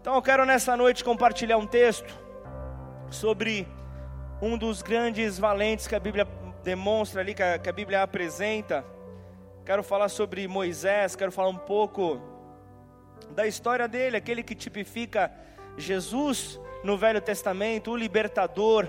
Então 0.00 0.14
eu 0.14 0.22
quero 0.22 0.46
nessa 0.46 0.78
noite 0.78 1.04
compartilhar 1.04 1.58
um 1.58 1.66
texto 1.66 2.10
sobre 3.10 3.68
um 4.40 4.56
dos 4.56 4.80
grandes 4.80 5.38
valentes 5.38 5.86
que 5.86 5.94
a 5.94 6.00
Bíblia 6.00 6.26
demonstra 6.64 7.20
ali, 7.20 7.34
que 7.34 7.42
a, 7.42 7.58
que 7.58 7.68
a 7.68 7.72
Bíblia 7.72 8.02
apresenta. 8.02 8.82
Quero 9.62 9.82
falar 9.82 10.08
sobre 10.08 10.48
Moisés, 10.48 11.14
quero 11.14 11.30
falar 11.30 11.50
um 11.50 11.56
pouco 11.58 12.18
da 13.32 13.46
história 13.46 13.86
dele, 13.86 14.16
aquele 14.16 14.42
que 14.42 14.54
tipifica 14.54 15.30
Jesus 15.76 16.58
no 16.82 16.96
Velho 16.96 17.20
Testamento, 17.20 17.90
o 17.90 17.96
libertador, 17.96 18.88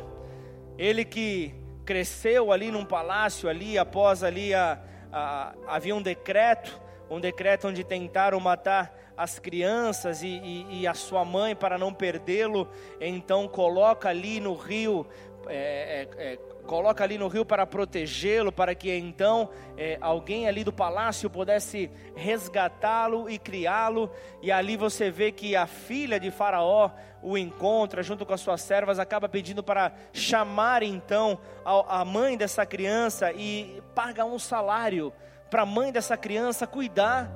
ele 0.77 1.03
que 1.03 1.53
cresceu 1.83 2.53
ali 2.53 2.71
num 2.71 2.85
palácio 2.85 3.49
ali, 3.49 3.77
após 3.77 4.23
ali 4.23 4.53
a, 4.53 4.79
a, 5.11 5.53
havia 5.67 5.93
um 5.93 6.01
decreto, 6.01 6.81
um 7.09 7.19
decreto 7.19 7.67
onde 7.67 7.83
tentaram 7.83 8.39
matar 8.39 9.00
as 9.21 9.37
crianças 9.37 10.23
e, 10.23 10.27
e, 10.27 10.81
e 10.81 10.87
a 10.87 10.95
sua 10.95 11.23
mãe 11.23 11.55
para 11.55 11.77
não 11.77 11.93
perdê-lo, 11.93 12.67
então 12.99 13.47
coloca 13.47 14.09
ali 14.09 14.39
no 14.39 14.55
rio, 14.55 15.05
é, 15.47 16.07
é, 16.17 16.31
é, 16.33 16.35
coloca 16.65 17.03
ali 17.03 17.19
no 17.19 17.27
rio 17.27 17.45
para 17.45 17.67
protegê-lo, 17.67 18.51
para 18.51 18.73
que 18.73 18.91
então 18.91 19.47
é, 19.77 19.95
alguém 20.01 20.47
ali 20.47 20.63
do 20.63 20.73
palácio 20.73 21.29
pudesse 21.29 21.91
resgatá-lo 22.15 23.29
e 23.29 23.37
criá-lo. 23.37 24.09
E 24.41 24.51
ali 24.51 24.75
você 24.75 25.11
vê 25.11 25.31
que 25.31 25.55
a 25.55 25.67
filha 25.67 26.19
de 26.19 26.31
Faraó 26.31 26.89
o 27.21 27.37
encontra 27.37 28.01
junto 28.01 28.25
com 28.25 28.33
as 28.33 28.41
suas 28.41 28.61
servas, 28.61 28.97
acaba 28.97 29.29
pedindo 29.29 29.61
para 29.61 29.91
chamar 30.11 30.81
então 30.81 31.37
a, 31.63 32.01
a 32.01 32.05
mãe 32.05 32.35
dessa 32.35 32.65
criança 32.65 33.31
e 33.31 33.83
paga 33.93 34.25
um 34.25 34.39
salário 34.39 35.13
para 35.47 35.61
a 35.61 35.65
mãe 35.65 35.91
dessa 35.91 36.17
criança 36.17 36.65
cuidar 36.65 37.31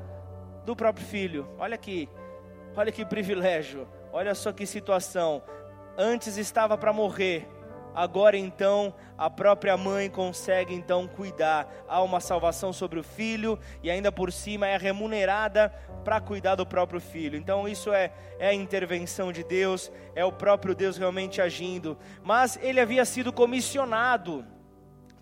do 0.65 0.75
próprio 0.75 1.05
filho. 1.05 1.47
Olha 1.57 1.75
aqui, 1.75 2.09
olha 2.75 2.91
que 2.91 3.05
privilégio, 3.05 3.87
olha 4.11 4.33
só 4.33 4.51
que 4.51 4.65
situação. 4.65 5.43
Antes 5.97 6.37
estava 6.37 6.77
para 6.77 6.91
morrer, 6.91 7.47
agora 7.93 8.35
então 8.35 8.93
a 9.17 9.29
própria 9.29 9.77
mãe 9.77 10.09
consegue 10.09 10.73
então 10.73 11.07
cuidar. 11.07 11.71
Há 11.87 12.01
uma 12.01 12.19
salvação 12.19 12.73
sobre 12.73 12.99
o 12.99 13.03
filho 13.03 13.57
e 13.81 13.89
ainda 13.89 14.11
por 14.11 14.31
cima 14.31 14.67
é 14.67 14.75
remunerada 14.75 15.69
para 16.03 16.19
cuidar 16.19 16.55
do 16.55 16.65
próprio 16.65 16.99
filho. 16.99 17.37
Então 17.37 17.67
isso 17.67 17.93
é, 17.93 18.11
é 18.39 18.49
a 18.49 18.53
intervenção 18.53 19.31
de 19.31 19.43
Deus, 19.43 19.91
é 20.15 20.25
o 20.25 20.31
próprio 20.31 20.75
Deus 20.75 20.97
realmente 20.97 21.41
agindo. 21.41 21.97
Mas 22.23 22.59
ele 22.61 22.79
havia 22.79 23.05
sido 23.05 23.31
comissionado 23.31 24.45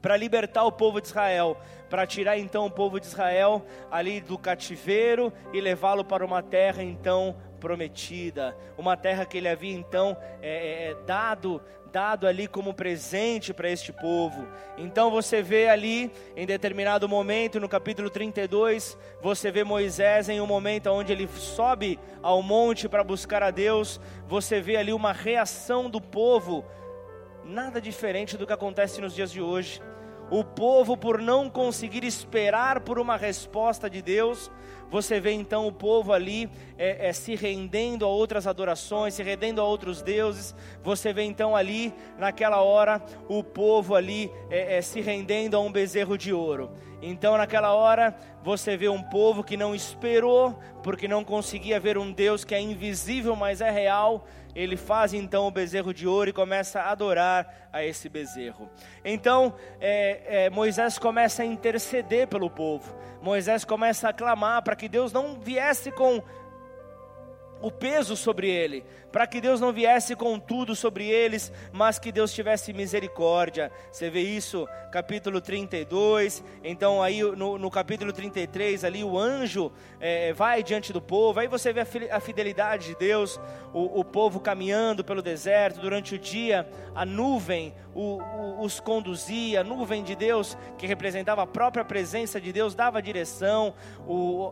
para 0.04 0.18
libertar 0.18 0.66
o 0.66 0.72
povo 0.72 1.00
de 1.00 1.08
Israel, 1.08 1.58
para 1.94 2.08
tirar 2.08 2.40
então 2.40 2.66
o 2.66 2.72
povo 2.72 3.00
de 3.00 3.06
Israel 3.06 3.64
ali 3.92 4.20
do 4.20 4.36
cativeiro 4.36 5.32
e 5.54 5.62
levá-lo 5.62 6.04
para 6.04 6.26
uma 6.26 6.42
terra 6.42 6.82
então 6.82 7.38
prometida, 7.60 8.58
uma 8.76 8.98
terra 8.98 9.28
que 9.28 9.38
ele 9.38 9.48
havia 9.48 9.76
então 9.76 10.18
é, 10.42 10.88
é, 10.88 10.90
é 10.90 10.96
dado 11.06 11.62
dado 11.92 12.26
ali 12.26 12.48
como 12.48 12.74
presente 12.74 13.54
para 13.54 13.70
este 13.70 13.94
povo. 13.94 14.48
Então 14.76 15.12
você 15.12 15.44
vê 15.44 15.70
ali, 15.70 16.12
em 16.36 16.48
determinado 16.48 17.08
momento, 17.08 17.60
no 17.60 17.70
capítulo 17.70 18.10
32, 18.10 18.98
você 19.22 19.52
vê 19.52 19.64
Moisés 19.64 20.30
em 20.30 20.42
um 20.42 20.48
momento 20.48 20.88
onde 20.88 21.12
ele 21.12 21.28
sobe 21.28 22.00
ao 22.24 22.42
monte 22.42 22.90
para 22.90 23.04
buscar 23.04 23.44
a 23.44 23.52
Deus, 23.52 24.02
você 24.28 24.60
vê 24.60 24.78
ali 24.78 24.92
uma 24.92 25.14
reação 25.14 25.88
do 25.92 26.02
povo, 26.02 26.66
nada 27.46 27.80
diferente 27.80 28.36
do 28.36 28.48
que 28.48 28.54
acontece 28.54 29.00
nos 29.00 29.14
dias 29.14 29.32
de 29.32 29.40
hoje 29.40 29.80
o 30.34 30.44
povo, 30.44 30.98
por 30.98 31.20
não 31.20 31.48
conseguir 31.48 32.04
esperar 32.04 32.80
por 32.80 32.98
uma 32.98 33.16
resposta 33.16 33.88
de 33.88 34.02
Deus, 34.02 34.50
você 34.90 35.20
vê 35.20 35.32
então 35.32 35.68
o 35.68 35.72
povo 35.72 36.12
ali 36.12 36.50
é, 36.76 37.08
é, 37.08 37.14
se 37.14 37.36
rendendo 37.36 38.04
a 38.04 38.08
outras 38.08 38.48
adorações, 38.48 39.14
se 39.14 39.22
rendendo 39.22 39.62
a 39.62 39.64
outros 39.64 40.02
deuses. 40.02 40.56
Você 40.82 41.14
vê 41.14 41.22
então 41.22 41.56
ali, 41.56 41.94
naquela 42.18 42.62
hora, 42.62 43.00
o 43.30 43.44
povo 43.44 43.94
ali 43.94 44.32
é, 44.50 44.78
é 44.78 44.82
se 44.82 45.02
rendendo 45.02 45.56
a 45.56 45.60
um 45.60 45.72
bezerro 45.72 46.18
de 46.18 46.34
ouro. 46.34 46.72
Então, 47.00 47.38
naquela 47.38 47.76
hora, 47.76 48.16
você 48.44 48.76
vê 48.76 48.90
um 48.90 49.04
povo 49.04 49.44
que 49.44 49.56
não 49.56 49.76
esperou, 49.76 50.58
porque 50.82 51.08
não 51.08 51.24
conseguia 51.24 51.80
ver 51.80 51.96
um 51.96 52.12
Deus 52.12 52.44
que 52.44 52.56
é 52.56 52.62
invisível, 52.62 53.36
mas 53.36 53.62
é 53.62 53.70
real 53.70 54.26
ele 54.56 54.78
faz 54.78 55.14
então 55.14 55.48
o 55.48 55.52
bezerro 55.52 55.94
de 55.94 56.08
ouro 56.08 56.30
e 56.30 56.34
começa 56.34 56.82
a 56.82 56.92
adorar 56.92 57.70
a 57.72 57.84
esse 57.84 58.08
bezerro. 58.08 58.70
Então 59.04 59.56
é, 59.80 60.46
é, 60.46 60.50
Moisés 60.50 60.98
começa 60.98 61.44
a 61.44 61.46
interceder 61.46 62.28
pelo 62.28 62.50
povo. 62.50 62.96
Moisés 63.22 63.66
começa 63.66 64.10
a 64.10 64.14
clamar 64.14 64.62
para 64.62 64.76
que 64.76 64.88
Deus 64.88 65.12
não 65.12 65.40
viesse 65.40 65.92
com 65.92 66.22
o 67.62 67.72
peso 67.72 68.18
sobre 68.18 68.50
ele, 68.50 68.84
para 69.14 69.28
que 69.28 69.40
Deus 69.40 69.62
não 69.62 69.72
viesse 69.72 70.16
com 70.16 70.40
tudo 70.40 70.76
sobre 70.76 71.08
eles, 71.08 71.52
mas 71.72 72.00
que 72.00 72.12
Deus 72.12 72.34
tivesse 72.34 72.74
misericórdia. 72.74 73.72
Você 73.92 74.10
vê 74.10 74.22
isso, 74.22 74.68
capítulo 74.92 75.40
32. 75.40 76.44
Então, 76.64 77.00
aí 77.00 77.22
no, 77.22 77.60
no 77.60 77.70
capítulo 77.70 78.12
33, 78.12 78.84
ali 78.84 79.04
o 79.04 79.18
anjo 79.18 79.72
é, 80.00 80.34
vai 80.34 80.64
diante 80.64 80.92
do 80.92 81.00
povo. 81.00 81.40
Aí 81.40 81.48
você 81.48 81.72
vê 81.72 81.82
a 82.10 82.20
fidelidade 82.20 82.88
de 82.88 82.96
Deus, 82.96 83.40
o, 83.72 84.00
o 84.00 84.04
povo 84.04 84.40
caminhando 84.40 85.04
pelo 85.04 85.22
deserto 85.22 85.80
durante 85.80 86.16
o 86.16 86.20
dia, 86.20 86.68
a 86.96 87.06
nuvem 87.06 87.72
o, 87.96 88.18
o, 88.18 88.64
os 88.64 88.80
conduzia, 88.80 89.62
a 89.62 89.64
nuvem 89.64 90.04
de 90.04 90.16
Deus, 90.16 90.58
que 90.78 90.88
representava 90.88 91.44
a 91.44 91.48
própria 91.48 91.86
presença 91.86 92.40
de 92.42 92.52
Deus, 92.52 92.76
dava 92.76 93.02
direção, 93.02 93.74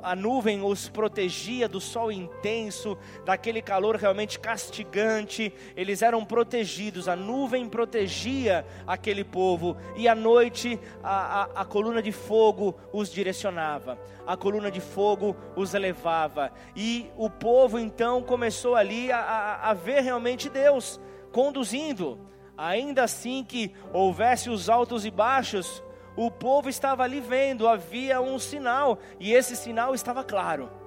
a 0.04 0.16
nuvem 0.16 0.64
os 0.64 0.90
protegia 0.90 1.68
do 1.68 1.80
sol 1.80 2.12
intenso, 2.12 2.98
daquele 3.26 3.62
calor 3.62 3.96
realmente 3.96 4.40
castigante, 4.52 5.54
eles 5.78 6.02
eram 6.02 6.26
protegidos, 6.26 7.08
a 7.08 7.16
nuvem 7.16 7.70
protegia 7.70 8.66
aquele 8.86 9.24
povo, 9.24 9.78
e 9.96 10.10
à 10.10 10.14
noite 10.14 10.78
a, 11.02 11.44
a, 11.44 11.62
a 11.62 11.66
coluna 11.66 12.02
de 12.02 12.12
fogo 12.12 12.76
os 12.92 13.10
direcionava, 13.10 13.98
a 14.28 14.36
coluna 14.36 14.70
de 14.70 14.82
fogo 14.82 15.38
os 15.56 15.74
elevava, 15.74 16.52
e 16.76 17.10
o 17.16 17.30
povo 17.30 17.80
então 17.80 18.22
começou 18.22 18.76
ali 18.76 19.10
a, 19.10 19.20
a, 19.20 19.70
a 19.70 19.74
ver 19.74 20.02
realmente 20.02 20.50
Deus 20.50 21.00
conduzindo, 21.32 22.20
ainda 22.58 23.06
assim 23.06 23.46
que 23.46 23.74
houvesse 23.94 24.50
os 24.50 24.68
altos 24.68 25.06
e 25.06 25.12
baixos, 25.12 25.82
o 26.14 26.30
povo 26.30 26.68
estava 26.68 27.04
ali 27.04 27.22
vendo, 27.22 27.70
havia 27.70 28.20
um 28.20 28.38
sinal, 28.38 29.00
e 29.18 29.32
esse 29.32 29.56
sinal 29.56 29.96
estava 29.96 30.26
claro 30.26 30.81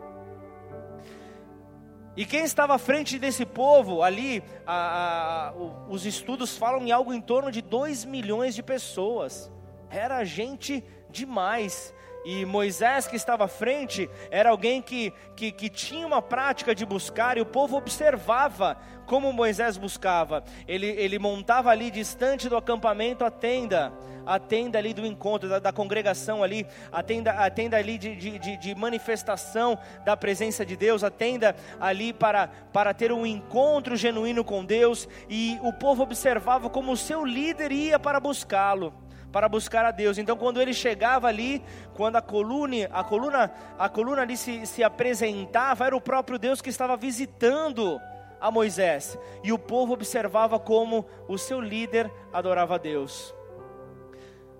e 2.17 2.25
quem 2.25 2.45
estava 2.45 2.75
à 2.75 2.79
frente 2.79 3.19
desse 3.19 3.45
povo 3.45 4.03
ali, 4.03 4.43
a, 4.67 5.49
a, 5.49 5.53
os 5.89 6.07
estudos 6.07 6.57
falam 6.57 6.87
em 6.87 6.93
algo 6.93 7.13
em 7.13 7.21
torno 7.21 7.51
de 7.51 7.61
2 7.61 8.05
milhões 8.05 8.55
de 8.55 8.63
pessoas. 8.63 9.51
Era 9.91 10.25
gente 10.25 10.85
demais. 11.11 11.93
E 12.25 12.47
Moisés, 12.47 13.07
que 13.07 13.17
estava 13.17 13.45
à 13.45 13.49
frente, 13.49 14.09
era 14.31 14.49
alguém 14.49 14.81
que, 14.81 15.13
que, 15.37 15.53
que, 15.53 15.69
tinha 15.69 16.07
uma 16.07 16.23
prática 16.23 16.75
de 16.75 16.87
buscar, 16.87 17.37
e 17.37 17.43
o 17.43 17.47
povo 17.47 17.77
observava 17.77 18.79
como 19.07 19.31
Moisés 19.31 19.77
buscava. 19.77 20.43
Ele, 20.67 20.87
ele 20.87 21.19
montava 21.19 21.71
ali, 21.71 21.91
distante 21.91 22.49
do 22.49 22.57
acampamento, 22.57 23.27
a 23.27 23.31
tenda, 23.31 23.93
a 24.25 24.39
tenda 24.39 24.79
ali 24.79 24.95
do 24.95 25.05
encontro, 25.05 25.51
da, 25.51 25.59
da 25.59 25.71
congregação 25.71 26.43
ali, 26.43 26.67
a 26.91 27.03
tenda, 27.03 27.33
a 27.33 27.51
tenda 27.51 27.77
ali 27.77 27.99
de, 27.99 28.17
de, 28.17 28.57
de, 28.57 28.75
manifestação 28.75 29.79
da 30.03 30.17
presença 30.17 30.65
de 30.65 30.77
Deus, 30.77 31.05
a 31.05 31.11
tenda 31.11 31.55
ali 31.79 32.15
para, 32.15 32.49
para 32.73 32.95
ter 32.95 33.13
um 33.13 33.27
encontro 33.27 33.97
genuíno 33.97 34.43
com 34.43 34.65
Deus, 34.65 35.07
e 35.29 35.59
o 35.63 35.75
povo 35.75 36.03
observava 36.03 36.71
como 36.71 36.93
o 36.93 36.97
seu 36.97 37.23
líder 37.23 37.71
ia 37.71 37.99
para 37.99 38.19
buscá-lo 38.19 39.04
para 39.35 39.49
buscar 39.49 39.85
a 39.85 39.91
Deus. 39.91 40.17
Então, 40.17 40.37
quando 40.37 40.63
ele 40.63 40.73
chegava 40.73 41.27
ali, 41.27 41.61
quando 41.93 42.15
a 42.15 42.23
coluna, 42.23 42.89
a 42.93 43.03
coluna, 43.03 43.51
a 43.77 43.89
coluna 43.89 44.23
ali 44.23 44.37
se, 44.37 44.65
se 44.65 44.85
apresentava, 44.85 45.87
era 45.87 45.97
o 45.97 46.01
próprio 46.01 46.39
Deus 46.39 46.63
que 46.63 46.71
estava 46.71 46.97
visitando 46.97 48.01
a 48.41 48.49
Moisés. 48.49 49.19
E 49.43 49.53
o 49.53 49.59
povo 49.59 49.93
observava 49.93 50.57
como 50.61 51.05
o 51.27 51.37
seu 51.37 51.61
líder 51.61 52.09
adorava 52.33 52.77
a 52.77 52.79
Deus. 52.79 53.35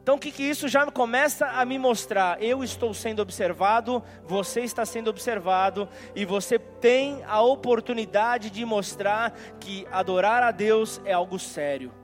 Então, 0.03 0.17
o 0.17 0.19
que, 0.19 0.33
que 0.33 0.43
isso 0.43 0.67
já 0.67 0.85
começa 0.91 1.47
a 1.47 1.65
me 1.65 1.79
mostrar? 1.79 2.43
Eu 2.43 2.65
estou 2.65 2.93
sendo 2.93 3.23
observado, 3.23 4.03
você 4.27 4.63
está 4.63 4.85
sendo 4.85 5.09
observado, 5.09 5.89
e 6.17 6.25
você 6.25 6.59
tem 6.59 7.23
a 7.29 7.41
oportunidade 7.41 8.51
de 8.51 8.65
mostrar 8.65 9.39
que 9.61 9.87
adorar 9.93 10.43
a 10.43 10.51
Deus 10.51 11.01
é 11.05 11.13
algo 11.13 11.39
sério. 11.39 12.04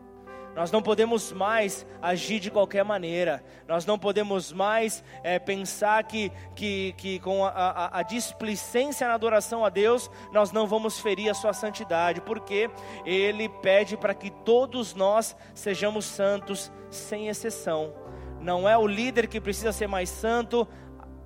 Nós 0.61 0.71
não 0.71 0.83
podemos 0.83 1.33
mais 1.33 1.87
agir 2.03 2.39
de 2.39 2.51
qualquer 2.51 2.85
maneira. 2.85 3.43
Nós 3.67 3.87
não 3.87 3.99
podemos 3.99 4.53
mais 4.53 5.03
é, 5.25 5.39
pensar 5.39 6.05
que, 6.05 6.31
que, 6.55 6.93
que 6.99 7.19
com 7.21 7.47
a, 7.47 7.49
a, 7.49 8.01
a, 8.01 8.03
displicência 8.03 9.09
na 9.09 9.15
adoração 9.15 9.65
a 9.65 9.71
Deus, 9.71 10.11
nós 10.35 10.53
não 10.53 10.67
vamos 10.67 11.01
ferir 11.01 11.31
a 11.31 11.35
sua 11.35 11.55
santidade, 11.55 12.21
porque 12.21 12.69
Ele 13.07 13.49
pede 13.49 13.97
para 13.97 14.12
que 14.12 14.31
todos 14.31 14.93
nós 14.93 15.35
sejamos 15.55 16.05
santos, 16.05 16.71
sem 16.91 17.29
exceção. 17.29 17.95
Não 18.39 18.69
é 18.69 18.77
o 18.77 18.87
líder 18.87 19.29
que 19.29 19.41
precisa 19.41 19.73
ser 19.73 19.87
mais 19.87 20.11
santo, 20.11 20.69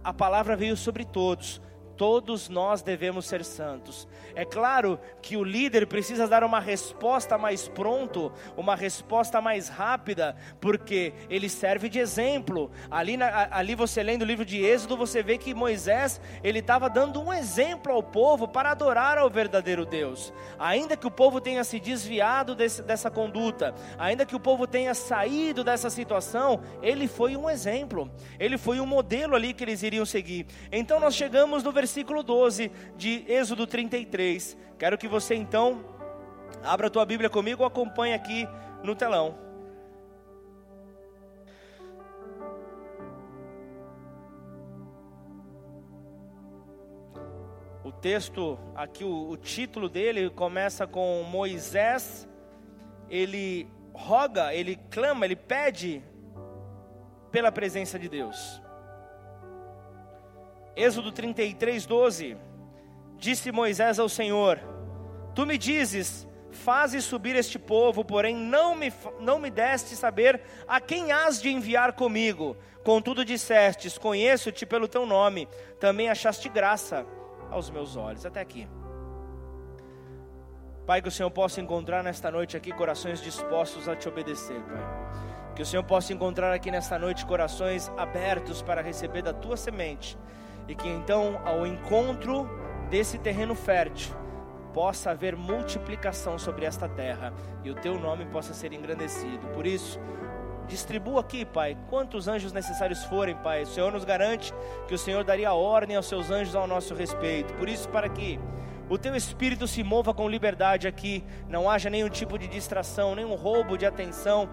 a 0.05 0.15
palavra 0.15 0.55
veio 0.55 0.77
sobre 0.77 1.05
todos 1.05 1.61
Todos 1.97 2.49
nós 2.49 2.83
devemos 2.83 3.27
ser 3.27 3.45
santos. 3.45 4.09
É 4.35 4.45
claro 4.45 4.99
que 5.23 5.37
o 5.37 5.45
líder 5.45 5.87
precisa 5.87 6.27
dar 6.27 6.45
uma 6.45 6.61
resposta 6.61 7.39
mais 7.39 7.69
pronto, 7.69 8.33
uma 8.57 8.77
resposta 8.77 9.41
mais 9.41 9.69
rápida, 9.69 10.37
porque 10.61 11.13
ele 11.31 11.49
serve 11.49 11.89
de 11.89 11.99
exemplo. 11.99 12.71
Ali, 12.91 13.17
na, 13.17 13.49
ali 13.51 13.75
você 13.75 14.03
lendo 14.03 14.23
o 14.23 14.27
livro 14.27 14.45
de 14.45 14.63
Êxodo, 14.65 14.97
você 14.97 15.23
vê 15.23 15.39
que 15.39 15.55
Moisés 15.55 16.21
ele 16.43 16.59
estava 16.59 16.91
dando 16.91 17.21
um 17.21 17.33
exemplo 17.33 17.93
ao 17.93 18.03
povo 18.03 18.47
para 18.47 18.71
adorar 18.71 19.19
ao 19.19 19.31
verdadeiro 19.31 19.87
Deus. 19.87 20.33
Ainda 20.59 20.97
que 20.97 21.07
o 21.07 21.11
povo 21.11 21.41
tenha 21.41 21.65
se 21.65 21.81
desviado 21.81 22.55
desse, 22.55 22.83
dessa 22.83 23.11
conduta, 23.11 23.75
ainda 23.99 24.27
que 24.27 24.37
o 24.37 24.41
povo 24.41 24.67
tenha 24.67 24.95
saído 24.95 25.65
dessa 25.65 25.91
situação, 25.91 26.61
ele 26.83 27.09
foi 27.09 27.37
um 27.37 27.49
exemplo. 27.49 28.11
Ele 28.39 28.59
foi 28.59 28.81
um 28.81 28.87
modelo 28.87 29.35
ali 29.35 29.55
que 29.55 29.65
eles 29.65 29.83
iriam 29.83 30.05
seguir. 30.05 30.47
Então 30.71 31.01
nós 31.01 31.15
chegamos 31.15 31.63
no 31.63 31.73
versículo 31.73 31.95
versículo 31.95 32.23
12 32.23 32.71
de 32.97 33.25
Êxodo 33.29 33.67
33. 33.67 34.24
Quero 34.79 34.97
que 34.97 35.07
você 35.07 35.35
então 35.35 35.85
abra 36.63 36.87
a 36.87 36.91
tua 36.91 37.05
Bíblia 37.05 37.29
comigo 37.29 37.63
ou 37.63 37.67
acompanhe 37.67 38.15
aqui 38.15 38.49
no 38.83 38.95
telão. 38.95 39.39
O 47.85 47.93
texto, 47.93 48.59
aqui 48.75 49.05
o, 49.05 49.29
o 49.29 49.37
título 49.37 49.89
dele 49.89 50.31
começa 50.31 50.87
com 50.87 51.23
Moisés, 51.23 52.27
ele 53.11 53.69
roga, 53.93 54.55
ele 54.55 54.77
clama, 54.91 55.27
ele 55.27 55.37
pede 55.37 56.03
pela 57.31 57.53
presença 57.53 57.99
de 57.99 58.09
Deus. 58.09 58.63
Êxodo 60.77 61.13
33, 61.13 61.87
12. 61.87 62.37
Disse 63.25 63.51
Moisés 63.51 63.99
ao 63.99 64.07
Senhor: 64.07 64.61
Tu 65.35 65.47
me 65.47 65.57
dizes, 65.57 66.29
faze 66.51 67.01
subir 67.01 67.35
este 67.35 67.59
povo, 67.59 68.05
porém 68.05 68.37
não 68.37 68.75
me, 68.75 68.93
não 69.19 69.39
me 69.39 69.49
deste 69.49 69.97
saber 69.97 70.43
a 70.69 70.79
quem 70.79 71.11
has 71.11 71.41
de 71.41 71.49
enviar 71.49 71.95
comigo. 71.95 72.55
Contudo 72.85 73.25
dissestes: 73.25 73.97
Conheço-te 73.97 74.67
pelo 74.67 74.87
teu 74.87 75.07
nome, 75.07 75.49
também 75.81 76.11
achaste 76.11 76.51
graça 76.51 77.07
aos 77.51 77.71
meus 77.71 77.97
olhos. 77.97 78.27
Até 78.27 78.43
aqui. 78.43 78.69
Pai, 80.85 81.01
que 81.01 81.09
o 81.09 81.11
Senhor 81.11 81.31
possa 81.31 81.63
encontrar 81.63 82.05
nesta 82.05 82.31
noite 82.31 82.59
aqui 82.59 82.73
corações 82.73 83.23
dispostos 83.23 83.89
a 83.89 83.97
te 83.97 84.07
obedecer, 84.07 84.61
Pai. 84.61 85.55
Que 85.57 85.63
o 85.63 85.67
Senhor 85.67 85.85
possa 85.85 86.13
encontrar 86.13 86.53
aqui 86.53 86.71
nesta 86.71 86.99
noite 86.99 87.25
corações 87.25 87.91
abertos 87.97 88.61
para 88.61 88.83
receber 88.83 89.23
da 89.23 89.33
tua 89.33 89.57
semente 89.57 90.15
e 90.69 90.75
que 90.75 90.89
então, 90.89 91.41
ao 91.45 91.67
encontro 91.67 92.49
desse 92.95 93.19
terreno 93.19 93.57
fértil, 93.57 94.15
possa 94.73 95.11
haver 95.11 95.35
multiplicação 95.35 96.39
sobre 96.39 96.65
esta 96.65 96.89
terra 96.89 97.35
e 97.65 97.69
o 97.69 97.75
teu 97.75 97.99
nome 97.99 98.25
possa 98.27 98.55
ser 98.55 98.73
engrandecido. 98.73 99.49
Por 99.49 99.67
isso, 99.67 99.99
distribua 100.69 101.21
aqui, 101.21 101.45
Pai, 101.45 101.77
quantos 101.91 102.29
anjos 102.29 102.53
necessários 102.53 103.03
forem, 103.03 103.35
Pai. 103.35 103.65
O 103.65 103.67
Senhor 103.67 103.91
nos 103.91 104.05
garante 104.05 104.55
que 104.87 104.95
o 104.95 104.99
Senhor 104.99 105.25
daria 105.25 105.53
ordem 105.53 105.97
aos 105.97 106.07
seus 106.07 106.31
anjos 106.31 106.55
ao 106.55 106.69
nosso 106.69 106.95
respeito. 106.95 107.53
Por 107.55 107.69
isso, 107.69 107.89
para 107.89 108.09
que 108.09 108.39
o 108.89 108.97
teu 108.97 109.17
espírito 109.17 109.67
se 109.67 109.83
mova 109.83 110.15
com 110.15 110.29
liberdade 110.29 110.87
aqui, 110.87 111.25
não 111.49 111.69
haja 111.69 111.91
nenhum 111.91 112.09
tipo 112.09 112.39
de 112.39 112.47
distração, 112.47 113.17
nenhum 113.17 113.35
roubo 113.35 113.77
de 113.77 113.85
atenção, 113.85 114.49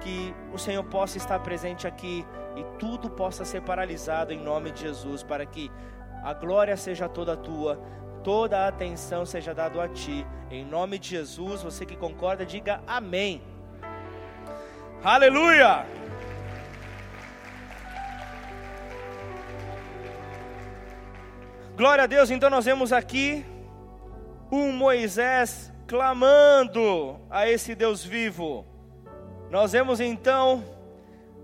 que 0.00 0.32
o 0.54 0.58
Senhor 0.58 0.84
possa 0.84 1.18
estar 1.18 1.40
presente 1.40 1.88
aqui 1.88 2.24
e 2.56 2.64
tudo 2.78 3.10
possa 3.10 3.44
ser 3.44 3.62
paralisado 3.62 4.32
em 4.32 4.38
nome 4.38 4.70
de 4.70 4.82
Jesus, 4.82 5.24
para 5.24 5.44
que 5.44 5.72
a 6.22 6.32
glória 6.34 6.76
seja 6.76 7.08
toda 7.08 7.36
tua, 7.36 7.76
toda 8.22 8.60
a 8.60 8.68
atenção 8.68 9.24
seja 9.24 9.54
dada 9.54 9.82
a 9.82 9.88
ti. 9.88 10.26
Em 10.50 10.64
nome 10.64 10.98
de 10.98 11.10
Jesus, 11.10 11.62
você 11.62 11.86
que 11.86 11.96
concorda, 11.96 12.44
diga 12.44 12.80
amém. 12.86 13.42
Aleluia! 15.02 15.86
Glória 21.76 22.04
a 22.04 22.06
Deus, 22.06 22.30
então 22.30 22.50
nós 22.50 22.66
vemos 22.66 22.92
aqui 22.92 23.46
um 24.52 24.70
Moisés 24.70 25.72
clamando 25.86 27.18
a 27.30 27.48
esse 27.48 27.74
Deus 27.74 28.04
vivo. 28.04 28.66
Nós 29.50 29.72
vemos 29.72 29.98
então 29.98 30.62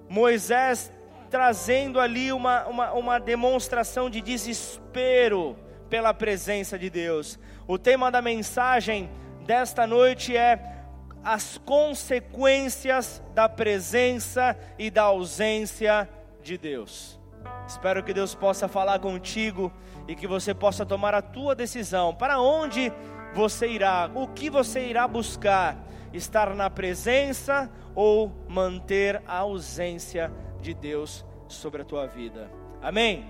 Moisés 0.08 0.92
trazendo 1.30 2.00
ali 2.00 2.32
uma, 2.32 2.66
uma, 2.66 2.92
uma 2.92 3.18
demonstração 3.18 4.08
de 4.08 4.20
desespero 4.20 5.56
pela 5.88 6.12
presença 6.14 6.78
de 6.78 6.90
Deus. 6.90 7.38
O 7.66 7.78
tema 7.78 8.10
da 8.10 8.22
mensagem 8.22 9.10
desta 9.44 9.86
noite 9.86 10.36
é 10.36 10.76
as 11.22 11.58
consequências 11.58 13.22
da 13.34 13.48
presença 13.48 14.56
e 14.78 14.90
da 14.90 15.02
ausência 15.02 16.08
de 16.42 16.56
Deus. 16.56 17.18
Espero 17.66 18.02
que 18.02 18.14
Deus 18.14 18.34
possa 18.34 18.68
falar 18.68 19.00
contigo 19.00 19.72
e 20.06 20.14
que 20.14 20.26
você 20.26 20.54
possa 20.54 20.86
tomar 20.86 21.14
a 21.14 21.22
tua 21.22 21.54
decisão. 21.54 22.14
Para 22.14 22.40
onde 22.40 22.92
você 23.34 23.66
irá? 23.66 24.10
O 24.14 24.28
que 24.28 24.48
você 24.48 24.86
irá 24.86 25.06
buscar? 25.08 25.76
Estar 26.12 26.54
na 26.54 26.70
presença 26.70 27.70
ou 27.94 28.32
manter 28.48 29.20
a 29.26 29.38
ausência 29.38 30.32
de 30.60 30.74
Deus 30.74 31.24
sobre 31.48 31.82
a 31.82 31.84
tua 31.84 32.06
vida. 32.06 32.50
Amém? 32.82 33.26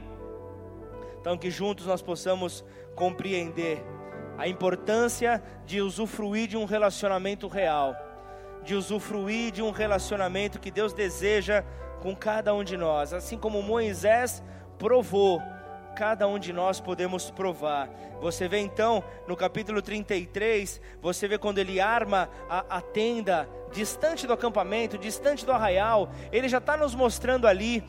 Então, 1.20 1.36
que 1.36 1.50
juntos 1.50 1.86
nós 1.86 2.02
possamos 2.02 2.64
compreender 2.94 3.84
a 4.38 4.46
importância 4.46 5.42
de 5.64 5.80
usufruir 5.80 6.46
de 6.46 6.56
um 6.56 6.64
relacionamento 6.64 7.48
real, 7.48 7.94
de 8.62 8.74
usufruir 8.74 9.50
de 9.50 9.62
um 9.62 9.70
relacionamento 9.70 10.60
que 10.60 10.70
Deus 10.70 10.92
deseja 10.92 11.64
com 12.00 12.14
cada 12.14 12.54
um 12.54 12.62
de 12.62 12.76
nós, 12.76 13.12
assim 13.12 13.38
como 13.38 13.62
Moisés 13.62 14.42
provou 14.78 15.40
cada 15.96 16.28
um 16.28 16.38
de 16.38 16.52
nós 16.52 16.78
podemos 16.78 17.30
provar. 17.30 17.88
Você 18.20 18.46
vê 18.46 18.58
então 18.58 19.02
no 19.26 19.34
capítulo 19.34 19.80
33, 19.80 20.78
você 21.00 21.26
vê 21.26 21.38
quando 21.38 21.56
ele 21.56 21.80
arma 21.80 22.28
a, 22.50 22.76
a 22.76 22.80
tenda 22.82 23.48
distante 23.72 24.26
do 24.26 24.34
acampamento, 24.34 24.98
distante 24.98 25.46
do 25.46 25.52
arraial, 25.52 26.10
ele 26.30 26.50
já 26.50 26.58
está 26.58 26.76
nos 26.76 26.94
mostrando 26.94 27.46
ali 27.46 27.82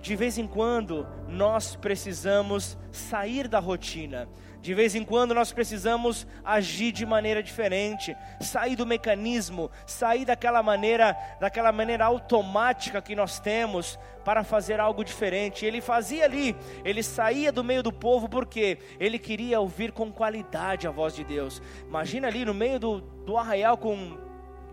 de 0.00 0.16
vez 0.16 0.38
em 0.38 0.46
quando 0.46 1.06
nós 1.28 1.76
precisamos 1.76 2.76
sair 2.90 3.46
da 3.46 3.60
rotina. 3.60 4.28
De 4.66 4.74
vez 4.74 4.96
em 4.96 5.04
quando 5.04 5.32
nós 5.32 5.52
precisamos 5.52 6.26
agir 6.44 6.90
de 6.90 7.06
maneira 7.06 7.40
diferente, 7.40 8.16
sair 8.40 8.74
do 8.74 8.84
mecanismo, 8.84 9.70
sair 9.86 10.24
daquela 10.24 10.60
maneira, 10.60 11.16
daquela 11.38 11.70
maneira 11.70 12.04
automática 12.04 13.00
que 13.00 13.14
nós 13.14 13.38
temos 13.38 13.96
para 14.24 14.42
fazer 14.42 14.80
algo 14.80 15.04
diferente. 15.04 15.64
Ele 15.64 15.80
fazia 15.80 16.24
ali, 16.24 16.56
ele 16.84 17.00
saía 17.00 17.52
do 17.52 17.62
meio 17.62 17.80
do 17.80 17.92
povo 17.92 18.28
porque 18.28 18.78
ele 18.98 19.20
queria 19.20 19.60
ouvir 19.60 19.92
com 19.92 20.10
qualidade 20.10 20.88
a 20.88 20.90
voz 20.90 21.14
de 21.14 21.22
Deus. 21.22 21.62
Imagina 21.86 22.26
ali 22.26 22.44
no 22.44 22.52
meio 22.52 22.80
do, 22.80 23.00
do 23.00 23.38
arraial 23.38 23.78
com 23.78 24.18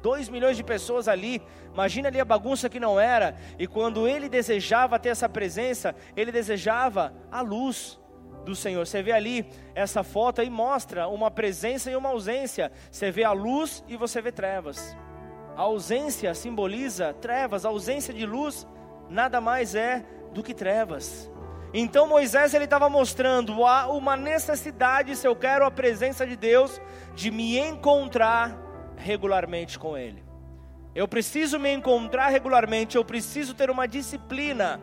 2 0.01 0.27
milhões 0.27 0.57
de 0.57 0.63
pessoas 0.63 1.07
ali, 1.07 1.39
imagina 1.71 2.07
ali 2.07 2.19
a 2.19 2.25
bagunça 2.25 2.67
que 2.67 2.79
não 2.79 3.00
era, 3.00 3.38
e 3.59 3.67
quando 3.67 4.07
ele 4.07 4.27
desejava 4.27 4.97
ter 4.97 5.09
essa 5.09 5.29
presença, 5.29 5.95
ele 6.15 6.31
desejava 6.31 7.13
a 7.31 7.41
luz 7.41 8.01
do 8.43 8.55
Senhor. 8.55 8.85
Você 8.85 9.01
vê 9.01 9.12
ali 9.12 9.45
essa 9.73 10.03
foto 10.03 10.41
e 10.41 10.50
mostra 10.50 11.07
uma 11.07 11.31
presença 11.31 11.89
e 11.89 11.95
uma 11.95 12.09
ausência. 12.09 12.71
Você 12.91 13.12
vê 13.12 13.23
a 13.23 13.31
luz 13.31 13.83
e 13.88 13.95
você 13.95 14.21
vê 14.21 14.31
trevas. 14.31 14.95
A 15.55 15.62
ausência 15.62 16.33
simboliza 16.33 17.13
trevas, 17.13 17.65
a 17.65 17.69
ausência 17.69 18.13
de 18.13 18.25
luz 18.25 18.67
nada 19.09 19.39
mais 19.39 19.75
é 19.75 20.03
do 20.33 20.41
que 20.41 20.53
trevas. 20.53 21.29
Então 21.73 22.07
Moisés 22.07 22.53
ele 22.53 22.65
estava 22.65 22.89
mostrando 22.89 23.65
há 23.65 23.88
uma 23.88 24.15
necessidade, 24.15 25.15
se 25.15 25.27
eu 25.27 25.35
quero 25.35 25.65
a 25.65 25.71
presença 25.71 26.25
de 26.25 26.35
Deus, 26.35 26.79
de 27.15 27.31
me 27.31 27.57
encontrar 27.57 28.55
regularmente 28.95 29.79
com 29.79 29.97
Ele. 29.97 30.23
Eu 30.93 31.07
preciso 31.07 31.59
me 31.59 31.73
encontrar 31.73 32.29
regularmente, 32.29 32.95
eu 32.95 33.03
preciso 33.03 33.55
ter 33.55 33.71
uma 33.71 33.88
disciplina. 33.88 34.79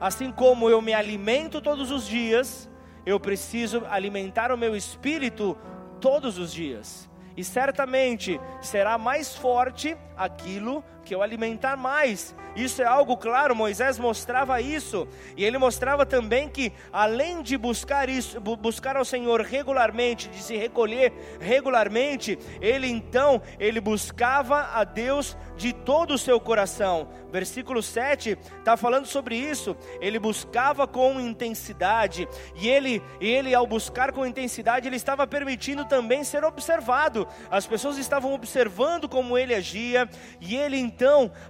Assim 0.00 0.32
como 0.32 0.68
eu 0.68 0.82
me 0.82 0.92
alimento 0.92 1.60
todos 1.60 1.92
os 1.92 2.04
dias, 2.08 2.68
eu 3.04 3.18
preciso 3.18 3.84
alimentar 3.90 4.52
o 4.52 4.58
meu 4.58 4.76
espírito 4.76 5.56
todos 6.00 6.38
os 6.38 6.52
dias. 6.52 7.08
E 7.36 7.42
certamente 7.42 8.38
será 8.60 8.98
mais 8.98 9.34
forte 9.34 9.96
aquilo 10.16 10.84
que 11.12 11.14
eu 11.14 11.22
alimentar 11.22 11.76
mais. 11.76 12.34
Isso 12.56 12.80
é 12.80 12.86
algo 12.86 13.18
claro, 13.18 13.54
Moisés 13.54 13.98
mostrava 13.98 14.60
isso, 14.60 15.06
e 15.36 15.44
ele 15.44 15.58
mostrava 15.58 16.04
também 16.04 16.48
que 16.48 16.72
além 16.92 17.42
de 17.42 17.56
buscar 17.56 18.08
isso, 18.08 18.40
buscar 18.40 18.96
ao 18.96 19.04
Senhor 19.04 19.40
regularmente, 19.40 20.28
de 20.28 20.42
se 20.42 20.56
recolher 20.56 21.12
regularmente, 21.40 22.38
ele 22.60 22.88
então, 22.88 23.40
ele 23.58 23.80
buscava 23.80 24.70
a 24.74 24.84
Deus 24.84 25.36
de 25.56 25.72
todo 25.72 26.14
o 26.14 26.18
seu 26.18 26.40
coração. 26.40 27.08
Versículo 27.30 27.82
7 27.82 28.36
está 28.58 28.76
falando 28.76 29.06
sobre 29.06 29.34
isso. 29.34 29.74
Ele 30.02 30.18
buscava 30.18 30.86
com 30.86 31.18
intensidade, 31.18 32.28
e 32.54 32.68
ele, 32.68 33.02
ele 33.18 33.54
ao 33.54 33.66
buscar 33.66 34.12
com 34.12 34.26
intensidade, 34.26 34.86
ele 34.86 34.96
estava 34.96 35.26
permitindo 35.26 35.86
também 35.86 36.24
ser 36.24 36.44
observado. 36.44 37.26
As 37.50 37.66
pessoas 37.66 37.96
estavam 37.96 38.34
observando 38.34 39.08
como 39.08 39.38
ele 39.38 39.54
agia, 39.54 40.06
e 40.38 40.54
ele 40.54 40.76
então, 40.76 41.01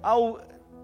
ao 0.02 0.40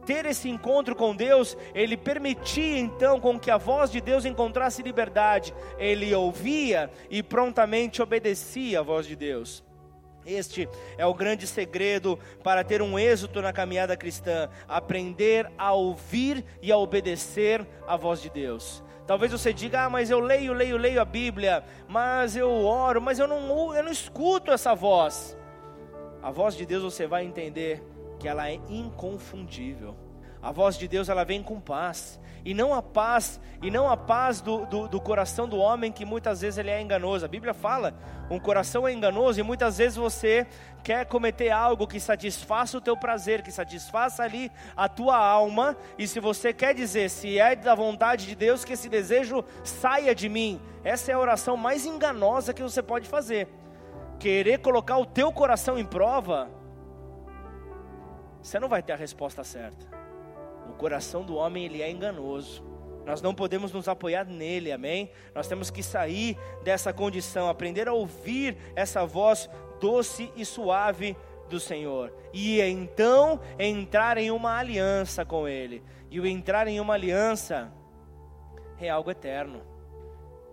ter 0.08 0.25
esse 0.25 0.48
encontro 0.48 0.96
com 0.96 1.14
Deus, 1.14 1.54
ele 1.75 1.94
permitia 1.94 2.78
então 2.78 3.20
com 3.20 3.38
que 3.38 3.50
a 3.50 3.58
voz 3.58 3.90
de 3.90 4.00
Deus 4.00 4.25
encontrasse 4.25 4.82
liberdade. 4.82 5.54
Ele 5.78 6.14
ouvia 6.14 6.90
e 7.10 7.22
prontamente 7.22 8.00
obedecia 8.00 8.80
a 8.80 8.82
voz 8.82 9.06
de 9.06 9.14
Deus. 9.14 9.62
Este 10.25 10.66
é 10.96 11.04
o 11.04 11.12
grande 11.12 11.46
segredo 11.46 12.18
para 12.42 12.64
ter 12.64 12.80
um 12.80 12.98
êxito 12.98 13.42
na 13.42 13.52
caminhada 13.52 13.98
cristã: 13.98 14.48
aprender 14.66 15.50
a 15.58 15.72
ouvir 15.72 16.42
e 16.62 16.72
a 16.72 16.78
obedecer 16.78 17.66
a 17.87 17.94
voz 17.96 18.22
de 18.22 18.30
Deus. 18.30 18.82
Talvez 19.06 19.32
você 19.32 19.52
diga, 19.52 19.84
ah, 19.84 19.90
mas 19.90 20.10
eu 20.10 20.20
leio, 20.20 20.52
leio, 20.52 20.76
leio 20.76 21.00
a 21.00 21.04
Bíblia, 21.04 21.64
mas 21.87 22.37
eu 22.37 22.50
oro, 22.64 23.00
mas 23.00 23.18
eu 23.18 23.26
não, 23.26 23.75
eu 23.75 23.82
não 23.82 23.92
escuto 23.92 24.52
essa 24.52 24.75
voz. 24.75 25.37
A 26.22 26.30
voz 26.30 26.54
de 26.54 26.66
Deus 26.66 26.82
você 26.82 27.06
vai 27.06 27.25
entender 27.25 27.82
que 28.18 28.28
ela 28.28 28.50
é 28.50 28.60
inconfundível. 28.68 29.96
A 30.40 30.52
voz 30.52 30.76
de 30.76 30.87
Deus 30.87 31.08
ela 31.08 31.25
vem 31.25 31.42
com 31.42 31.60
paz 31.60 32.20
e 32.44 32.54
não 32.54 32.72
a 32.72 32.80
paz 32.80 33.40
e 33.60 33.70
não 33.70 33.90
a 33.90 33.96
paz 33.96 34.40
do, 34.40 34.64
do, 34.66 34.87
do, 34.87 35.00
coração 35.00 35.48
do 35.48 35.58
homem 35.58 35.90
que 35.90 36.04
muitas 36.04 36.40
vezes 36.40 36.58
ele 36.58 36.70
é 36.70 36.80
enganoso. 36.80 37.25
A 37.25 37.28
Bíblia 37.28 37.52
fala, 37.52 37.92
um 38.30 38.38
coração 38.38 38.87
é 38.87 38.92
enganoso 38.92 39.40
e 39.40 39.42
muitas 39.42 39.78
vezes 39.78 39.96
você 39.96 40.46
quer 40.84 41.06
cometer 41.06 41.50
algo 41.50 41.88
que 41.88 41.98
satisfaça 41.98 42.78
o 42.78 42.80
teu 42.80 42.96
prazer, 42.96 43.42
que 43.42 43.50
satisfaça 43.50 44.22
ali 44.22 44.50
a 44.76 44.88
tua 44.88 45.16
alma. 45.16 45.76
E 45.98 46.06
se 46.06 46.20
você 46.20 46.52
quer 46.52 46.72
dizer 46.72 47.10
se 47.10 47.38
é 47.38 47.56
da 47.56 47.75
vontade 47.75 48.26
de 48.26 48.37
Deus 48.37 48.64
que 48.64 48.75
esse 48.75 48.88
desejo 48.88 49.44
saia 49.64 50.14
de 50.14 50.28
mim, 50.28 50.60
essa 50.84 51.10
é 51.10 51.14
a 51.14 51.18
oração 51.18 51.56
mais 51.56 51.84
enganosa 51.84 52.54
que 52.54 52.62
você 52.62 52.82
pode 52.82 53.08
fazer. 53.08 53.48
Querer 54.20 54.58
colocar 54.58 54.98
o 54.98 55.06
teu 55.06 55.32
coração 55.32 55.76
em 55.76 55.84
prova, 55.84 56.48
você 58.42 58.59
não 58.59 58.68
vai 58.68 58.83
ter 58.83 58.92
a 58.92 58.97
resposta 58.97 59.45
certa. 59.45 59.87
O 60.68 60.73
coração 60.75 61.25
do 61.25 61.37
homem 61.37 61.64
ele 61.64 61.83
é 61.83 61.90
enganoso. 61.90 62.62
Nós 63.04 63.23
não 63.23 63.35
podemos 63.35 63.73
nos 63.73 63.88
apoiar 63.88 64.25
nele, 64.26 64.71
amém? 64.71 65.11
Nós 65.35 65.49
temos 65.49 65.71
que 65.71 65.83
sair 65.83 66.37
dessa 66.62 66.92
condição, 66.92 67.49
aprender 67.49 67.88
a 67.88 67.92
ouvir 67.92 68.57
essa 68.76 69.07
voz 69.07 69.49
doce 69.80 70.30
e 70.37 70.45
suave 70.45 71.16
do 71.49 71.59
Senhor. 71.59 72.12
E 72.33 72.61
então 72.61 73.40
entrar 73.59 74.18
em 74.18 74.30
uma 74.30 74.59
aliança 74.59 75.25
com 75.25 75.49
Ele. 75.49 75.83
E 76.11 76.21
o 76.21 76.26
entrar 76.26 76.68
em 76.68 76.80
uma 76.80 76.95
aliança 76.95 77.73
é 78.78 78.90
algo 78.90 79.11
eterno. 79.11 79.62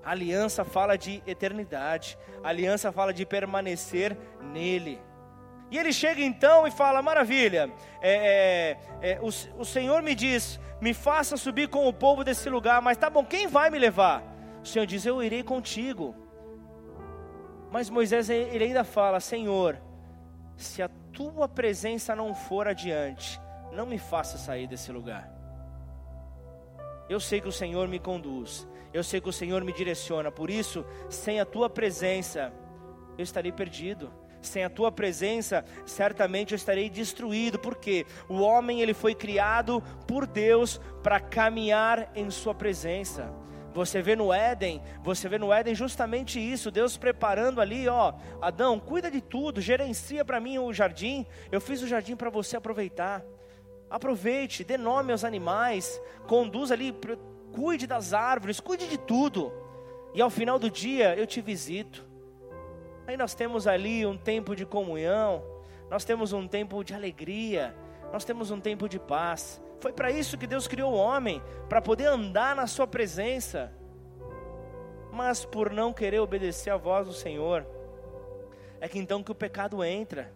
A 0.03 0.11
aliança 0.11 0.63
fala 0.63 0.97
de 0.97 1.21
eternidade. 1.27 2.17
A 2.43 2.49
aliança 2.49 2.91
fala 2.91 3.13
de 3.13 3.25
permanecer 3.25 4.17
nele. 4.41 5.01
E 5.75 5.77
ele 5.77 5.91
chega 5.91 6.21
então 6.21 6.65
e 6.65 6.71
fala: 6.71 7.01
Maravilha, 7.01 7.69
é, 8.01 8.77
é, 9.01 9.11
é, 9.11 9.19
o, 9.19 9.27
o 9.59 9.65
Senhor 9.65 10.01
me 10.01 10.15
diz: 10.15 10.57
Me 10.79 10.93
faça 10.93 11.35
subir 11.35 11.67
com 11.67 11.85
o 11.85 11.91
povo 11.91 12.23
desse 12.23 12.49
lugar, 12.49 12.81
mas 12.81 12.97
tá 12.97 13.09
bom, 13.09 13.25
quem 13.25 13.45
vai 13.45 13.69
me 13.69 13.77
levar? 13.77 14.23
O 14.63 14.65
Senhor 14.65 14.85
diz: 14.85 15.05
Eu 15.05 15.21
irei 15.21 15.43
contigo. 15.43 16.15
Mas 17.69 17.89
Moisés 17.89 18.29
ele 18.29 18.63
ainda 18.63 18.85
fala: 18.85 19.19
Senhor, 19.19 19.77
se 20.55 20.81
a 20.81 20.87
tua 21.11 21.45
presença 21.45 22.15
não 22.15 22.33
for 22.33 22.69
adiante, 22.69 23.37
não 23.73 23.85
me 23.85 23.97
faça 23.97 24.37
sair 24.37 24.67
desse 24.67 24.93
lugar. 24.93 25.29
Eu 27.09 27.19
sei 27.19 27.41
que 27.41 27.49
o 27.49 27.51
Senhor 27.51 27.85
me 27.89 27.99
conduz, 27.99 28.65
eu 28.93 29.03
sei 29.03 29.19
que 29.19 29.27
o 29.27 29.33
Senhor 29.33 29.61
me 29.61 29.73
direciona, 29.73 30.31
por 30.31 30.49
isso, 30.49 30.85
sem 31.09 31.41
a 31.41 31.45
tua 31.45 31.69
presença, 31.69 32.53
eu 33.17 33.23
estarei 33.23 33.51
perdido 33.51 34.23
sem 34.45 34.63
a 34.63 34.69
tua 34.69 34.91
presença, 34.91 35.65
certamente 35.85 36.53
eu 36.53 36.55
estarei 36.55 36.89
destruído, 36.89 37.59
porque 37.59 38.05
o 38.29 38.39
homem 38.41 38.81
ele 38.81 38.93
foi 38.93 39.13
criado 39.13 39.81
por 40.07 40.25
Deus 40.25 40.79
para 41.03 41.19
caminhar 41.19 42.11
em 42.15 42.29
sua 42.29 42.53
presença. 42.53 43.33
Você 43.75 44.01
vê 44.01 44.15
no 44.15 44.31
Éden, 44.31 44.81
você 45.03 45.27
vê 45.27 45.37
no 45.37 45.51
Éden 45.51 45.75
justamente 45.75 46.39
isso, 46.39 46.71
Deus 46.71 46.95
preparando 46.95 47.59
ali, 47.59 47.89
ó, 47.89 48.13
Adão, 48.41 48.79
cuida 48.79 49.11
de 49.11 49.19
tudo, 49.19 49.59
gerencia 49.59 50.23
para 50.23 50.39
mim 50.39 50.57
o 50.57 50.71
jardim. 50.71 51.25
Eu 51.51 51.59
fiz 51.59 51.81
o 51.81 51.87
jardim 51.87 52.15
para 52.15 52.29
você 52.29 52.55
aproveitar. 52.55 53.21
Aproveite, 53.89 54.63
dê 54.63 54.77
nome 54.77 55.11
aos 55.11 55.25
animais, 55.25 56.01
conduza 56.25 56.73
ali, 56.73 56.95
cuide 57.51 57.85
das 57.85 58.13
árvores, 58.13 58.61
cuide 58.61 58.87
de 58.87 58.97
tudo. 58.97 59.51
E 60.13 60.21
ao 60.21 60.29
final 60.29 60.57
do 60.57 60.69
dia 60.69 61.13
eu 61.13 61.27
te 61.27 61.41
visito. 61.41 62.05
Aí 63.07 63.15
nós 63.15 63.35
temos 63.35 63.67
ali 63.67 64.05
um 64.05 64.17
tempo 64.17 64.55
de 64.55 64.65
comunhão, 64.65 65.43
nós 65.89 66.03
temos 66.03 66.33
um 66.33 66.47
tempo 66.47 66.83
de 66.83 66.93
alegria, 66.93 67.75
nós 68.11 68.25
temos 68.25 68.49
um 68.51 68.59
tempo 68.59 68.89
de 68.89 68.99
paz. 68.99 69.61
Foi 69.79 69.93
para 69.93 70.09
isso 70.09 70.37
que 70.37 70.47
Deus 70.47 70.67
criou 70.67 70.93
o 70.93 70.97
homem, 70.97 71.41
para 71.69 71.81
poder 71.81 72.07
andar 72.07 72.55
na 72.55 72.65
Sua 72.65 72.87
presença. 72.87 73.71
Mas 75.11 75.45
por 75.45 75.71
não 75.71 75.93
querer 75.93 76.19
obedecer 76.19 76.71
à 76.71 76.77
voz 76.77 77.07
do 77.07 77.13
Senhor, 77.13 77.65
é 78.81 78.87
que 78.87 78.99
então 78.99 79.23
que 79.23 79.31
o 79.31 79.35
pecado 79.35 79.83
entra. 79.83 80.31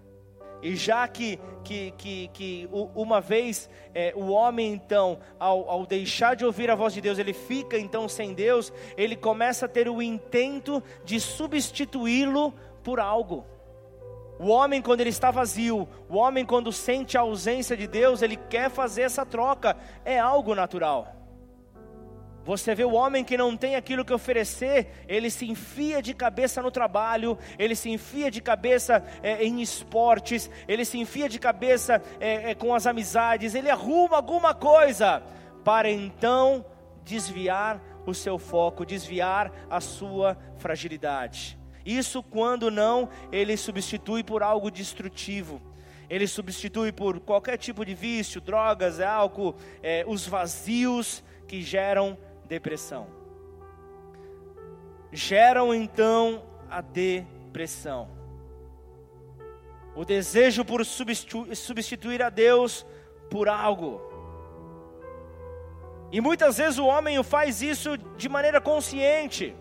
E 0.61 0.75
já 0.75 1.07
que, 1.07 1.39
que, 1.63 1.91
que, 1.97 2.27
que 2.33 2.69
uma 2.71 3.21
vez 3.21 3.69
é, 3.93 4.13
o 4.15 4.29
homem, 4.29 4.73
então, 4.73 5.19
ao, 5.39 5.69
ao 5.69 5.85
deixar 5.85 6.35
de 6.35 6.45
ouvir 6.45 6.69
a 6.69 6.75
voz 6.75 6.93
de 6.93 7.01
Deus, 7.01 7.17
ele 7.17 7.33
fica 7.33 7.77
então 7.77 8.09
sem 8.09 8.33
Deus, 8.33 8.73
ele 8.97 9.15
começa 9.15 9.65
a 9.65 9.69
ter 9.69 9.87
o 9.87 10.01
intento 10.01 10.83
de 11.05 11.19
substituí-lo 11.19 12.53
por 12.83 12.99
algo. 12.99 13.45
O 14.39 14.47
homem, 14.47 14.81
quando 14.81 15.01
ele 15.01 15.09
está 15.09 15.31
vazio, 15.31 15.87
o 16.07 16.15
homem, 16.15 16.45
quando 16.45 16.71
sente 16.71 17.17
a 17.17 17.21
ausência 17.21 17.75
de 17.75 17.87
Deus, 17.87 18.21
ele 18.21 18.37
quer 18.37 18.69
fazer 18.69 19.01
essa 19.01 19.25
troca, 19.25 19.75
é 20.05 20.17
algo 20.17 20.55
natural. 20.55 21.18
Você 22.45 22.73
vê 22.73 22.83
o 22.83 22.93
homem 22.93 23.23
que 23.23 23.37
não 23.37 23.55
tem 23.55 23.75
aquilo 23.75 24.03
que 24.03 24.13
oferecer, 24.13 24.87
ele 25.07 25.29
se 25.29 25.47
enfia 25.47 26.01
de 26.01 26.13
cabeça 26.13 26.61
no 26.61 26.71
trabalho, 26.71 27.37
ele 27.57 27.75
se 27.75 27.89
enfia 27.89 28.31
de 28.31 28.41
cabeça 28.41 29.03
é, 29.21 29.43
em 29.43 29.61
esportes, 29.61 30.49
ele 30.67 30.85
se 30.85 30.97
enfia 30.97 31.29
de 31.29 31.37
cabeça 31.37 32.01
é, 32.19 32.51
é, 32.51 32.55
com 32.55 32.73
as 32.73 32.87
amizades, 32.87 33.53
ele 33.53 33.69
arruma 33.69 34.15
alguma 34.15 34.53
coisa 34.53 35.21
para 35.63 35.91
então 35.91 36.65
desviar 37.03 37.81
o 38.05 38.13
seu 38.13 38.39
foco, 38.39 38.85
desviar 38.85 39.51
a 39.69 39.79
sua 39.79 40.37
fragilidade. 40.57 41.59
Isso 41.85 42.23
quando 42.23 42.71
não 42.71 43.09
ele 43.31 43.55
substitui 43.57 44.23
por 44.23 44.41
algo 44.41 44.71
destrutivo. 44.71 45.61
Ele 46.09 46.25
substitui 46.25 46.91
por 46.91 47.19
qualquer 47.19 47.57
tipo 47.57 47.85
de 47.85 47.93
vício, 47.93 48.41
drogas, 48.41 48.99
álcool, 48.99 49.55
os 50.07 50.27
vazios 50.27 51.23
que 51.47 51.61
geram 51.61 52.17
depressão. 52.49 53.07
Geram 55.11 55.73
então 55.73 56.43
a 56.69 56.81
depressão. 56.81 58.09
O 59.95 60.03
desejo 60.03 60.65
por 60.65 60.83
substituir 60.85 62.21
a 62.23 62.29
Deus 62.29 62.85
por 63.29 63.47
algo. 63.47 64.01
E 66.11 66.19
muitas 66.19 66.57
vezes 66.57 66.79
o 66.79 66.87
homem 66.87 67.21
faz 67.23 67.61
isso 67.61 67.95
de 68.17 68.27
maneira 68.27 68.59
consciente. 68.59 69.55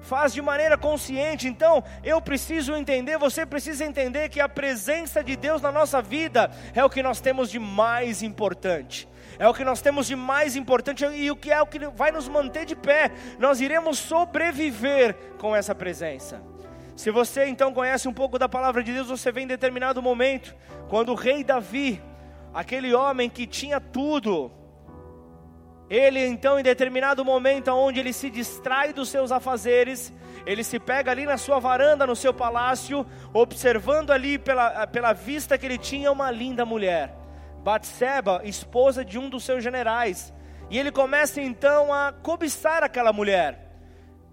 Faz 0.00 0.32
de 0.32 0.40
maneira 0.40 0.78
consciente. 0.78 1.48
Então, 1.48 1.82
eu 2.04 2.20
preciso 2.20 2.72
entender, 2.74 3.18
você 3.18 3.44
precisa 3.44 3.84
entender 3.84 4.28
que 4.28 4.40
a 4.40 4.48
presença 4.48 5.24
de 5.24 5.34
Deus 5.34 5.60
na 5.60 5.72
nossa 5.72 6.00
vida 6.00 6.50
é 6.72 6.84
o 6.84 6.90
que 6.90 7.02
nós 7.02 7.20
temos 7.20 7.50
de 7.50 7.58
mais 7.58 8.22
importante 8.22 9.08
é 9.38 9.48
o 9.48 9.54
que 9.54 9.64
nós 9.64 9.80
temos 9.80 10.06
de 10.06 10.16
mais 10.16 10.56
importante 10.56 11.04
e 11.04 11.30
o 11.30 11.36
que 11.36 11.52
é 11.52 11.62
o 11.62 11.66
que 11.66 11.78
vai 11.88 12.10
nos 12.10 12.28
manter 12.28 12.64
de 12.64 12.74
pé. 12.74 13.12
Nós 13.38 13.60
iremos 13.60 13.98
sobreviver 13.98 15.14
com 15.38 15.54
essa 15.54 15.74
presença. 15.74 16.42
Se 16.96 17.12
você 17.12 17.46
então 17.46 17.72
conhece 17.72 18.08
um 18.08 18.12
pouco 18.12 18.38
da 18.38 18.48
palavra 18.48 18.82
de 18.82 18.92
Deus, 18.92 19.08
você 19.08 19.30
vê 19.30 19.42
em 19.42 19.46
determinado 19.46 20.02
momento, 20.02 20.56
quando 20.88 21.12
o 21.12 21.14
rei 21.14 21.44
Davi, 21.44 22.02
aquele 22.52 22.92
homem 22.92 23.30
que 23.30 23.46
tinha 23.46 23.80
tudo, 23.80 24.50
Ele 25.88 26.26
então, 26.26 26.58
em 26.58 26.62
determinado 26.62 27.24
momento, 27.24 27.70
onde 27.70 28.00
ele 28.00 28.12
se 28.12 28.28
distrai 28.28 28.92
dos 28.92 29.08
seus 29.08 29.32
afazeres, 29.32 30.12
ele 30.44 30.62
se 30.64 30.78
pega 30.78 31.10
ali 31.10 31.24
na 31.24 31.38
sua 31.38 31.58
varanda, 31.58 32.06
no 32.06 32.16
seu 32.16 32.34
palácio, 32.34 33.06
observando 33.32 34.10
ali 34.10 34.38
pela, 34.38 34.86
pela 34.86 35.12
vista 35.12 35.56
que 35.56 35.64
ele 35.64 35.78
tinha 35.78 36.10
uma 36.12 36.30
linda 36.30 36.66
mulher, 36.66 37.14
Batseba, 37.68 38.40
esposa 38.44 39.04
de 39.04 39.18
um 39.18 39.28
dos 39.28 39.44
seus 39.44 39.62
generais. 39.62 40.32
E 40.70 40.78
ele 40.78 40.90
começa 40.90 41.38
então 41.38 41.92
a 41.92 42.14
cobiçar 42.14 42.82
aquela 42.82 43.12
mulher. 43.12 43.76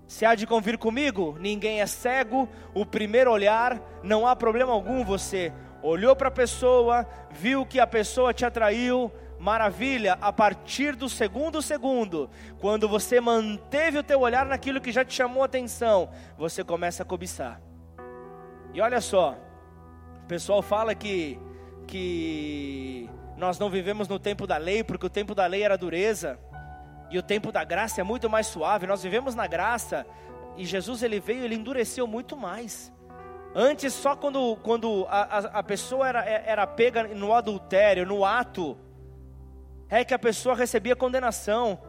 Se 0.08 0.26
há 0.26 0.36
de 0.36 0.48
convir 0.48 0.78
comigo, 0.78 1.36
ninguém 1.38 1.82
é 1.82 1.86
cego, 1.86 2.48
o 2.74 2.86
primeiro 2.86 3.30
olhar, 3.30 3.82
não 4.02 4.26
há 4.26 4.38
problema 4.38 4.72
algum. 4.72 5.04
Você 5.04 5.52
olhou 5.84 6.16
para 6.16 6.30
a 6.30 6.32
pessoa, 6.32 7.06
viu 7.30 7.66
que 7.66 7.78
a 7.78 7.86
pessoa 7.86 8.34
te 8.34 8.46
atraiu, 8.46 9.12
maravilha, 9.38 10.18
a 10.22 10.32
partir 10.32 10.96
do 10.96 11.10
segundo 11.10 11.62
segundo, 11.62 12.30
quando 12.62 12.88
você 12.88 13.20
manteve 13.20 13.98
o 13.98 14.04
teu 14.04 14.22
olhar 14.22 14.46
naquilo 14.46 14.80
que 14.80 14.94
já 14.94 15.04
te 15.04 15.14
chamou 15.14 15.44
a 15.44 15.48
atenção, 15.48 16.10
você 16.38 16.64
começa 16.64 17.04
a 17.04 17.06
cobiçar. 17.06 17.60
E 18.74 18.80
olha 18.80 19.02
só, 19.02 19.36
o 20.24 20.26
pessoal 20.26 20.62
fala 20.62 20.96
que 20.96 21.38
que 21.86 23.10
nós 23.38 23.60
não 23.60 23.70
vivemos 23.70 24.08
no 24.08 24.20
tempo 24.20 24.48
da 24.48 24.58
lei, 24.58 24.84
porque 24.84 25.06
o 25.06 25.10
tempo 25.10 25.36
da 25.36 25.46
lei 25.46 25.64
era 25.64 25.78
dureza. 25.78 26.40
E 27.10 27.18
o 27.18 27.24
tempo 27.24 27.52
da 27.52 27.64
graça 27.64 28.02
é 28.02 28.04
muito 28.04 28.30
mais 28.30 28.48
suave. 28.48 28.88
Nós 28.88 29.04
vivemos 29.04 29.36
na 29.36 29.46
graça 29.46 30.06
e 30.58 30.66
Jesus 30.66 31.04
ele 31.04 31.20
veio, 31.20 31.44
ele 31.44 31.56
endureceu 31.56 32.08
muito 32.08 32.36
mais. 32.38 32.92
Antes, 33.54 33.94
só 33.94 34.16
quando, 34.16 34.58
quando 34.58 35.06
a, 35.08 35.38
a, 35.60 35.64
pessoa 35.64 36.08
era, 36.08 36.26
era 36.26 36.68
pega 36.68 37.04
no 37.08 37.34
adultério, 37.34 38.06
no 38.06 38.26
ato, 38.26 38.78
é 39.90 40.04
que 40.04 40.14
a 40.14 40.20
pessoa 40.20 40.56
recebia 40.56 40.96
condenação. 40.96 41.80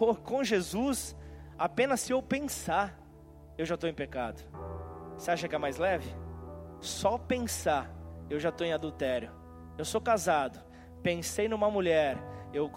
Oh, 0.00 0.14
com 0.16 0.42
Jesus, 0.42 1.14
apenas 1.56 2.00
se 2.00 2.12
eu 2.12 2.20
pensar, 2.20 2.98
eu 3.56 3.64
já 3.64 3.76
estou 3.76 3.88
em 3.88 3.94
pecado. 3.94 4.42
Você 5.16 5.30
acha 5.30 5.46
que 5.46 5.54
é 5.54 5.58
mais 5.58 5.78
leve? 5.78 6.12
Só 6.80 7.16
pensar, 7.16 7.88
eu 8.28 8.40
já 8.40 8.48
estou 8.48 8.66
em 8.66 8.72
adultério. 8.72 9.30
Eu 9.78 9.84
sou 9.84 10.00
casado, 10.00 10.58
pensei 11.02 11.48
numa 11.48 11.70
mulher, 11.70 12.16
eu, 12.52 12.70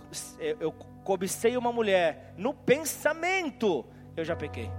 eu, 0.59 0.71
cobicei 1.03 1.55
uma 1.55 1.71
mulher, 1.71 2.33
no 2.37 2.53
pensamento 2.53 3.85
eu 4.15 4.25
já 4.25 4.35
pequei. 4.35 4.69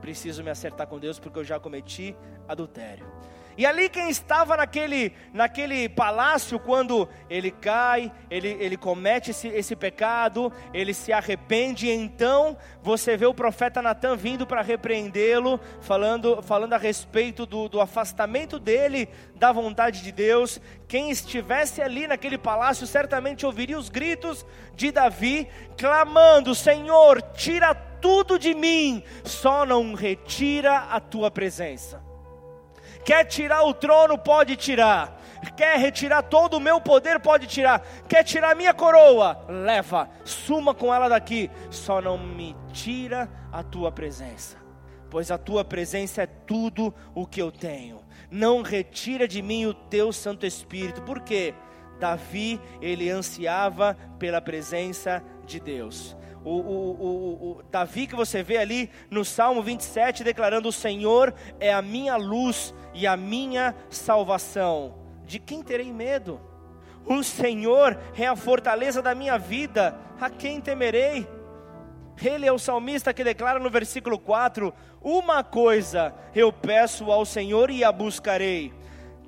Preciso 0.00 0.42
me 0.42 0.50
acertar 0.50 0.86
com 0.86 0.98
Deus 0.98 1.18
porque 1.18 1.38
eu 1.38 1.44
já 1.44 1.58
cometi 1.58 2.16
adultério. 2.48 3.06
E 3.56 3.64
ali 3.64 3.88
quem 3.88 4.10
estava 4.10 4.56
naquele, 4.56 5.12
naquele 5.32 5.88
palácio, 5.88 6.58
quando 6.58 7.08
ele 7.30 7.50
cai, 7.50 8.12
ele, 8.30 8.56
ele 8.60 8.76
comete 8.76 9.30
esse, 9.30 9.48
esse 9.48 9.76
pecado, 9.76 10.52
ele 10.72 10.92
se 10.92 11.12
arrepende, 11.12 11.88
então 11.88 12.56
você 12.82 13.16
vê 13.16 13.26
o 13.26 13.34
profeta 13.34 13.80
Natan 13.80 14.16
vindo 14.16 14.46
para 14.46 14.60
repreendê-lo, 14.60 15.60
falando, 15.80 16.42
falando 16.42 16.72
a 16.72 16.78
respeito 16.78 17.46
do, 17.46 17.68
do 17.68 17.80
afastamento 17.80 18.58
dele 18.58 19.08
da 19.36 19.52
vontade 19.52 20.02
de 20.02 20.12
Deus. 20.12 20.60
Quem 20.86 21.10
estivesse 21.10 21.80
ali 21.80 22.06
naquele 22.06 22.38
palácio 22.38 22.86
certamente 22.86 23.46
ouviria 23.46 23.78
os 23.78 23.88
gritos 23.88 24.44
de 24.74 24.90
Davi, 24.90 25.48
clamando: 25.78 26.54
Senhor, 26.54 27.22
tira 27.32 27.74
tudo 27.74 28.38
de 28.38 28.54
mim, 28.54 29.02
só 29.24 29.64
não 29.64 29.94
retira 29.94 30.76
a 30.90 31.00
tua 31.00 31.30
presença. 31.30 32.03
Quer 33.04 33.24
tirar 33.24 33.62
o 33.64 33.74
trono, 33.74 34.16
pode 34.16 34.56
tirar. 34.56 35.20
Quer 35.56 35.78
retirar 35.78 36.22
todo 36.22 36.54
o 36.54 36.60
meu 36.60 36.80
poder, 36.80 37.20
pode 37.20 37.46
tirar. 37.46 37.80
Quer 38.08 38.24
tirar 38.24 38.52
a 38.52 38.54
minha 38.54 38.72
coroa, 38.72 39.44
leva, 39.48 40.08
suma 40.24 40.74
com 40.74 40.92
ela 40.92 41.08
daqui. 41.08 41.50
Só 41.70 42.00
não 42.00 42.16
me 42.16 42.56
tira 42.72 43.28
a 43.52 43.62
tua 43.62 43.92
presença, 43.92 44.56
pois 45.10 45.30
a 45.30 45.36
tua 45.36 45.64
presença 45.64 46.22
é 46.22 46.26
tudo 46.26 46.94
o 47.14 47.26
que 47.26 47.42
eu 47.42 47.52
tenho. 47.52 48.02
Não 48.30 48.62
retira 48.62 49.28
de 49.28 49.42
mim 49.42 49.66
o 49.66 49.74
teu 49.74 50.12
Santo 50.12 50.46
Espírito, 50.46 51.02
Por 51.02 51.20
quê? 51.20 51.54
Davi, 52.00 52.60
ele 52.82 53.08
ansiava 53.08 53.96
pela 54.18 54.40
presença 54.40 55.22
de 55.46 55.60
Deus 55.60 56.16
o, 56.44 56.50
o, 56.50 57.58
o, 57.58 57.62
Davi 57.70 58.06
que 58.06 58.14
você 58.14 58.42
vê 58.42 58.58
ali 58.58 58.90
no 59.10 59.24
Salmo 59.24 59.62
27, 59.62 60.22
declarando: 60.22 60.68
O 60.68 60.72
Senhor 60.72 61.34
é 61.58 61.72
a 61.72 61.80
minha 61.80 62.16
luz 62.16 62.74
e 62.92 63.06
a 63.06 63.16
minha 63.16 63.74
salvação. 63.88 64.94
De 65.24 65.38
quem 65.38 65.62
terei 65.62 65.92
medo? 65.92 66.40
O 67.06 67.22
Senhor 67.22 67.98
é 68.16 68.26
a 68.26 68.36
fortaleza 68.36 69.00
da 69.00 69.14
minha 69.14 69.38
vida, 69.38 69.98
a 70.20 70.28
quem 70.28 70.60
temerei? 70.60 71.26
Ele 72.22 72.46
é 72.46 72.52
o 72.52 72.58
salmista 72.58 73.12
que 73.12 73.24
declara 73.24 73.58
no 73.58 73.70
versículo 73.70 74.18
4: 74.18 74.72
Uma 75.02 75.42
coisa 75.42 76.14
eu 76.34 76.52
peço 76.52 77.10
ao 77.10 77.24
Senhor 77.24 77.70
e 77.70 77.82
a 77.82 77.90
buscarei 77.90 78.72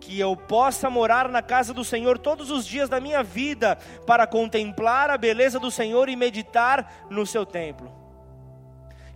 que 0.00 0.19
eu 0.19 0.37
possa 0.37 0.88
morar 0.91 1.29
na 1.29 1.43
casa 1.43 1.73
do 1.73 1.85
Senhor 1.85 2.18
todos 2.18 2.51
os 2.51 2.66
dias 2.66 2.88
da 2.88 3.01
minha 3.01 3.23
vida, 3.23 3.77
para 4.07 4.27
contemplar 4.27 5.11
a 5.11 5.18
beleza 5.18 5.59
do 5.59 5.70
Senhor 5.70 6.09
e 6.09 6.16
meditar 6.16 7.07
no 7.11 7.27
seu 7.27 7.44
templo. 7.44 7.92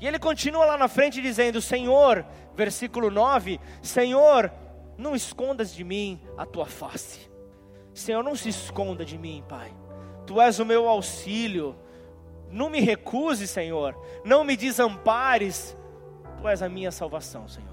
E 0.01 0.07
ele 0.07 0.19
continua 0.19 0.65
lá 0.65 0.79
na 0.79 0.89
frente 0.89 1.21
dizendo: 1.21 1.61
Senhor, 1.61 2.25
versículo 2.55 3.11
9: 3.11 3.61
Senhor, 3.83 4.51
não 4.97 5.15
escondas 5.15 5.75
de 5.75 5.85
mim 5.85 6.21
a 6.37 6.47
tua 6.47 6.67
face. 6.67 7.31
Senhor, 7.93 8.23
não 8.23 8.35
se 8.35 8.49
esconda 8.49 9.05
de 9.05 9.19
mim, 9.19 9.45
Pai. 9.49 9.75
Tu 10.27 10.41
és 10.41 10.59
o 10.59 10.65
meu 10.65 10.89
auxílio. 10.89 11.77
Não 12.51 12.71
me 12.71 12.81
recuse, 12.81 13.47
Senhor. 13.47 13.97
Não 14.25 14.43
me 14.43 14.57
desampares. 14.57 15.77
Tu 16.39 16.49
és 16.49 16.63
a 16.63 16.69
minha 16.69 16.91
salvação, 16.91 17.49
Senhor. 17.49 17.70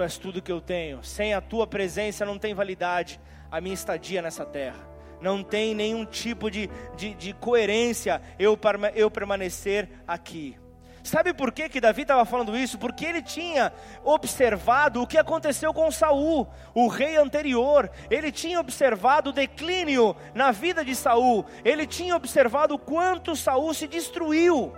Tu 0.00 0.04
és 0.04 0.16
tudo 0.16 0.40
que 0.40 0.50
eu 0.50 0.62
tenho. 0.62 1.04
Sem 1.04 1.34
a 1.34 1.42
tua 1.42 1.66
presença 1.66 2.24
não 2.24 2.38
tem 2.38 2.54
validade 2.54 3.20
a 3.50 3.60
minha 3.60 3.74
estadia 3.74 4.22
nessa 4.22 4.46
terra. 4.46 4.88
Não 5.20 5.42
tem 5.42 5.74
nenhum 5.74 6.06
tipo 6.06 6.50
de, 6.50 6.70
de, 6.96 7.12
de 7.12 7.34
coerência 7.34 8.22
eu, 8.38 8.58
eu 8.94 9.10
permanecer 9.10 9.90
aqui. 10.08 10.56
Sabe 11.04 11.34
por 11.34 11.52
que, 11.52 11.68
que 11.68 11.82
Davi 11.82 12.00
estava 12.00 12.24
falando 12.24 12.56
isso? 12.56 12.78
Porque 12.78 13.04
ele 13.04 13.20
tinha 13.20 13.74
observado 14.02 15.02
o 15.02 15.06
que 15.06 15.18
aconteceu 15.18 15.70
com 15.74 15.90
Saul, 15.90 16.48
o 16.74 16.88
rei 16.88 17.18
anterior. 17.18 17.90
Ele 18.10 18.32
tinha 18.32 18.58
observado 18.58 19.28
o 19.28 19.34
declínio 19.34 20.16
na 20.34 20.50
vida 20.50 20.82
de 20.82 20.94
Saul. 20.94 21.44
Ele 21.62 21.86
tinha 21.86 22.16
observado 22.16 22.72
o 22.72 22.78
quanto 22.78 23.36
Saul 23.36 23.74
se 23.74 23.86
destruiu, 23.86 24.72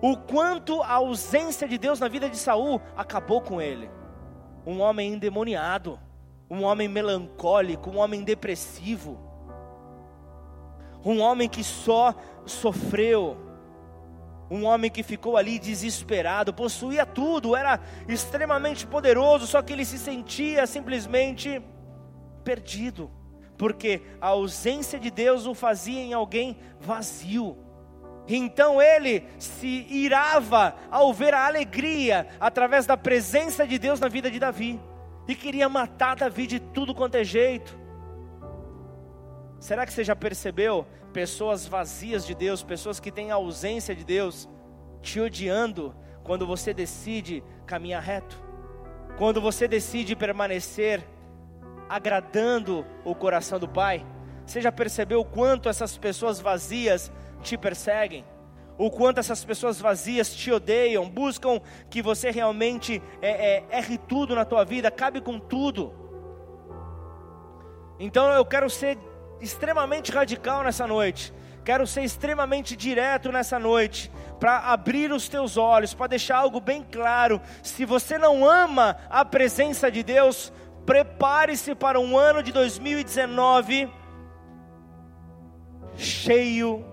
o 0.00 0.16
quanto 0.16 0.80
a 0.80 0.92
ausência 0.92 1.66
de 1.66 1.76
Deus 1.76 1.98
na 1.98 2.06
vida 2.06 2.30
de 2.30 2.36
Saul 2.36 2.80
acabou 2.96 3.40
com 3.40 3.60
ele 3.60 3.98
um 4.66 4.80
homem 4.80 5.14
endemoniado, 5.14 5.98
um 6.50 6.64
homem 6.64 6.88
melancólico, 6.88 7.90
um 7.90 7.98
homem 7.98 8.22
depressivo, 8.22 9.18
um 11.04 11.20
homem 11.20 11.48
que 11.48 11.64
só 11.64 12.14
sofreu, 12.44 13.36
um 14.50 14.64
homem 14.64 14.90
que 14.90 15.02
ficou 15.02 15.36
ali 15.36 15.58
desesperado, 15.58 16.52
possuía 16.52 17.06
tudo, 17.06 17.54
era 17.54 17.78
extremamente 18.08 18.86
poderoso, 18.86 19.46
só 19.46 19.62
que 19.62 19.72
ele 19.72 19.84
se 19.84 19.96
sentia 19.96 20.66
simplesmente 20.66 21.62
perdido, 22.42 23.10
porque 23.56 24.02
a 24.20 24.28
ausência 24.28 24.98
de 24.98 25.10
Deus 25.10 25.46
o 25.46 25.54
fazia 25.54 26.00
em 26.00 26.12
alguém 26.12 26.56
vazio. 26.80 27.56
Então 28.36 28.80
ele 28.80 29.24
se 29.38 29.86
irava 29.88 30.76
ao 30.90 31.12
ver 31.12 31.34
a 31.34 31.46
alegria 31.46 32.28
através 32.38 32.86
da 32.86 32.96
presença 32.96 33.66
de 33.66 33.78
Deus 33.78 33.98
na 33.98 34.08
vida 34.08 34.30
de 34.30 34.38
Davi 34.38 34.80
e 35.26 35.34
queria 35.34 35.68
matar 35.68 36.16
Davi 36.16 36.46
de 36.46 36.60
tudo 36.60 36.94
quanto 36.94 37.16
é 37.16 37.24
jeito. 37.24 37.78
Será 39.58 39.84
que 39.84 39.92
você 39.92 40.04
já 40.04 40.14
percebeu 40.14 40.86
pessoas 41.12 41.66
vazias 41.66 42.24
de 42.24 42.34
Deus, 42.34 42.62
pessoas 42.62 43.00
que 43.00 43.10
têm 43.10 43.32
a 43.32 43.34
ausência 43.34 43.94
de 43.94 44.04
Deus, 44.04 44.48
te 45.02 45.20
odiando 45.20 45.94
quando 46.22 46.46
você 46.46 46.72
decide 46.72 47.42
caminhar 47.66 48.02
reto? 48.02 48.40
Quando 49.18 49.40
você 49.40 49.66
decide 49.66 50.14
permanecer 50.14 51.04
agradando 51.88 52.86
o 53.04 53.14
coração 53.14 53.58
do 53.58 53.68
Pai? 53.68 54.06
Você 54.46 54.60
já 54.60 54.72
percebeu 54.72 55.20
o 55.20 55.24
quanto 55.24 55.68
essas 55.68 55.98
pessoas 55.98 56.40
vazias 56.40 57.12
te 57.42 57.56
perseguem, 57.56 58.24
o 58.80 58.90
quanto 58.90 59.18
essas 59.20 59.44
pessoas 59.44 59.78
vazias 59.78 60.34
te 60.34 60.50
odeiam, 60.50 61.06
buscam 61.06 61.60
que 61.90 62.00
você 62.00 62.30
realmente 62.30 63.02
é, 63.20 63.28
é, 63.28 63.78
erre 63.78 63.98
tudo 63.98 64.34
na 64.34 64.44
tua 64.44 64.64
vida, 64.64 64.90
cabe 64.90 65.20
com 65.20 65.38
tudo. 65.38 65.92
Então 67.98 68.32
eu 68.32 68.42
quero 68.42 68.70
ser 68.70 68.96
extremamente 69.38 70.10
radical 70.10 70.62
nessa 70.62 70.86
noite, 70.86 71.30
quero 71.62 71.86
ser 71.86 72.04
extremamente 72.04 72.74
direto 72.74 73.30
nessa 73.30 73.58
noite, 73.58 74.10
para 74.38 74.60
abrir 74.60 75.12
os 75.12 75.28
teus 75.28 75.58
olhos, 75.58 75.92
para 75.92 76.06
deixar 76.06 76.38
algo 76.38 76.58
bem 76.58 76.82
claro. 76.82 77.38
Se 77.62 77.84
você 77.84 78.16
não 78.16 78.48
ama 78.48 78.96
a 79.10 79.26
presença 79.26 79.90
de 79.90 80.02
Deus, 80.02 80.50
prepare-se 80.86 81.74
para 81.74 82.00
um 82.00 82.16
ano 82.16 82.42
de 82.42 82.50
2019 82.50 83.92
cheio 85.96 86.89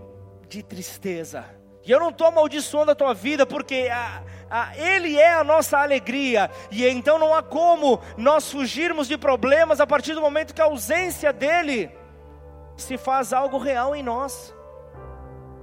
de 0.48 0.64
tristeza, 0.64 1.46
E 1.86 1.92
eu 1.92 2.02
não 2.02 2.10
estou 2.10 2.28
amaldiçoando 2.28 2.92
a 2.92 2.96
tua 2.96 3.14
vida, 3.14 3.46
porque 3.46 3.88
a, 3.90 4.22
a, 4.50 4.78
Ele 4.78 5.18
é 5.18 5.34
a 5.34 5.44
nossa 5.44 5.78
alegria, 5.78 6.52
e 6.70 6.86
então 6.86 7.18
não 7.18 7.34
há 7.34 7.42
como 7.42 8.02
nós 8.18 8.52
fugirmos 8.52 9.08
de 9.08 9.18
problemas 9.18 9.80
a 9.80 9.88
partir 9.88 10.14
do 10.14 10.20
momento 10.20 10.54
que 10.54 10.62
a 10.62 10.66
ausência 10.66 11.32
dEle 11.32 11.90
se 12.76 12.98
faz 12.98 13.32
algo 13.32 13.58
real 13.58 13.96
em 13.96 14.04
nós. 14.04 14.54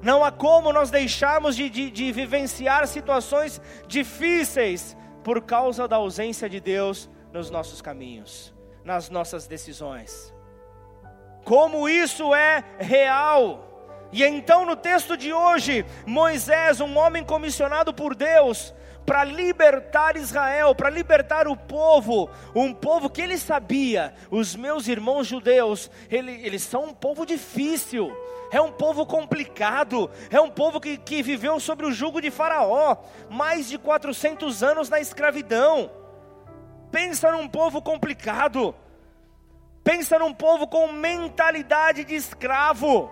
Não 0.00 0.24
há 0.24 0.32
como 0.32 0.72
nós 0.72 0.90
deixarmos 0.90 1.56
de, 1.56 1.68
de, 1.68 1.90
de 1.90 2.10
vivenciar 2.10 2.86
situações 2.86 3.60
difíceis 3.86 4.96
por 5.22 5.42
causa 5.42 5.86
da 5.86 5.96
ausência 5.96 6.48
de 6.48 6.58
Deus 6.60 7.08
nos 7.32 7.50
nossos 7.50 7.82
caminhos, 7.82 8.54
nas 8.82 9.10
nossas 9.10 9.46
decisões. 9.46 10.32
Como 11.44 11.86
isso 11.86 12.34
é 12.34 12.64
real. 12.78 13.73
E 14.12 14.22
então, 14.24 14.64
no 14.64 14.76
texto 14.76 15.16
de 15.16 15.32
hoje, 15.32 15.84
Moisés, 16.06 16.80
um 16.80 16.96
homem 16.96 17.24
comissionado 17.24 17.92
por 17.92 18.14
Deus, 18.14 18.72
para 19.04 19.24
libertar 19.24 20.16
Israel, 20.16 20.74
para 20.74 20.90
libertar 20.90 21.46
o 21.46 21.56
povo, 21.56 22.30
um 22.54 22.72
povo 22.72 23.10
que 23.10 23.20
ele 23.20 23.36
sabia, 23.36 24.14
os 24.30 24.56
meus 24.56 24.88
irmãos 24.88 25.26
judeus, 25.26 25.90
ele, 26.10 26.32
eles 26.44 26.62
são 26.62 26.84
um 26.84 26.94
povo 26.94 27.26
difícil, 27.26 28.10
é 28.50 28.60
um 28.60 28.72
povo 28.72 29.04
complicado, 29.04 30.10
é 30.30 30.40
um 30.40 30.50
povo 30.50 30.80
que, 30.80 30.96
que 30.96 31.22
viveu 31.22 31.60
sobre 31.60 31.86
o 31.86 31.92
jugo 31.92 32.20
de 32.20 32.30
Faraó, 32.30 32.96
mais 33.28 33.68
de 33.68 33.78
400 33.78 34.62
anos 34.62 34.88
na 34.88 35.00
escravidão. 35.00 35.90
Pensa 36.90 37.32
num 37.32 37.48
povo 37.48 37.82
complicado, 37.82 38.74
pensa 39.82 40.18
num 40.18 40.32
povo 40.32 40.66
com 40.66 40.92
mentalidade 40.92 42.04
de 42.04 42.14
escravo. 42.14 43.10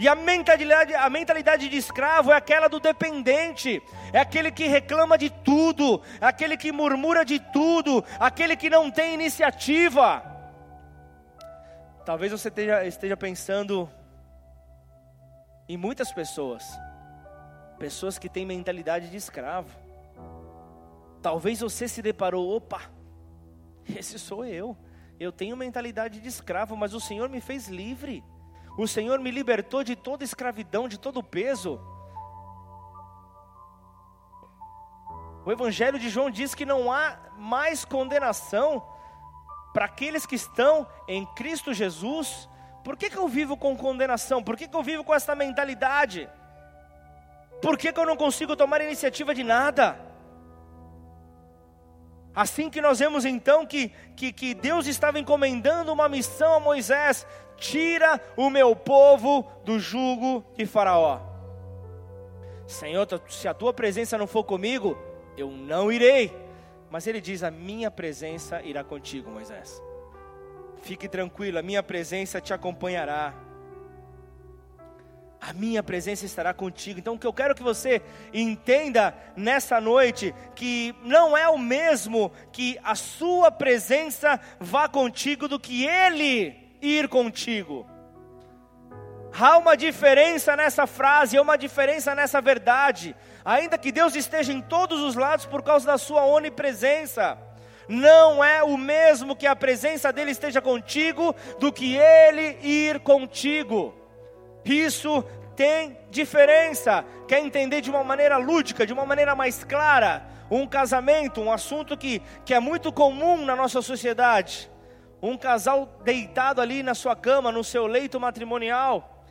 E 0.00 0.08
a 0.08 0.14
mentalidade, 0.14 0.94
a 0.94 1.10
mentalidade 1.10 1.68
de 1.68 1.76
escravo 1.76 2.32
é 2.32 2.34
aquela 2.34 2.68
do 2.68 2.80
dependente, 2.80 3.82
é 4.14 4.18
aquele 4.18 4.50
que 4.50 4.66
reclama 4.66 5.18
de 5.18 5.28
tudo, 5.28 6.00
é 6.18 6.24
aquele 6.24 6.56
que 6.56 6.72
murmura 6.72 7.22
de 7.22 7.38
tudo, 7.38 8.02
aquele 8.18 8.56
que 8.56 8.70
não 8.70 8.90
tem 8.90 9.12
iniciativa. 9.12 10.24
Talvez 12.02 12.32
você 12.32 12.48
esteja, 12.48 12.86
esteja 12.86 13.14
pensando 13.14 13.90
em 15.68 15.76
muitas 15.76 16.10
pessoas, 16.10 16.64
pessoas 17.78 18.18
que 18.18 18.30
têm 18.30 18.46
mentalidade 18.46 19.10
de 19.10 19.18
escravo. 19.18 19.68
Talvez 21.20 21.60
você 21.60 21.86
se 21.86 22.00
deparou, 22.00 22.56
opa, 22.56 22.80
esse 23.94 24.18
sou 24.18 24.46
eu. 24.46 24.74
Eu 25.18 25.30
tenho 25.30 25.58
mentalidade 25.58 26.20
de 26.20 26.28
escravo, 26.28 26.74
mas 26.74 26.94
o 26.94 27.00
Senhor 27.00 27.28
me 27.28 27.42
fez 27.42 27.68
livre. 27.68 28.24
O 28.76 28.86
Senhor 28.86 29.18
me 29.18 29.30
libertou 29.30 29.82
de 29.82 29.96
toda 29.96 30.24
escravidão, 30.24 30.88
de 30.88 30.98
todo 30.98 31.22
peso. 31.22 31.80
O 35.44 35.50
Evangelho 35.50 35.98
de 35.98 36.08
João 36.08 36.30
diz 36.30 36.54
que 36.54 36.66
não 36.66 36.92
há 36.92 37.18
mais 37.36 37.84
condenação 37.84 38.86
para 39.72 39.86
aqueles 39.86 40.26
que 40.26 40.34
estão 40.34 40.86
em 41.08 41.24
Cristo 41.34 41.72
Jesus. 41.72 42.48
Por 42.84 42.96
que, 42.96 43.10
que 43.10 43.16
eu 43.16 43.28
vivo 43.28 43.56
com 43.56 43.76
condenação? 43.76 44.42
Por 44.42 44.56
que, 44.56 44.68
que 44.68 44.76
eu 44.76 44.82
vivo 44.82 45.04
com 45.04 45.14
essa 45.14 45.34
mentalidade? 45.34 46.28
Por 47.62 47.76
que, 47.76 47.92
que 47.92 48.00
eu 48.00 48.06
não 48.06 48.16
consigo 48.16 48.56
tomar 48.56 48.80
iniciativa 48.80 49.34
de 49.34 49.44
nada? 49.44 49.98
Assim 52.34 52.70
que 52.70 52.80
nós 52.80 53.00
vemos 53.00 53.24
então 53.24 53.66
que, 53.66 53.88
que, 54.16 54.32
que 54.32 54.54
Deus 54.54 54.86
estava 54.86 55.18
encomendando 55.18 55.92
uma 55.92 56.08
missão 56.08 56.54
a 56.54 56.60
Moisés: 56.60 57.26
tira 57.60 58.20
o 58.36 58.50
meu 58.50 58.74
povo 58.74 59.46
do 59.64 59.78
jugo 59.78 60.44
de 60.56 60.66
Faraó. 60.66 61.20
Senhor, 62.66 63.06
se 63.28 63.46
a 63.46 63.54
tua 63.54 63.72
presença 63.72 64.18
não 64.18 64.26
for 64.26 64.42
comigo, 64.42 64.98
eu 65.36 65.50
não 65.50 65.92
irei. 65.92 66.34
Mas 66.90 67.06
ele 67.06 67.20
diz: 67.20 67.44
a 67.44 67.50
minha 67.50 67.90
presença 67.90 68.60
irá 68.62 68.82
contigo, 68.82 69.30
Moisés. 69.30 69.80
Fique 70.82 71.08
tranquilo, 71.08 71.58
a 71.58 71.62
minha 71.62 71.82
presença 71.82 72.40
te 72.40 72.52
acompanhará 72.52 73.34
a 75.40 75.54
minha 75.54 75.82
presença 75.82 76.26
estará 76.26 76.52
contigo. 76.52 77.00
Então, 77.00 77.14
o 77.14 77.18
que 77.18 77.26
eu 77.26 77.32
quero 77.32 77.54
que 77.54 77.62
você 77.62 78.02
entenda 78.32 79.14
nessa 79.34 79.80
noite, 79.80 80.34
que 80.54 80.94
não 81.02 81.36
é 81.36 81.48
o 81.48 81.56
mesmo 81.56 82.30
que 82.52 82.78
a 82.84 82.94
sua 82.94 83.50
presença 83.50 84.38
vá 84.60 84.86
contigo 84.86 85.48
do 85.48 85.58
que 85.58 85.86
ele 85.86 86.69
ir 86.80 87.08
contigo. 87.08 87.86
Há 89.38 89.58
uma 89.58 89.76
diferença 89.76 90.56
nessa 90.56 90.86
frase, 90.86 91.36
há 91.36 91.42
uma 91.42 91.56
diferença 91.56 92.14
nessa 92.14 92.40
verdade. 92.40 93.14
Ainda 93.44 93.78
que 93.78 93.92
Deus 93.92 94.14
esteja 94.14 94.52
em 94.52 94.60
todos 94.60 95.00
os 95.00 95.14
lados 95.14 95.46
por 95.46 95.62
causa 95.62 95.86
da 95.86 95.98
sua 95.98 96.24
onipresença, 96.24 97.38
não 97.88 98.42
é 98.42 98.62
o 98.62 98.76
mesmo 98.76 99.36
que 99.36 99.46
a 99.46 99.56
presença 99.56 100.12
dele 100.12 100.32
esteja 100.32 100.60
contigo 100.60 101.34
do 101.58 101.72
que 101.72 101.96
ele 101.96 102.58
ir 102.62 103.00
contigo. 103.00 103.94
Isso 104.64 105.24
tem 105.56 105.98
diferença. 106.10 107.04
Quer 107.26 107.40
entender 107.40 107.80
de 107.80 107.90
uma 107.90 108.04
maneira 108.04 108.36
lúdica, 108.36 108.86
de 108.86 108.92
uma 108.92 109.06
maneira 109.06 109.34
mais 109.34 109.64
clara? 109.64 110.26
Um 110.50 110.66
casamento, 110.66 111.40
um 111.40 111.52
assunto 111.52 111.96
que, 111.96 112.20
que 112.44 112.52
é 112.52 112.60
muito 112.60 112.92
comum 112.92 113.44
na 113.44 113.54
nossa 113.54 113.80
sociedade. 113.80 114.70
Um 115.22 115.36
casal 115.36 115.86
deitado 116.04 116.60
ali 116.60 116.82
na 116.82 116.94
sua 116.94 117.14
cama, 117.14 117.52
no 117.52 117.62
seu 117.62 117.86
leito 117.86 118.18
matrimonial. 118.18 119.24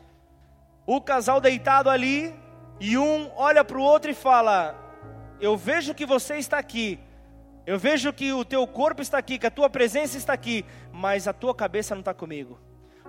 O 0.86 1.02
casal 1.02 1.42
deitado 1.42 1.90
ali 1.90 2.34
e 2.80 2.98
um 2.98 3.32
olha 3.36 3.64
para 3.64 3.78
o 3.78 3.82
outro 3.82 4.12
e 4.12 4.14
fala: 4.14 4.76
Eu 5.40 5.58
vejo 5.58 5.94
que 5.94 6.06
você 6.06 6.38
está 6.38 6.58
aqui. 6.58 7.00
Eu 7.66 7.78
vejo 7.78 8.12
que 8.12 8.34
o 8.34 8.44
teu 8.44 8.66
corpo 8.66 9.02
está 9.02 9.18
aqui, 9.18 9.38
que 9.38 9.46
a 9.48 9.52
tua 9.52 9.70
presença 9.70 10.18
está 10.18 10.34
aqui, 10.34 10.66
mas 10.92 11.28
a 11.28 11.34
tua 11.34 11.54
cabeça 11.54 11.94
não 11.94 12.02
está 12.02 12.14
comigo 12.14 12.60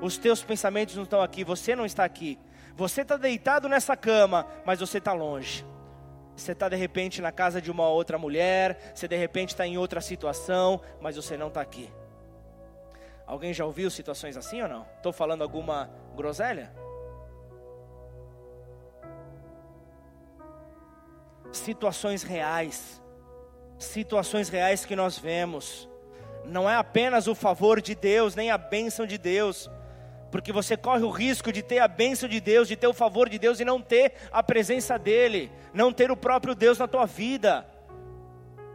os 0.01 0.16
teus 0.16 0.43
pensamentos 0.43 0.97
não 0.97 1.05
estão 1.05 1.21
aqui, 1.21 1.45
você 1.45 1.77
não 1.77 1.85
está 1.85 2.05
aqui. 2.05 2.38
Você 2.75 3.03
está 3.03 3.16
deitado 3.16 3.69
nessa 3.69 3.97
cama, 3.97 4.47
mas 4.64 4.81
você 4.81 4.99
está 4.99 5.12
longe. 5.12 5.64
Você 6.35 6.53
está 6.53 6.69
de 6.69 6.77
repente 6.77 7.21
na 7.21 7.31
casa 7.31 7.61
de 7.61 7.71
uma 7.71 7.88
outra 7.88 8.16
mulher, 8.16 8.93
você 8.95 9.07
de 9.07 9.16
repente 9.16 9.51
está 9.51 9.66
em 9.66 9.77
outra 9.77 10.01
situação, 10.01 10.81
mas 11.01 11.16
você 11.16 11.37
não 11.37 11.49
está 11.49 11.61
aqui. 11.61 11.93
Alguém 13.31 13.55
já 13.55 13.64
ouviu 13.64 13.88
situações 13.88 14.37
assim 14.37 14.61
ou 14.61 14.69
não? 14.69 14.85
Estou 14.97 15.12
falando 15.12 15.43
alguma 15.43 15.88
groselha? 16.16 16.73
Situações 21.53 22.25
reais, 22.25 23.01
situações 23.79 24.49
reais 24.49 24.85
que 24.85 24.97
nós 24.97 25.16
vemos, 25.16 25.88
não 26.45 26.69
é 26.69 26.75
apenas 26.75 27.29
o 27.29 27.35
favor 27.37 27.81
de 27.81 27.95
Deus, 27.95 28.35
nem 28.35 28.51
a 28.51 28.59
bênção 28.59 29.07
de 29.07 29.16
Deus, 29.16 29.71
porque 30.33 30.53
você 30.53 30.77
corre 30.77 31.05
o 31.05 31.11
risco 31.11 31.53
de 31.53 31.62
ter 31.62 31.79
a 31.79 31.87
bênção 31.87 32.29
de 32.29 32.40
Deus, 32.40 32.66
de 32.66 32.75
ter 32.75 32.88
o 32.88 32.93
favor 32.93 33.29
de 33.29 33.38
Deus 33.38 33.61
e 33.61 33.64
não 33.64 33.81
ter 33.81 34.14
a 34.33 34.43
presença 34.43 34.99
dEle, 34.99 35.53
não 35.73 35.93
ter 35.93 36.11
o 36.11 36.16
próprio 36.16 36.53
Deus 36.53 36.79
na 36.79 36.88
tua 36.88 37.07
vida. 37.07 37.64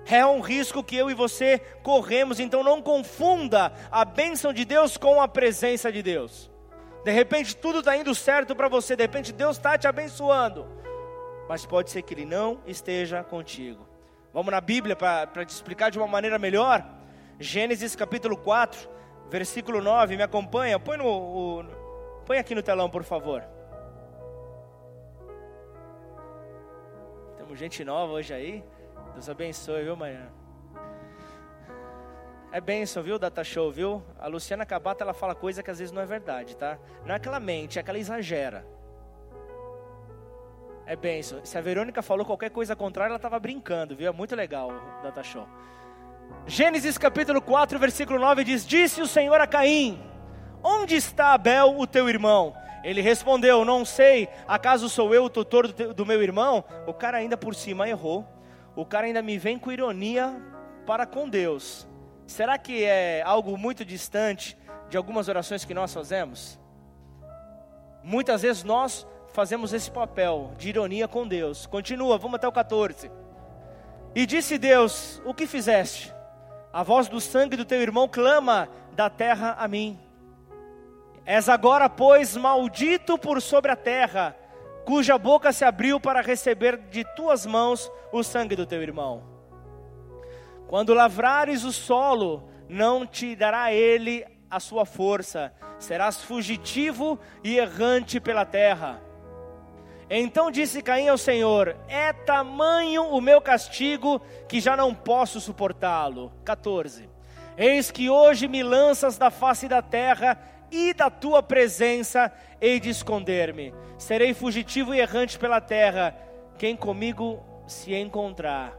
É 0.08 0.26
um 0.26 0.39
risco 0.39 0.84
que 0.84 0.96
eu 0.96 1.10
e 1.10 1.15
você 1.15 1.60
corremos, 1.82 2.39
então 2.39 2.63
não 2.63 2.82
confunda 2.82 3.74
a 3.91 4.06
bênção 4.06 4.54
de 4.54 4.63
Deus 4.63 4.98
com 4.98 5.20
a 5.20 5.28
presença 5.28 5.91
de 5.91 6.04
Deus. 6.04 6.52
De 7.04 7.12
repente 7.12 7.56
tudo 7.56 7.80
está 7.80 7.98
indo 7.98 8.13
certo 8.13 8.56
para 8.56 8.68
você, 8.68 8.96
de 8.96 9.04
repente 9.04 9.32
Deus 9.32 9.58
está 9.58 9.78
te 9.78 9.88
abençoando, 9.88 10.68
mas 11.50 11.65
pode 11.65 11.89
ser 11.89 12.02
que 12.04 12.13
Ele 12.13 12.26
não 12.26 12.60
esteja 12.68 13.24
contigo. 13.24 13.88
Vamos 14.32 14.52
na 14.52 14.62
Bíblia 14.62 14.96
para 14.96 15.46
te 15.46 15.50
explicar 15.50 15.89
de 15.89 15.98
uma 15.98 16.08
maneira 16.08 16.38
melhor? 16.38 16.86
Gênesis 17.39 17.96
capítulo 17.96 18.38
4, 18.38 18.89
versículo 19.30 19.82
9, 19.82 20.18
me 20.18 20.24
acompanha, 20.24 20.80
põe, 20.80 20.98
no, 20.98 21.06
o, 21.08 21.63
põe 22.26 22.38
aqui 22.38 22.54
no 22.54 22.62
telão, 22.62 22.89
por 22.89 23.04
favor. 23.04 23.44
Temos 27.38 27.58
gente 27.58 27.84
nova 27.84 28.13
hoje 28.13 28.34
aí. 28.34 28.63
Deus 29.15 29.30
abençoe, 29.30 29.84
viu, 29.84 29.95
Mariana? 29.95 30.32
É 32.51 32.60
benção, 32.60 33.01
viu, 33.01 33.17
Data 33.17 33.43
Show, 33.43 33.71
viu? 33.71 34.04
A 34.19 34.28
Luciana 34.28 34.65
Cabata, 34.65 35.04
ela 35.04 35.13
fala 35.13 35.34
coisa 35.34 35.63
que 35.63 35.71
às 35.71 35.80
vezes 35.80 35.91
não 35.91 36.01
é 36.01 36.06
verdade, 36.06 36.56
tá? 36.56 36.78
Não 37.06 37.15
é 37.15 37.19
que 37.19 37.28
ela 37.28 37.39
mente, 37.39 37.80
é 37.80 37.84
que 37.84 37.89
ela 37.89 37.97
exagera. 37.97 38.65
É 40.86 40.95
benção. 40.97 41.39
Se 41.45 41.58
a 41.58 41.62
Verônica 41.62 42.01
falou 42.01 42.25
qualquer 42.25 42.49
coisa 42.49 42.75
contrária, 42.75 43.12
ela 43.12 43.15
estava 43.15 43.39
brincando, 43.39 43.95
viu? 43.95 44.10
É 44.10 44.12
muito 44.12 44.36
legal, 44.36 44.71
Data 45.01 45.23
Show. 45.23 45.47
Gênesis 46.45 46.97
capítulo 46.97 47.41
4, 47.41 47.80
versículo 47.80 48.19
9 48.19 48.43
diz: 48.43 48.67
Disse 48.67 49.01
o 49.01 49.08
Senhor 49.08 49.39
a 49.39 49.47
Caim: 49.47 49.99
Onde 50.62 50.95
está 50.95 51.34
Abel, 51.34 51.80
o 51.80 51.88
teu 51.88 52.10
irmão? 52.10 52.54
Ele 52.84 53.01
respondeu: 53.01 53.63
Não 53.63 53.84
sei, 53.84 54.28
acaso 54.47 54.89
sou 54.89 55.13
eu 55.15 55.23
o 55.23 55.30
tutor 55.30 55.71
do, 55.71 55.93
do 55.93 56.06
meu 56.06 56.21
irmão? 56.21 56.63
O 56.86 56.93
cara 56.93 57.17
ainda 57.17 57.38
por 57.38 57.56
cima 57.56 57.89
errou. 57.89 58.35
O 58.76 58.86
cara 58.86 59.08
ainda 59.08 59.22
me 59.22 59.38
vem 59.38 59.58
com 59.58 59.72
ironia 59.72 60.36
para 60.86 61.06
com 61.06 61.30
Deus. 61.30 61.88
Será 62.28 62.58
que 62.58 62.84
é 62.84 63.22
algo 63.24 63.58
muito 63.58 63.86
distante 63.86 64.58
de 64.90 64.98
algumas 64.98 65.28
orações 65.28 65.64
que 65.64 65.74
nós 65.74 65.94
fazemos? 65.94 66.60
Muitas 68.04 68.42
vezes 68.42 68.64
nós 68.64 69.08
fazemos 69.34 69.74
esse 69.74 69.90
papel 69.90 70.52
de 70.58 70.70
ironia 70.70 71.08
com 71.08 71.28
Deus. 71.28 71.66
Continua, 71.66 72.18
vamos 72.18 72.36
até 72.36 72.48
o 72.48 72.52
14. 72.52 73.12
E 74.14 74.26
disse 74.26 74.58
Deus: 74.58 75.22
O 75.26 75.34
que 75.34 75.48
fizeste? 75.48 76.14
A 76.72 76.84
voz 76.84 77.08
do 77.08 77.22
sangue 77.22 77.56
do 77.56 77.66
teu 77.66 77.82
irmão 77.82 78.08
clama 78.08 78.70
da 78.94 79.10
terra 79.10 79.56
a 79.58 79.68
mim. 79.68 80.00
És 81.26 81.50
agora, 81.50 81.90
pois, 81.90 82.36
maldito 82.36 83.18
por 83.18 83.42
sobre 83.42 83.72
a 83.72 83.76
terra, 83.76 84.36
cuja 84.86 85.17
boca 85.17 85.52
se 85.52 85.65
abriu 85.65 86.00
para 86.00 86.21
receber 86.21 86.78
de 86.89 87.04
tuas 87.15 87.45
mãos 87.45 87.91
o 88.12 88.24
sangue 88.24 88.56
do 88.56 88.65
teu 88.65 88.82
irmão. 88.82 89.24
Quando 90.67 90.93
lavrares 90.93 91.63
o 91.63 91.71
solo, 91.71 92.50
não 92.69 93.06
te 93.06 93.36
dará 93.36 93.74
ele 93.74 94.26
a 94.50 94.60
sua 94.60 94.86
força, 94.86 95.52
serás 95.80 96.21
fugitivo 96.21 97.19
e 97.43 97.58
errante 97.58 98.19
pela 98.19 98.45
terra. 98.45 99.02
Então 100.10 100.52
disse 100.52 100.82
Caim 100.82 101.08
ao 101.08 101.17
Senhor: 101.17 101.76
É 101.88 102.13
tamanho 102.13 103.06
o 103.06 103.19
meu 103.19 103.41
castigo 103.41 104.21
que 104.48 104.60
já 104.60 104.78
não 104.78 104.93
posso 104.93 105.41
suportá-lo. 105.41 106.32
14. 106.43 107.10
Eis 107.58 107.89
que 107.89 108.10
hoje 108.10 108.48
me 108.48 108.62
lanças 108.62 109.17
da 109.17 109.32
face 109.32 109.67
da 109.67 109.82
terra 109.82 110.38
e 110.71 110.93
da 110.93 111.10
tua 111.10 111.41
presença 111.43 112.32
hei 112.60 112.80
de 112.80 112.89
esconder-me. 112.89 113.73
Serei 113.97 114.34
fugitivo 114.34 114.93
e 114.93 114.99
errante 114.99 115.38
pela 115.38 115.62
terra. 115.62 116.15
Quem 116.58 116.75
comigo 116.75 117.43
se 117.67 117.93
encontrar, 117.93 118.78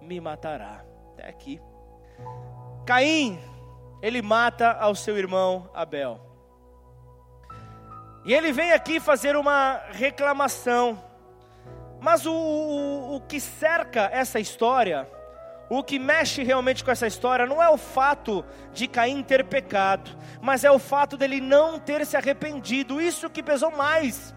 me 0.00 0.20
matará. 0.20 0.84
Até 1.12 1.28
aqui. 1.28 1.60
Caim, 2.84 3.38
ele 4.02 4.22
mata 4.22 4.72
ao 4.72 4.94
seu 4.94 5.16
irmão 5.16 5.68
Abel. 5.74 6.20
E 8.24 8.34
ele 8.34 8.52
vem 8.52 8.72
aqui 8.72 8.98
fazer 8.98 9.36
uma 9.36 9.80
reclamação. 9.90 11.02
Mas 12.00 12.26
o, 12.26 12.32
o, 12.32 13.16
o 13.16 13.20
que 13.20 13.40
cerca 13.40 14.10
essa 14.12 14.38
história, 14.38 15.08
o 15.68 15.82
que 15.82 15.98
mexe 15.98 16.42
realmente 16.42 16.84
com 16.84 16.90
essa 16.90 17.06
história, 17.06 17.46
não 17.46 17.62
é 17.62 17.68
o 17.68 17.76
fato 17.76 18.44
de 18.72 18.86
Caim 18.86 19.22
ter 19.22 19.44
pecado, 19.44 20.10
mas 20.40 20.64
é 20.64 20.70
o 20.70 20.78
fato 20.78 21.16
dele 21.16 21.40
não 21.40 21.78
ter 21.78 22.06
se 22.06 22.16
arrependido. 22.16 23.00
Isso 23.00 23.28
que 23.28 23.42
pesou 23.42 23.70
mais 23.70 24.34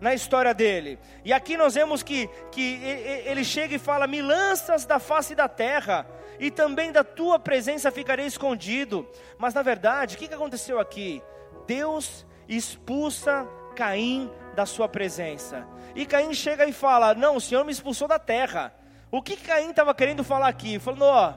na 0.00 0.14
história 0.14 0.54
dele. 0.54 0.98
E 1.24 1.32
aqui 1.32 1.56
nós 1.56 1.74
vemos 1.74 2.02
que, 2.02 2.28
que 2.50 2.80
ele 3.26 3.44
chega 3.44 3.74
e 3.74 3.78
fala: 3.78 4.06
Me 4.06 4.22
lanças 4.22 4.86
da 4.86 4.98
face 4.98 5.34
da 5.34 5.48
terra, 5.48 6.06
e 6.38 6.50
também 6.50 6.90
da 6.90 7.04
tua 7.04 7.38
presença 7.38 7.90
ficarei 7.90 8.26
escondido. 8.26 9.06
Mas 9.38 9.52
na 9.52 9.62
verdade, 9.62 10.16
o 10.16 10.18
que 10.18 10.32
aconteceu 10.32 10.80
aqui? 10.80 11.22
Deus 11.66 12.26
expulsa 12.48 13.46
Caim 13.76 14.30
da 14.54 14.66
sua 14.66 14.88
presença. 14.88 15.66
E 15.94 16.06
Caim 16.06 16.32
chega 16.32 16.64
e 16.64 16.72
fala: 16.72 17.14
Não, 17.14 17.36
o 17.36 17.40
Senhor 17.40 17.64
me 17.64 17.72
expulsou 17.72 18.08
da 18.08 18.18
terra. 18.18 18.74
O 19.10 19.20
que 19.20 19.36
Caim 19.36 19.70
estava 19.70 19.94
querendo 19.94 20.22
falar 20.22 20.48
aqui? 20.48 20.78
Falando: 20.78 21.04
Ó, 21.04 21.34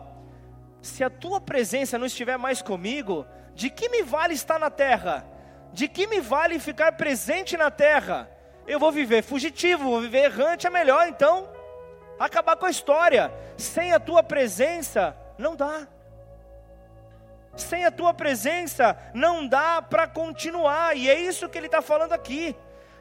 se 0.81 1.03
a 1.03 1.09
tua 1.09 1.41
presença 1.41 1.97
não 1.97 2.05
estiver 2.05 2.37
mais 2.37 2.61
comigo, 2.61 3.25
de 3.55 3.69
que 3.69 3.89
me 3.89 4.03
vale 4.03 4.33
estar 4.33 4.59
na 4.59 4.69
terra? 4.69 5.25
De 5.71 5.87
que 5.87 6.05
me 6.05 6.19
vale 6.19 6.59
ficar 6.59 6.91
presente 6.91 7.57
na 7.57 7.71
terra? 7.71 8.29
Eu 8.67 8.79
vou 8.79 8.91
viver 8.91 9.23
fugitivo, 9.23 9.85
vou 9.85 10.01
viver 10.01 10.25
errante, 10.25 10.67
é 10.67 10.69
melhor 10.69 11.07
então 11.07 11.49
acabar 12.19 12.55
com 12.55 12.65
a 12.65 12.69
história. 12.69 13.33
Sem 13.57 13.91
a 13.91 13.99
tua 13.99 14.21
presença, 14.21 15.15
não 15.37 15.55
dá. 15.55 15.87
Sem 17.55 17.85
a 17.85 17.91
tua 17.91 18.13
presença 18.13 18.97
não 19.13 19.47
dá 19.47 19.81
para 19.81 20.07
continuar, 20.07 20.95
e 20.95 21.09
é 21.09 21.19
isso 21.19 21.49
que 21.49 21.57
ele 21.57 21.67
está 21.67 21.81
falando 21.81 22.13
aqui. 22.13 22.55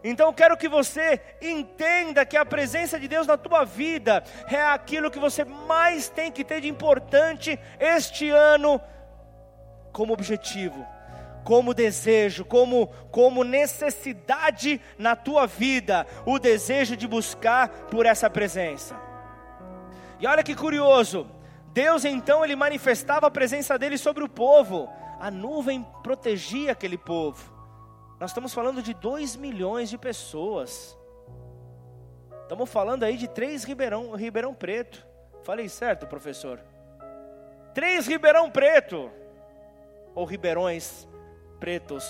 Então 0.05 0.27
eu 0.29 0.33
quero 0.33 0.57
que 0.57 0.69
você 0.69 1.21
entenda 1.41 2.27
que 2.27 2.37
a 2.37 2.45
presença 2.45 2.99
de 2.99 3.07
Deus 3.07 3.27
na 3.27 3.37
tua 3.37 3.65
vida 3.65 4.25
é 4.51 4.61
aquilo 4.61 5.11
que 5.11 5.19
você 5.19 5.45
mais 5.45 6.09
tem 6.09 6.31
que 6.31 6.45
ter 6.45 6.61
de 6.61 6.69
importante 6.69 7.59
este 7.79 8.29
ano 8.31 8.81
como 9.93 10.13
objetivo, 10.13 10.85
como 11.45 11.75
desejo, 11.75 12.45
como, 12.45 12.89
como 13.11 13.45
necessidade 13.45 14.81
na 14.99 15.15
tua 15.15 15.47
vida, 15.47 16.07
o 16.27 16.39
desejo 16.39 16.97
de 16.97 17.07
buscar 17.07 17.69
por 17.69 18.07
essa 18.07 18.29
presença. 18.29 18.97
E 20.19 20.27
olha 20.27 20.43
que 20.43 20.55
curioso, 20.55 21.29
Deus 21.73 22.05
então 22.05 22.45
ele 22.45 22.57
manifestava 22.57 23.27
a 23.27 23.31
presença 23.31 23.79
dele 23.79 23.99
sobre 23.99 24.25
o 24.25 24.29
povo. 24.29 24.89
A 25.21 25.31
nuvem 25.31 25.87
protegia 26.03 26.73
aquele 26.73 26.99
povo. 26.99 27.62
Nós 28.23 28.31
estamos 28.31 28.55
falando 28.55 28.81
de 28.81 28.95
2 28.95 29.35
milhões 29.35 29.91
de 29.91 29.99
pessoas. 29.99 30.97
Estamos 32.43 32.71
falando 32.71 33.03
aí 33.03 33.17
de 33.17 33.27
três 33.27 33.65
Ribeirão, 33.65 34.15
Ribeirão 34.15 34.55
Preto. 34.55 35.05
Falei 35.43 35.69
certo, 35.69 36.07
professor? 36.07 36.61
Três 37.75 38.07
Ribeirão 38.07 38.49
Preto. 38.49 39.11
Ou 40.15 40.25
Ribeirões 40.25 41.09
Pretos. 41.59 42.09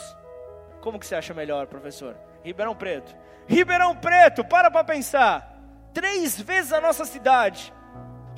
Como 0.82 0.98
que 0.98 1.06
você 1.06 1.14
acha 1.14 1.32
melhor, 1.32 1.66
professor? 1.66 2.14
Ribeirão 2.44 2.74
Preto. 2.74 3.16
Ribeirão 3.46 3.96
Preto, 3.96 4.44
para 4.44 4.70
para 4.70 4.84
pensar. 4.84 5.62
Três 5.94 6.38
vezes 6.38 6.74
a 6.74 6.80
nossa 6.82 7.06
cidade. 7.06 7.72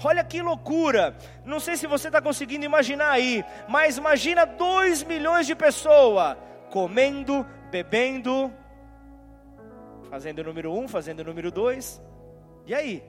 Olha 0.04 0.22
que 0.22 0.40
loucura! 0.40 1.16
Não 1.44 1.58
sei 1.58 1.76
se 1.76 1.88
você 1.88 2.06
está 2.06 2.22
conseguindo 2.22 2.64
imaginar 2.64 3.10
aí, 3.10 3.44
mas 3.66 3.98
imagina 3.98 4.44
2 4.44 5.02
milhões 5.02 5.44
de 5.44 5.56
pessoas 5.56 6.36
comendo, 6.74 7.46
bebendo, 7.74 8.52
fazendo 10.08 10.38
o 10.38 10.44
número 10.44 10.72
1, 10.72 10.78
um, 10.78 10.86
fazendo 10.86 11.20
o 11.20 11.24
número 11.24 11.50
2. 11.50 12.00
E 12.66 12.72
aí? 12.72 13.02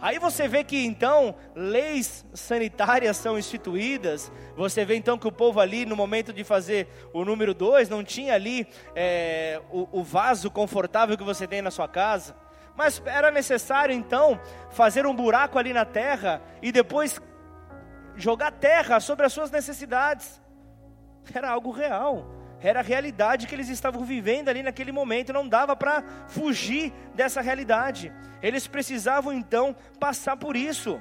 Aí 0.00 0.18
você 0.18 0.48
vê 0.48 0.64
que 0.64 0.82
então 0.82 1.34
leis 1.54 2.24
sanitárias 2.32 3.18
são 3.18 3.38
instituídas. 3.38 4.32
Você 4.56 4.82
vê 4.82 4.96
então 4.96 5.18
que 5.18 5.28
o 5.28 5.32
povo 5.32 5.60
ali, 5.60 5.84
no 5.84 5.94
momento 5.94 6.32
de 6.32 6.42
fazer 6.42 6.88
o 7.12 7.22
número 7.22 7.52
2, 7.52 7.90
não 7.90 8.02
tinha 8.02 8.32
ali 8.32 8.66
é, 8.94 9.60
o, 9.70 10.00
o 10.00 10.02
vaso 10.02 10.50
confortável 10.50 11.18
que 11.18 11.22
você 11.24 11.46
tem 11.46 11.60
na 11.60 11.70
sua 11.70 11.86
casa. 11.86 12.34
Mas 12.74 13.00
era 13.04 13.30
necessário 13.30 13.94
então 13.94 14.40
fazer 14.70 15.04
um 15.04 15.14
buraco 15.14 15.58
ali 15.58 15.74
na 15.74 15.84
terra 15.84 16.40
e 16.62 16.72
depois 16.72 17.20
jogar 18.16 18.52
terra 18.52 19.00
sobre 19.00 19.26
as 19.26 19.34
suas 19.34 19.50
necessidades. 19.50 20.40
Era 21.32 21.50
algo 21.50 21.70
real, 21.70 22.43
era 22.60 22.80
a 22.80 22.82
realidade 22.82 23.46
que 23.46 23.54
eles 23.54 23.68
estavam 23.68 24.04
vivendo 24.04 24.48
ali 24.48 24.62
naquele 24.62 24.92
momento, 24.92 25.32
não 25.32 25.48
dava 25.48 25.76
para 25.76 26.02
fugir 26.28 26.92
dessa 27.14 27.40
realidade. 27.40 28.12
Eles 28.42 28.66
precisavam 28.66 29.32
então 29.32 29.76
passar 29.98 30.36
por 30.36 30.56
isso. 30.56 31.00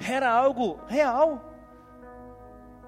Era 0.00 0.30
algo 0.30 0.80
real. 0.88 1.50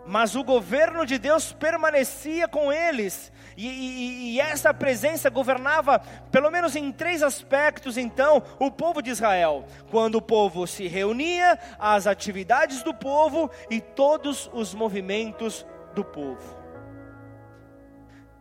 Mas 0.04 0.34
o 0.34 0.42
governo 0.42 1.06
de 1.06 1.16
Deus 1.16 1.52
permanecia 1.52 2.48
com 2.48 2.72
eles, 2.72 3.30
e, 3.56 3.68
e, 3.68 4.34
e, 4.34 4.40
essa 4.40 4.74
presença 4.74 5.30
governava, 5.30 6.00
pelo 6.30 6.50
menos 6.50 6.74
em 6.74 6.90
três 6.90 7.22
aspectos, 7.22 7.96
então, 7.96 8.42
o 8.58 8.70
povo 8.70 9.00
de 9.00 9.10
Israel: 9.10 9.64
quando 9.90 10.16
o 10.16 10.22
povo 10.22 10.66
se 10.66 10.88
reunia, 10.88 11.58
as 11.78 12.06
atividades 12.06 12.82
do 12.82 12.92
povo 12.92 13.48
e 13.70 13.80
todos 13.80 14.50
os 14.52 14.74
movimentos 14.74 15.64
do 15.94 16.04
povo. 16.04 16.61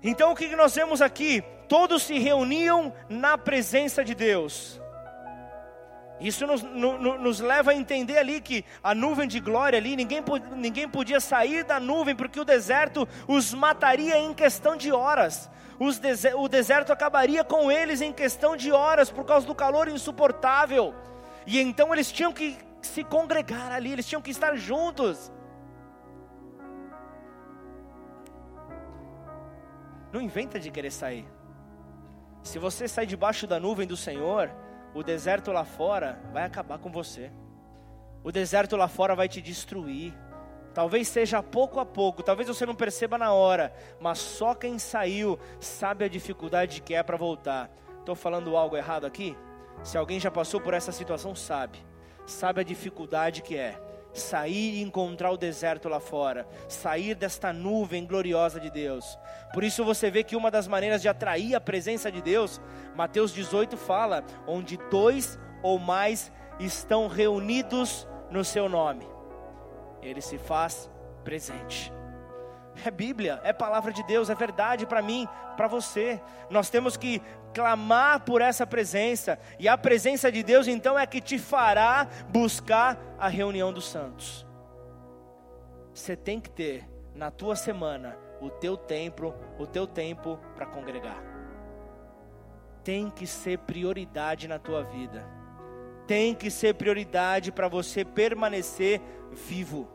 Então, 0.03 0.31
o 0.31 0.35
que 0.35 0.55
nós 0.55 0.73
vemos 0.73 1.01
aqui? 1.01 1.43
Todos 1.67 2.03
se 2.03 2.17
reuniam 2.17 2.93
na 3.07 3.37
presença 3.37 4.03
de 4.03 4.15
Deus. 4.15 4.81
Isso 6.21 6.45
nos, 6.45 6.61
no, 6.61 7.17
nos, 7.17 7.39
leva 7.39 7.71
a 7.71 7.75
entender 7.75 8.17
ali 8.17 8.39
que 8.39 8.63
a 8.83 8.93
nuvem 8.93 9.27
de 9.27 9.39
glória 9.39 9.77
ali, 9.77 9.95
ninguém, 9.95 10.23
ninguém 10.55 10.87
podia 10.87 11.19
sair 11.19 11.63
da 11.63 11.79
nuvem, 11.79 12.15
porque 12.15 12.39
o 12.39 12.45
deserto 12.45 13.07
os 13.27 13.53
mataria 13.53 14.19
em 14.19 14.31
questão 14.33 14.75
de 14.75 14.91
horas. 14.91 15.49
Deser, 15.99 16.39
o 16.39 16.47
deserto 16.47 16.93
acabaria 16.93 17.43
com 17.43 17.71
eles 17.71 18.01
em 18.01 18.13
questão 18.13 18.55
de 18.55 18.71
horas, 18.71 19.09
por 19.09 19.25
causa 19.25 19.47
do 19.47 19.55
calor 19.55 19.87
insuportável. 19.87 20.93
E 21.47 21.59
então 21.59 21.91
eles 21.91 22.11
tinham 22.11 22.31
que 22.31 22.55
se 22.83 23.03
congregar 23.03 23.71
ali, 23.71 23.91
eles 23.91 24.05
tinham 24.05 24.21
que 24.21 24.29
estar 24.29 24.55
juntos. 24.55 25.31
Não 30.11 30.21
inventa 30.21 30.59
de 30.59 30.69
querer 30.69 30.91
sair. 30.91 31.25
Se 32.43 32.59
você 32.59 32.87
sai 32.87 33.05
debaixo 33.05 33.45
da 33.47 33.59
nuvem 33.59 33.87
do 33.87 33.95
Senhor, 33.95 34.51
o 34.93 35.03
deserto 35.03 35.51
lá 35.51 35.63
fora 35.63 36.19
vai 36.33 36.43
acabar 36.43 36.79
com 36.79 36.91
você. 36.91 37.31
O 38.23 38.31
deserto 38.31 38.75
lá 38.75 38.87
fora 38.87 39.15
vai 39.15 39.27
te 39.27 39.41
destruir. 39.41 40.13
Talvez 40.73 41.07
seja 41.07 41.43
pouco 41.43 41.79
a 41.79 41.85
pouco, 41.85 42.23
talvez 42.23 42.47
você 42.47 42.65
não 42.65 42.73
perceba 42.73 43.17
na 43.17 43.33
hora, 43.33 43.73
mas 43.99 44.19
só 44.19 44.55
quem 44.55 44.79
saiu 44.79 45.37
sabe 45.59 46.05
a 46.05 46.07
dificuldade 46.07 46.81
que 46.81 46.93
é 46.93 47.03
para 47.03 47.17
voltar. 47.17 47.69
Estou 47.99 48.15
falando 48.15 48.55
algo 48.55 48.77
errado 48.77 49.05
aqui? 49.05 49.35
Se 49.83 49.97
alguém 49.97 50.19
já 50.19 50.31
passou 50.31 50.61
por 50.61 50.73
essa 50.73 50.91
situação, 50.91 51.35
sabe. 51.35 51.79
Sabe 52.25 52.61
a 52.61 52.63
dificuldade 52.63 53.41
que 53.41 53.57
é. 53.57 53.79
Sair 54.13 54.75
e 54.75 54.81
encontrar 54.81 55.31
o 55.31 55.37
deserto 55.37 55.87
lá 55.87 55.99
fora, 55.99 56.47
sair 56.67 57.15
desta 57.15 57.53
nuvem 57.53 58.05
gloriosa 58.05 58.59
de 58.59 58.69
Deus. 58.69 59.17
Por 59.53 59.63
isso 59.63 59.85
você 59.85 60.09
vê 60.09 60.23
que 60.23 60.35
uma 60.35 60.51
das 60.51 60.67
maneiras 60.67 61.01
de 61.01 61.07
atrair 61.07 61.55
a 61.55 61.61
presença 61.61 62.11
de 62.11 62.21
Deus, 62.21 62.61
Mateus 62.95 63.33
18 63.33 63.77
fala, 63.77 64.23
onde 64.47 64.77
dois 64.89 65.39
ou 65.63 65.79
mais 65.79 66.31
estão 66.59 67.07
reunidos 67.07 68.07
no 68.29 68.43
seu 68.43 68.67
nome, 68.67 69.07
ele 70.01 70.21
se 70.21 70.37
faz 70.37 70.89
presente. 71.23 71.91
É 72.85 72.89
Bíblia, 72.89 73.39
é 73.43 73.51
palavra 73.51 73.91
de 73.91 74.01
Deus, 74.03 74.29
é 74.29 74.35
verdade 74.35 74.85
para 74.85 75.01
mim, 75.01 75.27
para 75.57 75.67
você. 75.67 76.21
Nós 76.49 76.69
temos 76.69 76.95
que 76.95 77.21
clamar 77.53 78.21
por 78.21 78.41
essa 78.41 78.65
presença, 78.65 79.37
e 79.59 79.67
a 79.67 79.77
presença 79.77 80.31
de 80.31 80.41
Deus 80.41 80.67
então 80.67 80.97
é 80.97 81.05
que 81.05 81.19
te 81.19 81.37
fará 81.37 82.07
buscar 82.29 82.97
a 83.19 83.27
reunião 83.27 83.73
dos 83.73 83.87
santos. 83.87 84.45
Você 85.93 86.15
tem 86.15 86.39
que 86.39 86.49
ter 86.49 86.87
na 87.13 87.29
tua 87.29 87.55
semana 87.55 88.17
o 88.39 88.49
teu 88.49 88.77
tempo, 88.77 89.35
o 89.59 89.67
teu 89.67 89.85
tempo 89.85 90.39
para 90.55 90.65
congregar. 90.65 91.21
Tem 92.83 93.09
que 93.09 93.27
ser 93.27 93.59
prioridade 93.59 94.47
na 94.47 94.57
tua 94.57 94.81
vida. 94.83 95.23
Tem 96.07 96.33
que 96.33 96.49
ser 96.49 96.73
prioridade 96.73 97.51
para 97.51 97.67
você 97.67 98.03
permanecer 98.03 98.99
vivo. 99.31 99.87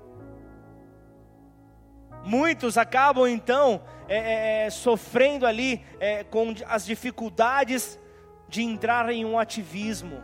Muitos 2.26 2.76
acabam 2.76 3.28
então 3.28 3.80
é, 4.08 4.16
é, 4.16 4.66
é, 4.66 4.70
sofrendo 4.70 5.46
ali 5.46 5.80
é, 6.00 6.24
com 6.24 6.52
as 6.68 6.84
dificuldades 6.84 8.00
de 8.48 8.64
entrar 8.64 9.08
em 9.10 9.24
um 9.24 9.38
ativismo. 9.38 10.20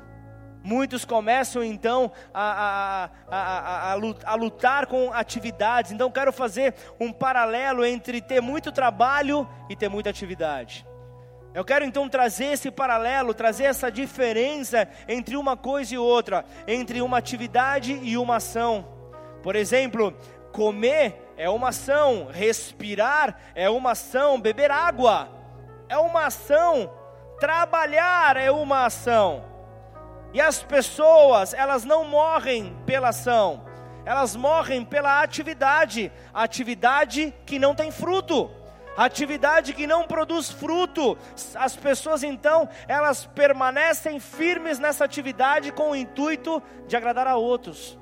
Muitos 0.64 1.04
começam 1.04 1.62
então 1.62 2.10
a, 2.34 3.08
a, 3.30 3.36
a, 3.36 3.92
a, 3.92 4.34
lutar 4.34 4.86
com 4.86 5.12
atividades. 5.12 5.92
Então, 5.92 6.10
quero 6.10 6.32
fazer 6.32 6.74
um 6.98 7.12
paralelo 7.12 7.84
entre 7.84 8.20
ter 8.20 8.40
muito 8.40 8.72
trabalho 8.72 9.48
e 9.70 9.76
ter 9.76 9.88
muita 9.88 10.10
atividade. 10.10 10.84
Eu 11.54 11.64
quero 11.64 11.84
então 11.84 12.08
trazer 12.08 12.46
esse 12.46 12.70
paralelo, 12.70 13.32
trazer 13.32 13.64
essa 13.64 13.92
diferença 13.92 14.88
entre 15.06 15.36
uma 15.36 15.56
coisa 15.56 15.94
e 15.94 15.98
outra, 15.98 16.44
entre 16.66 17.00
uma 17.00 17.18
atividade 17.18 17.92
e 18.02 18.16
uma 18.16 18.36
ação. 18.36 18.88
Por 19.42 19.56
exemplo, 19.56 20.16
comer 20.52 21.32
é 21.36 21.48
uma 21.48 21.68
ação, 21.68 22.28
respirar 22.30 23.36
é 23.54 23.68
uma 23.68 23.92
ação, 23.92 24.40
beber 24.40 24.70
água 24.70 25.28
é 25.88 25.98
uma 25.98 26.26
ação, 26.26 26.90
trabalhar 27.38 28.36
é 28.38 28.50
uma 28.50 28.86
ação. 28.86 29.44
E 30.32 30.40
as 30.40 30.62
pessoas, 30.62 31.52
elas 31.52 31.84
não 31.84 32.06
morrem 32.06 32.74
pela 32.86 33.10
ação, 33.10 33.64
elas 34.04 34.34
morrem 34.34 34.84
pela 34.84 35.20
atividade, 35.20 36.10
atividade 36.32 37.34
que 37.44 37.58
não 37.58 37.74
tem 37.74 37.90
fruto. 37.90 38.50
Atividade 38.96 39.72
que 39.72 39.86
não 39.86 40.06
produz 40.06 40.50
fruto, 40.50 41.16
as 41.54 41.74
pessoas 41.74 42.22
então, 42.22 42.68
elas 42.86 43.24
permanecem 43.24 44.20
firmes 44.20 44.78
nessa 44.78 45.04
atividade 45.04 45.72
com 45.72 45.90
o 45.90 45.96
intuito 45.96 46.62
de 46.86 46.94
agradar 46.94 47.26
a 47.26 47.36
outros, 47.36 47.98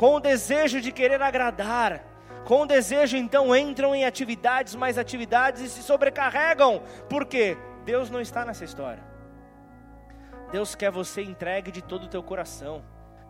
com 0.00 0.14
o 0.14 0.20
desejo 0.20 0.80
de 0.80 0.90
querer 0.90 1.20
agradar, 1.20 2.02
com 2.46 2.66
desejo, 2.66 3.18
então 3.18 3.54
entram 3.54 3.94
em 3.94 4.06
atividades, 4.06 4.74
mais 4.74 4.96
atividades 4.96 5.60
e 5.60 5.68
se 5.68 5.82
sobrecarregam. 5.82 6.82
Por 7.06 7.26
quê? 7.26 7.54
Deus 7.84 8.08
não 8.08 8.18
está 8.18 8.42
nessa 8.42 8.64
história. 8.64 9.04
Deus 10.50 10.74
quer 10.74 10.90
você 10.90 11.20
entregue 11.20 11.70
de 11.70 11.82
todo 11.82 12.04
o 12.04 12.08
teu 12.08 12.22
coração. 12.22 12.82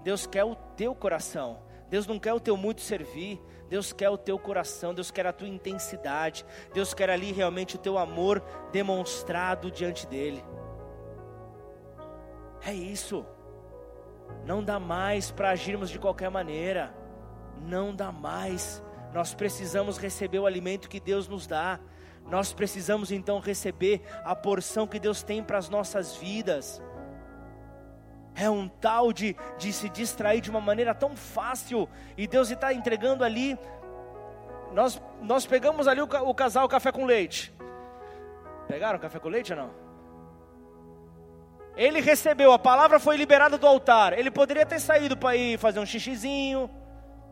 Deus 0.04 0.28
quer 0.28 0.44
o 0.44 0.54
teu 0.54 0.94
coração. 0.94 1.58
Deus 1.88 2.06
não 2.06 2.20
quer 2.20 2.34
o 2.34 2.38
teu 2.38 2.56
muito 2.56 2.82
servir. 2.82 3.42
Deus 3.68 3.92
quer 3.92 4.08
o 4.08 4.16
teu 4.16 4.38
coração. 4.38 4.94
Deus 4.94 5.10
quer 5.10 5.26
a 5.26 5.32
tua 5.32 5.48
intensidade. 5.48 6.46
Deus 6.72 6.94
quer 6.94 7.10
ali 7.10 7.32
realmente 7.32 7.74
o 7.74 7.80
teu 7.80 7.98
amor 7.98 8.40
demonstrado 8.70 9.72
diante 9.72 10.06
dele. 10.06 10.44
É 12.64 12.72
isso. 12.72 13.26
Não 14.44 14.62
dá 14.62 14.78
mais 14.78 15.30
para 15.30 15.50
agirmos 15.50 15.90
de 15.90 15.98
qualquer 15.98 16.30
maneira. 16.30 16.94
Não 17.62 17.94
dá 17.94 18.10
mais 18.10 18.82
nós 19.12 19.34
precisamos 19.34 19.98
receber 19.98 20.38
o 20.38 20.46
alimento 20.46 20.88
que 20.88 21.00
Deus 21.00 21.26
nos 21.26 21.46
dá. 21.46 21.80
Nós 22.26 22.52
precisamos 22.52 23.10
então 23.10 23.40
receber 23.40 24.02
a 24.24 24.36
porção 24.36 24.86
que 24.86 25.00
Deus 25.00 25.22
tem 25.22 25.42
para 25.42 25.58
as 25.58 25.68
nossas 25.68 26.16
vidas. 26.16 26.80
É 28.34 28.48
um 28.48 28.68
tal 28.68 29.12
de, 29.12 29.36
de 29.58 29.72
se 29.72 29.88
distrair 29.88 30.40
de 30.40 30.50
uma 30.50 30.60
maneira 30.60 30.94
tão 30.94 31.16
fácil, 31.16 31.88
e 32.16 32.26
Deus 32.28 32.50
está 32.50 32.72
entregando 32.72 33.24
ali. 33.24 33.58
Nós, 34.72 35.02
nós 35.20 35.44
pegamos 35.44 35.88
ali 35.88 36.00
o, 36.00 36.04
o 36.04 36.34
casal 36.34 36.68
café 36.68 36.92
com 36.92 37.04
leite. 37.04 37.52
Pegaram 38.68 39.00
café 39.00 39.18
com 39.18 39.28
leite 39.28 39.52
ou 39.52 39.58
não? 39.58 39.89
Ele 41.80 41.98
recebeu, 42.02 42.52
a 42.52 42.58
palavra 42.58 43.00
foi 43.00 43.16
liberada 43.16 43.56
do 43.56 43.66
altar. 43.66 44.12
Ele 44.12 44.30
poderia 44.30 44.66
ter 44.66 44.78
saído 44.78 45.16
para 45.16 45.34
ir 45.34 45.58
fazer 45.58 45.80
um 45.80 45.86
xixizinho, 45.86 46.68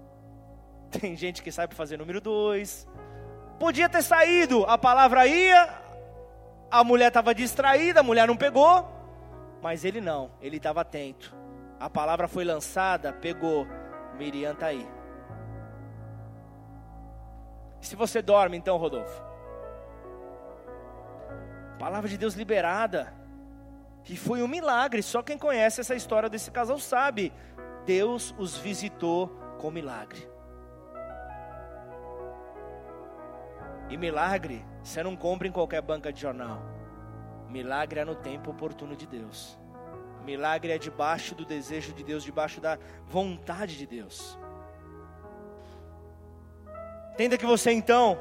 tem 0.91 1.15
gente 1.15 1.43
que 1.43 1.53
sai 1.53 1.69
para 1.69 1.77
fazer 1.77 1.99
número 1.99 2.19
dois. 2.19 2.89
Podia 3.59 3.91
ter 3.91 4.01
saído, 4.01 4.65
a 4.65 4.79
palavra 4.79 5.27
ia, 5.27 5.69
a 6.71 6.83
mulher 6.83 7.09
estava 7.09 7.35
distraída, 7.35 8.01
a 8.01 8.03
mulher 8.03 8.27
não 8.27 8.39
pegou, 8.39 8.91
mas 9.61 9.85
ele 9.85 10.01
não, 10.01 10.31
ele 10.41 10.57
estava 10.57 10.81
atento. 10.81 11.37
A 11.79 11.91
palavra 11.91 12.27
foi 12.27 12.43
lançada, 12.43 13.13
pegou. 13.13 13.67
Miriam 14.17 14.53
está 14.53 14.69
aí. 14.69 14.89
Se 17.83 17.95
você 17.95 18.23
dorme, 18.23 18.57
então, 18.57 18.79
Rodolfo. 18.79 19.23
Palavra 21.79 22.09
de 22.09 22.17
Deus 22.17 22.33
liberada. 22.33 23.18
E 24.09 24.17
foi 24.17 24.43
um 24.43 24.49
milagre. 24.49 25.03
Só 25.03 25.23
quem 25.23 25.37
conhece 25.37 25.81
essa 25.81 25.95
história 25.95 26.29
desse 26.29 26.51
casal 26.51 26.79
sabe. 26.79 27.33
Deus 27.85 28.35
os 28.39 28.57
visitou 28.57 29.29
com 29.59 29.71
milagre. 29.71 30.29
E 33.91 33.97
milagre, 33.97 34.65
você 34.83 35.03
não 35.03 35.17
compra 35.17 35.49
em 35.49 35.53
qualquer 35.53 35.81
banca 35.81 36.13
de 36.13 36.21
jornal. 36.21 36.63
Milagre 37.49 38.01
é 38.01 38.05
no 38.05 38.15
tempo 38.15 38.51
oportuno 38.51 38.95
de 38.95 39.07
Deus. 39.07 39.59
Milagre 40.25 40.73
é 40.73 40.79
debaixo 40.79 41.35
do 41.35 41.45
desejo 41.45 41.95
de 41.95 42.05
Deus, 42.05 42.23
debaixo 42.23 42.61
da 42.61 42.79
vontade 43.07 43.79
de 43.79 43.87
Deus. 43.87 44.39
Entenda 47.15 47.39
que 47.39 47.47
você 47.47 47.73
então 47.73 48.19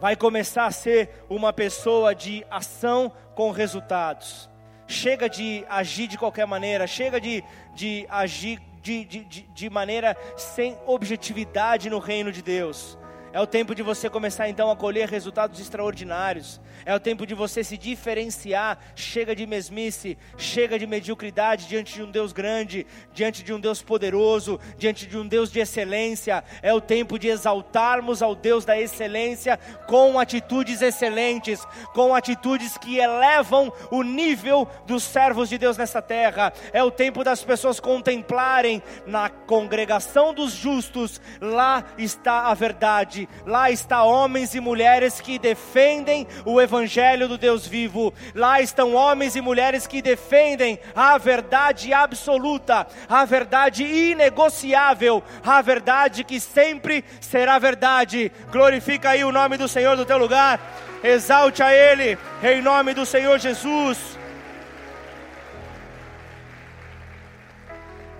vai 0.00 0.16
começar 0.16 0.66
a 0.66 0.72
ser 0.72 1.24
uma 1.30 1.52
pessoa 1.52 2.12
de 2.12 2.44
ação 2.50 3.12
com 3.34 3.50
resultados. 3.50 4.50
Chega 4.86 5.28
de 5.28 5.64
agir 5.68 6.08
de 6.08 6.18
qualquer 6.18 6.46
maneira, 6.46 6.86
chega 6.86 7.20
de, 7.20 7.42
de 7.74 8.06
agir 8.10 8.60
de, 8.82 9.04
de, 9.04 9.24
de, 9.24 9.70
maneira 9.70 10.16
sem 10.36 10.76
objetividade 10.86 11.88
no 11.88 11.98
reino 11.98 12.32
de 12.32 12.42
Deus. 12.42 12.98
É 13.32 13.40
o 13.40 13.46
tempo 13.46 13.74
de 13.74 13.82
você 13.82 14.10
começar 14.10 14.46
então 14.50 14.70
a 14.70 14.76
colher 14.76 15.08
resultados 15.08 15.58
extraordinários. 15.58 16.60
É 16.84 16.94
o 16.94 17.00
tempo 17.00 17.26
de 17.26 17.34
você 17.34 17.64
se 17.64 17.78
diferenciar. 17.78 18.78
Chega 18.94 19.34
de 19.34 19.46
mesmice, 19.46 20.18
chega 20.36 20.78
de 20.78 20.86
mediocridade 20.86 21.66
diante 21.66 21.94
de 21.94 22.02
um 22.02 22.10
Deus 22.10 22.30
grande, 22.30 22.86
diante 23.14 23.42
de 23.42 23.50
um 23.54 23.58
Deus 23.58 23.80
poderoso, 23.80 24.60
diante 24.76 25.06
de 25.06 25.16
um 25.16 25.26
Deus 25.26 25.50
de 25.50 25.60
excelência. 25.60 26.44
É 26.60 26.74
o 26.74 26.80
tempo 26.80 27.18
de 27.18 27.28
exaltarmos 27.28 28.20
ao 28.20 28.34
Deus 28.34 28.66
da 28.66 28.78
excelência 28.78 29.58
com 29.86 30.18
atitudes 30.18 30.82
excelentes, 30.82 31.66
com 31.94 32.14
atitudes 32.14 32.76
que 32.76 32.98
elevam 32.98 33.72
o 33.90 34.02
nível 34.02 34.68
dos 34.86 35.04
servos 35.04 35.48
de 35.48 35.56
Deus 35.56 35.78
nessa 35.78 36.02
terra. 36.02 36.52
É 36.70 36.84
o 36.84 36.90
tempo 36.90 37.24
das 37.24 37.42
pessoas 37.42 37.80
contemplarem 37.80 38.82
na 39.06 39.30
congregação 39.30 40.34
dos 40.34 40.52
justos, 40.52 41.18
lá 41.40 41.82
está 41.96 42.48
a 42.48 42.54
verdade 42.54 43.21
lá 43.46 43.70
está 43.70 44.02
homens 44.02 44.54
e 44.54 44.60
mulheres 44.60 45.20
que 45.20 45.38
defendem 45.38 46.26
o 46.44 46.60
Evangelho 46.60 47.28
do 47.28 47.38
Deus 47.38 47.66
vivo, 47.66 48.12
lá 48.34 48.60
estão 48.60 48.94
homens 48.94 49.36
e 49.36 49.40
mulheres 49.40 49.86
que 49.86 50.02
defendem 50.02 50.78
a 50.94 51.16
verdade 51.18 51.92
absoluta, 51.92 52.86
a 53.08 53.24
verdade 53.24 53.84
inegociável, 53.84 55.22
a 55.44 55.60
verdade 55.62 56.24
que 56.24 56.40
sempre 56.40 57.04
será 57.20 57.58
verdade. 57.58 58.30
Glorifica 58.50 59.10
aí 59.10 59.24
o 59.24 59.32
nome 59.32 59.56
do 59.56 59.68
Senhor 59.68 59.96
do 59.96 60.04
teu 60.04 60.18
lugar, 60.18 60.60
exalte 61.02 61.62
a 61.62 61.72
Ele, 61.72 62.18
em 62.42 62.62
nome 62.62 62.94
do 62.94 63.04
Senhor 63.06 63.38
Jesus. 63.38 64.18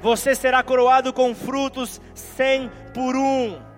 Você 0.02 0.34
será 0.34 0.64
coroado 0.64 1.12
com 1.12 1.32
frutos 1.32 2.00
cem 2.12 2.70
por 2.92 3.14
um 3.14 3.71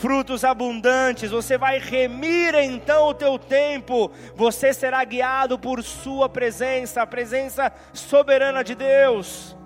frutos 0.00 0.44
abundantes, 0.44 1.30
você 1.30 1.58
vai 1.58 1.78
remir 1.78 2.54
então 2.54 3.08
o 3.08 3.14
teu 3.14 3.38
tempo, 3.38 4.10
você 4.34 4.72
será 4.72 5.02
guiado 5.04 5.58
por 5.58 5.82
Sua 5.82 6.28
presença, 6.28 7.02
a 7.02 7.06
presença 7.06 7.72
soberana 7.92 8.62
de 8.62 8.74
Deus. 8.74 9.56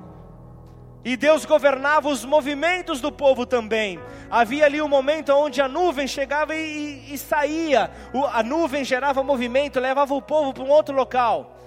E 1.05 1.17
Deus 1.17 1.45
governava 1.45 2.09
os 2.09 2.25
movimentos 2.25 3.01
do 3.01 3.11
povo 3.11 3.45
também. 3.45 4.01
Havia 4.31 4.65
ali 4.65 4.81
um 4.81 4.89
momento 4.89 5.33
onde 5.33 5.61
a 5.61 5.69
nuvem 5.69 6.07
chegava 6.07 6.55
e, 6.55 7.09
e, 7.09 7.15
e 7.15 7.19
saía. 7.19 7.91
O, 8.15 8.25
a 8.25 8.43
nuvem 8.43 8.85
gerava 8.85 9.23
movimento, 9.23 9.81
levava 9.81 10.15
o 10.15 10.23
povo 10.23 10.55
para 10.55 10.63
um 10.63 10.71
outro 10.71 10.95
local. 10.95 11.59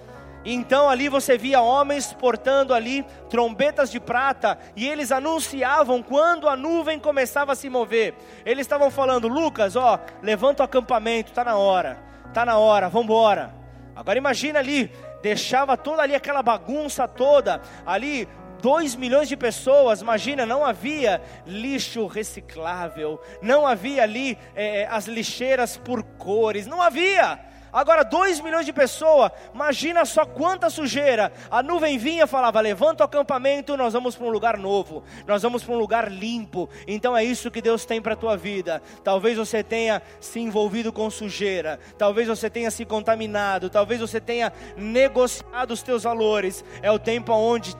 Então 0.48 0.88
ali 0.88 1.08
você 1.08 1.36
via 1.36 1.60
homens 1.60 2.12
portando 2.12 2.72
ali 2.72 3.04
trombetas 3.28 3.90
de 3.90 3.98
prata 3.98 4.56
e 4.76 4.86
eles 4.86 5.10
anunciavam 5.10 6.00
quando 6.00 6.48
a 6.48 6.54
nuvem 6.54 7.00
começava 7.00 7.50
a 7.50 7.56
se 7.56 7.68
mover. 7.68 8.14
Eles 8.44 8.60
estavam 8.60 8.88
falando: 8.88 9.26
Lucas, 9.26 9.74
ó, 9.74 9.98
levanta 10.22 10.62
o 10.62 10.64
acampamento, 10.64 11.32
tá 11.32 11.42
na 11.42 11.56
hora, 11.56 11.98
tá 12.32 12.46
na 12.46 12.56
hora, 12.58 12.88
vamos 12.88 13.06
embora. 13.06 13.52
Agora 13.96 14.16
imagina 14.16 14.60
ali, 14.60 14.92
deixava 15.20 15.76
toda 15.76 16.02
ali 16.02 16.14
aquela 16.14 16.44
bagunça 16.44 17.08
toda 17.08 17.60
ali 17.84 18.28
2 18.62 18.94
milhões 18.94 19.28
de 19.28 19.36
pessoas, 19.36 20.00
imagina, 20.00 20.46
não 20.46 20.64
havia 20.64 21.20
lixo 21.44 22.06
reciclável, 22.06 23.20
não 23.42 23.66
havia 23.66 24.04
ali 24.04 24.38
é, 24.54 24.86
as 24.88 25.06
lixeiras 25.06 25.76
por 25.76 26.04
cores, 26.04 26.68
não 26.68 26.80
havia. 26.80 27.40
Agora, 27.76 28.02
2 28.02 28.40
milhões 28.40 28.64
de 28.64 28.72
pessoas, 28.72 29.30
imagina 29.52 30.06
só 30.06 30.24
quanta 30.24 30.70
sujeira. 30.70 31.30
A 31.50 31.62
nuvem 31.62 31.98
vinha 31.98 32.24
e 32.24 32.26
falava: 32.26 32.58
levanta 32.58 33.04
o 33.04 33.06
acampamento, 33.06 33.76
nós 33.76 33.92
vamos 33.92 34.16
para 34.16 34.26
um 34.26 34.30
lugar 34.30 34.56
novo, 34.56 35.04
nós 35.26 35.42
vamos 35.42 35.62
para 35.62 35.74
um 35.74 35.78
lugar 35.78 36.10
limpo. 36.10 36.70
Então 36.86 37.14
é 37.14 37.22
isso 37.22 37.50
que 37.50 37.60
Deus 37.60 37.84
tem 37.84 38.00
para 38.00 38.14
a 38.14 38.16
tua 38.16 38.34
vida. 38.34 38.80
Talvez 39.04 39.36
você 39.36 39.62
tenha 39.62 40.00
se 40.18 40.40
envolvido 40.40 40.90
com 40.90 41.10
sujeira, 41.10 41.78
talvez 41.98 42.26
você 42.28 42.48
tenha 42.48 42.70
se 42.70 42.82
contaminado, 42.86 43.68
talvez 43.68 44.00
você 44.00 44.22
tenha 44.22 44.50
negociado 44.74 45.72
os 45.72 45.82
teus 45.82 46.04
valores. 46.04 46.64
É 46.80 46.90
o 46.90 46.98
tempo 46.98 47.30
onde 47.34 47.76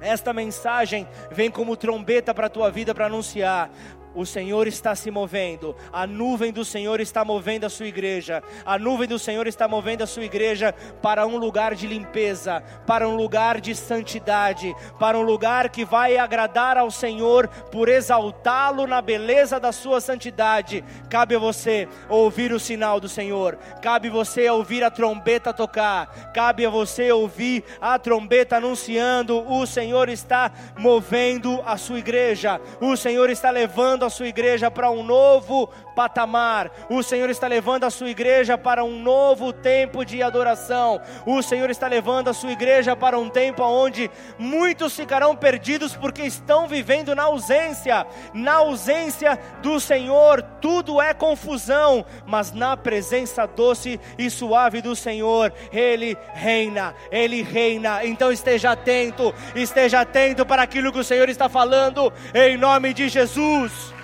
esta 0.00 0.32
mensagem 0.32 1.08
vem 1.30 1.50
como 1.50 1.76
trombeta 1.76 2.32
para 2.32 2.46
a 2.46 2.50
tua 2.50 2.70
vida 2.70 2.94
para 2.94 3.06
anunciar: 3.06 3.70
o 4.18 4.26
Senhor 4.26 4.66
está 4.66 4.96
se 4.96 5.10
movendo, 5.10 5.76
a 5.92 6.06
nuvem 6.06 6.52
do 6.52 6.64
Senhor 6.64 7.00
está 7.00 7.24
movendo 7.24 7.64
a 7.64 7.70
sua 7.70 7.86
igreja, 7.86 8.42
a 8.66 8.76
nuvem 8.76 9.06
do 9.06 9.18
Senhor 9.18 9.46
está 9.46 9.68
movendo 9.68 10.02
a 10.02 10.08
sua 10.08 10.24
igreja 10.24 10.74
para 11.00 11.24
um 11.24 11.36
lugar 11.36 11.74
de 11.76 11.86
limpeza, 11.86 12.60
para 12.84 13.08
um 13.08 13.14
lugar 13.14 13.60
de 13.60 13.76
santidade, 13.76 14.74
para 14.98 15.16
um 15.16 15.22
lugar 15.22 15.68
que 15.68 15.84
vai 15.84 16.16
agradar 16.16 16.76
ao 16.76 16.90
Senhor 16.90 17.46
por 17.70 17.88
exaltá-lo 17.88 18.88
na 18.88 19.00
beleza 19.00 19.60
da 19.60 19.70
sua 19.70 20.00
santidade. 20.00 20.84
Cabe 21.08 21.36
a 21.36 21.38
você 21.38 21.86
ouvir 22.08 22.52
o 22.52 22.58
sinal 22.58 22.98
do 22.98 23.08
Senhor, 23.08 23.56
cabe 23.80 24.08
a 24.08 24.12
você 24.12 24.50
ouvir 24.50 24.82
a 24.82 24.90
trombeta 24.90 25.52
tocar, 25.52 26.32
cabe 26.34 26.66
a 26.66 26.70
você 26.70 27.12
ouvir 27.12 27.62
a 27.80 27.96
trombeta 28.00 28.56
anunciando: 28.56 29.48
o 29.48 29.64
Senhor 29.64 30.08
está 30.08 30.50
movendo 30.76 31.62
a 31.64 31.76
sua 31.76 32.00
igreja, 32.00 32.60
o 32.80 32.96
Senhor 32.96 33.30
está 33.30 33.50
levando 33.50 33.68
levando 33.68 34.07
a 34.08 34.10
sua 34.10 34.26
igreja 34.26 34.70
para 34.70 34.90
um 34.90 35.02
novo 35.02 35.68
patamar. 35.94 36.70
O 36.88 37.02
Senhor 37.02 37.28
está 37.28 37.46
levando 37.46 37.84
a 37.84 37.90
sua 37.90 38.08
igreja 38.08 38.56
para 38.56 38.82
um 38.82 38.98
novo 38.98 39.52
tempo 39.52 40.04
de 40.04 40.22
adoração. 40.22 41.00
O 41.26 41.42
Senhor 41.42 41.70
está 41.70 41.86
levando 41.86 42.28
a 42.28 42.32
sua 42.32 42.52
igreja 42.52 42.96
para 42.96 43.18
um 43.18 43.28
tempo 43.28 43.62
onde 43.62 44.10
muitos 44.38 44.96
ficarão 44.96 45.36
perdidos 45.36 45.94
porque 45.94 46.22
estão 46.22 46.66
vivendo 46.66 47.14
na 47.14 47.24
ausência. 47.24 48.06
Na 48.32 48.54
ausência 48.54 49.38
do 49.60 49.78
Senhor, 49.78 50.42
tudo 50.60 51.00
é 51.00 51.12
confusão, 51.12 52.04
mas 52.26 52.52
na 52.52 52.76
presença 52.76 53.46
doce 53.46 54.00
e 54.16 54.30
suave 54.30 54.80
do 54.80 54.96
Senhor, 54.96 55.52
Ele 55.70 56.16
reina, 56.32 56.94
Ele 57.10 57.42
reina. 57.42 58.04
Então 58.04 58.32
esteja 58.32 58.70
atento, 58.70 59.34
esteja 59.54 60.00
atento 60.00 60.46
para 60.46 60.62
aquilo 60.62 60.92
que 60.92 60.98
o 60.98 61.04
Senhor 61.04 61.28
está 61.28 61.48
falando, 61.48 62.10
em 62.34 62.56
nome 62.56 62.94
de 62.94 63.08
Jesus. 63.08 63.97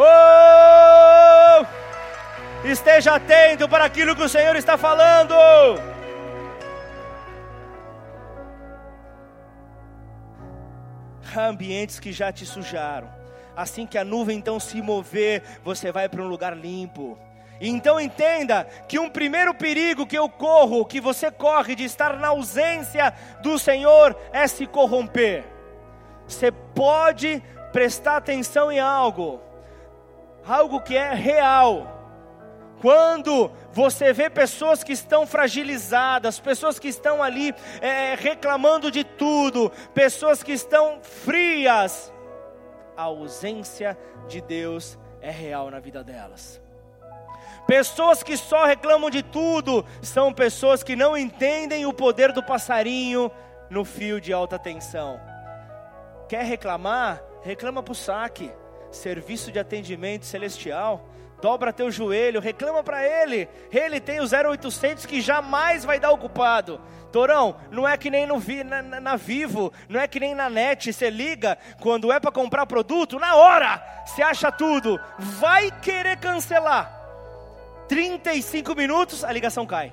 Oh! 0.00 1.66
Esteja 2.64 3.16
atento 3.16 3.68
para 3.68 3.84
aquilo 3.84 4.14
que 4.14 4.22
o 4.22 4.28
Senhor 4.28 4.54
está 4.54 4.78
falando. 4.78 5.34
Há 11.34 11.46
ambientes 11.46 11.98
que 11.98 12.12
já 12.12 12.30
te 12.30 12.46
sujaram. 12.46 13.10
Assim 13.56 13.86
que 13.86 13.98
a 13.98 14.04
nuvem 14.04 14.38
então 14.38 14.60
se 14.60 14.80
mover, 14.80 15.42
você 15.64 15.90
vai 15.90 16.08
para 16.08 16.22
um 16.22 16.28
lugar 16.28 16.56
limpo. 16.56 17.18
Então 17.60 17.98
entenda 17.98 18.68
que 18.86 19.00
um 19.00 19.10
primeiro 19.10 19.52
perigo 19.52 20.06
que 20.06 20.16
eu 20.16 20.28
corro, 20.28 20.86
que 20.86 21.00
você 21.00 21.28
corre 21.28 21.74
de 21.74 21.82
estar 21.82 22.20
na 22.20 22.28
ausência 22.28 23.12
do 23.42 23.58
Senhor, 23.58 24.16
é 24.32 24.46
se 24.46 24.64
corromper. 24.64 25.44
Você 26.28 26.52
pode 26.52 27.42
prestar 27.72 28.18
atenção 28.18 28.70
em 28.70 28.78
algo 28.78 29.47
algo 30.48 30.80
que 30.80 30.96
é 30.96 31.12
real. 31.12 31.94
Quando 32.80 33.50
você 33.72 34.12
vê 34.12 34.30
pessoas 34.30 34.84
que 34.84 34.92
estão 34.92 35.26
fragilizadas, 35.26 36.38
pessoas 36.38 36.78
que 36.78 36.88
estão 36.88 37.22
ali 37.22 37.54
é, 37.80 38.14
reclamando 38.14 38.90
de 38.90 39.02
tudo, 39.02 39.70
pessoas 39.92 40.42
que 40.42 40.52
estão 40.52 41.00
frias, 41.02 42.12
a 42.96 43.02
ausência 43.02 43.98
de 44.28 44.40
Deus 44.40 44.96
é 45.20 45.30
real 45.30 45.70
na 45.70 45.80
vida 45.80 46.04
delas. 46.04 46.60
Pessoas 47.66 48.22
que 48.22 48.36
só 48.36 48.64
reclamam 48.64 49.10
de 49.10 49.22
tudo 49.22 49.84
são 50.00 50.32
pessoas 50.32 50.82
que 50.82 50.96
não 50.96 51.18
entendem 51.18 51.84
o 51.84 51.92
poder 51.92 52.32
do 52.32 52.42
passarinho 52.42 53.30
no 53.68 53.84
fio 53.84 54.20
de 54.20 54.32
alta 54.32 54.58
tensão. 54.58 55.20
Quer 56.28 56.44
reclamar? 56.44 57.22
Reclama 57.42 57.82
para 57.82 57.92
o 57.92 57.94
saque 57.94 58.50
serviço 58.90 59.52
de 59.52 59.58
atendimento 59.58 60.24
celestial, 60.24 61.08
dobra 61.40 61.72
teu 61.72 61.90
joelho, 61.90 62.40
reclama 62.40 62.82
para 62.82 63.04
ele. 63.04 63.48
Ele 63.72 64.00
tem 64.00 64.20
o 64.20 64.24
0800 64.24 65.06
que 65.06 65.20
jamais 65.20 65.84
vai 65.84 66.00
dar 66.00 66.10
ocupado. 66.10 66.80
Torão, 67.12 67.56
não 67.70 67.88
é 67.88 67.96
que 67.96 68.10
nem 68.10 68.26
no 68.26 68.38
vi, 68.38 68.62
na, 68.62 68.82
na, 68.82 69.00
na, 69.00 69.16
Vivo, 69.16 69.72
não 69.88 69.98
é 69.98 70.06
que 70.06 70.20
nem 70.20 70.34
na 70.34 70.50
net, 70.50 70.92
você 70.92 71.08
liga 71.08 71.56
quando 71.80 72.12
é 72.12 72.20
para 72.20 72.30
comprar 72.30 72.66
produto, 72.66 73.18
na 73.18 73.34
hora 73.34 73.82
você 74.04 74.22
acha 74.22 74.52
tudo, 74.52 75.00
vai 75.18 75.70
querer 75.80 76.18
cancelar. 76.18 76.94
35 77.88 78.74
minutos, 78.74 79.24
a 79.24 79.32
ligação 79.32 79.64
cai. 79.64 79.92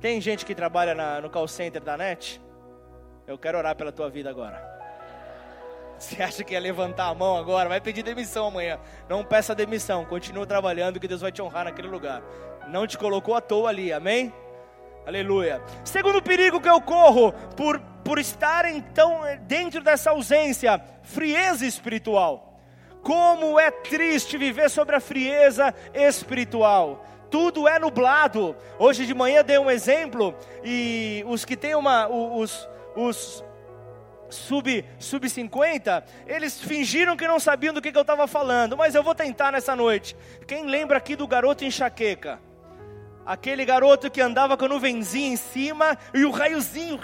Tem 0.00 0.20
gente 0.20 0.46
que 0.46 0.54
trabalha 0.54 0.94
na, 0.94 1.20
no 1.20 1.28
call 1.28 1.48
center 1.48 1.82
da 1.82 1.96
net? 1.96 2.40
Eu 3.26 3.36
quero 3.36 3.58
orar 3.58 3.76
pela 3.76 3.92
tua 3.92 4.08
vida 4.08 4.30
agora. 4.30 4.75
Você 5.98 6.22
acha 6.22 6.44
que 6.44 6.52
ia 6.52 6.60
levantar 6.60 7.06
a 7.06 7.14
mão 7.14 7.36
agora? 7.36 7.68
Vai 7.68 7.80
pedir 7.80 8.02
demissão 8.02 8.48
amanhã. 8.48 8.78
Não 9.08 9.24
peça 9.24 9.54
demissão, 9.54 10.04
continua 10.04 10.46
trabalhando 10.46 11.00
que 11.00 11.08
Deus 11.08 11.22
vai 11.22 11.32
te 11.32 11.40
honrar 11.40 11.64
naquele 11.64 11.88
lugar. 11.88 12.22
Não 12.68 12.86
te 12.86 12.98
colocou 12.98 13.34
à 13.34 13.40
toa 13.40 13.70
ali, 13.70 13.92
amém? 13.92 14.32
Aleluia. 15.06 15.62
Segundo 15.84 16.20
perigo 16.20 16.60
que 16.60 16.68
eu 16.68 16.80
corro 16.80 17.32
por, 17.56 17.80
por 18.04 18.18
estar 18.18 18.64
então 18.66 19.20
dentro 19.42 19.80
dessa 19.80 20.10
ausência, 20.10 20.82
frieza 21.02 21.64
espiritual. 21.64 22.60
Como 23.02 23.58
é 23.58 23.70
triste 23.70 24.36
viver 24.36 24.68
sobre 24.68 24.96
a 24.96 25.00
frieza 25.00 25.72
espiritual. 25.94 27.06
Tudo 27.30 27.68
é 27.68 27.78
nublado. 27.78 28.56
Hoje 28.78 29.06
de 29.06 29.14
manhã 29.14 29.44
dei 29.44 29.58
um 29.58 29.70
exemplo 29.70 30.34
e 30.64 31.24
os 31.28 31.44
que 31.44 31.56
têm 31.56 31.74
uma 31.76 32.08
os, 32.08 32.68
os 32.96 33.44
sub, 34.30 34.84
sub 34.98 35.28
50, 35.28 36.04
eles 36.26 36.60
fingiram 36.60 37.16
que 37.16 37.26
não 37.26 37.38
sabiam 37.38 37.72
do 37.72 37.80
que, 37.80 37.92
que 37.92 37.98
eu 37.98 38.02
estava 38.02 38.26
falando, 38.26 38.76
mas 38.76 38.94
eu 38.94 39.02
vou 39.02 39.14
tentar 39.14 39.52
nessa 39.52 39.76
noite. 39.76 40.16
Quem 40.46 40.66
lembra 40.66 40.98
aqui 40.98 41.16
do 41.16 41.26
garoto 41.26 41.64
enxaqueca? 41.64 42.40
Aquele 43.24 43.64
garoto 43.64 44.10
que 44.10 44.20
andava 44.20 44.56
com 44.56 44.64
a 44.64 44.68
nuvenzinha 44.68 45.32
em 45.32 45.36
cima 45.36 45.98
e 46.14 46.24
o 46.24 46.30
raiozinho. 46.30 46.98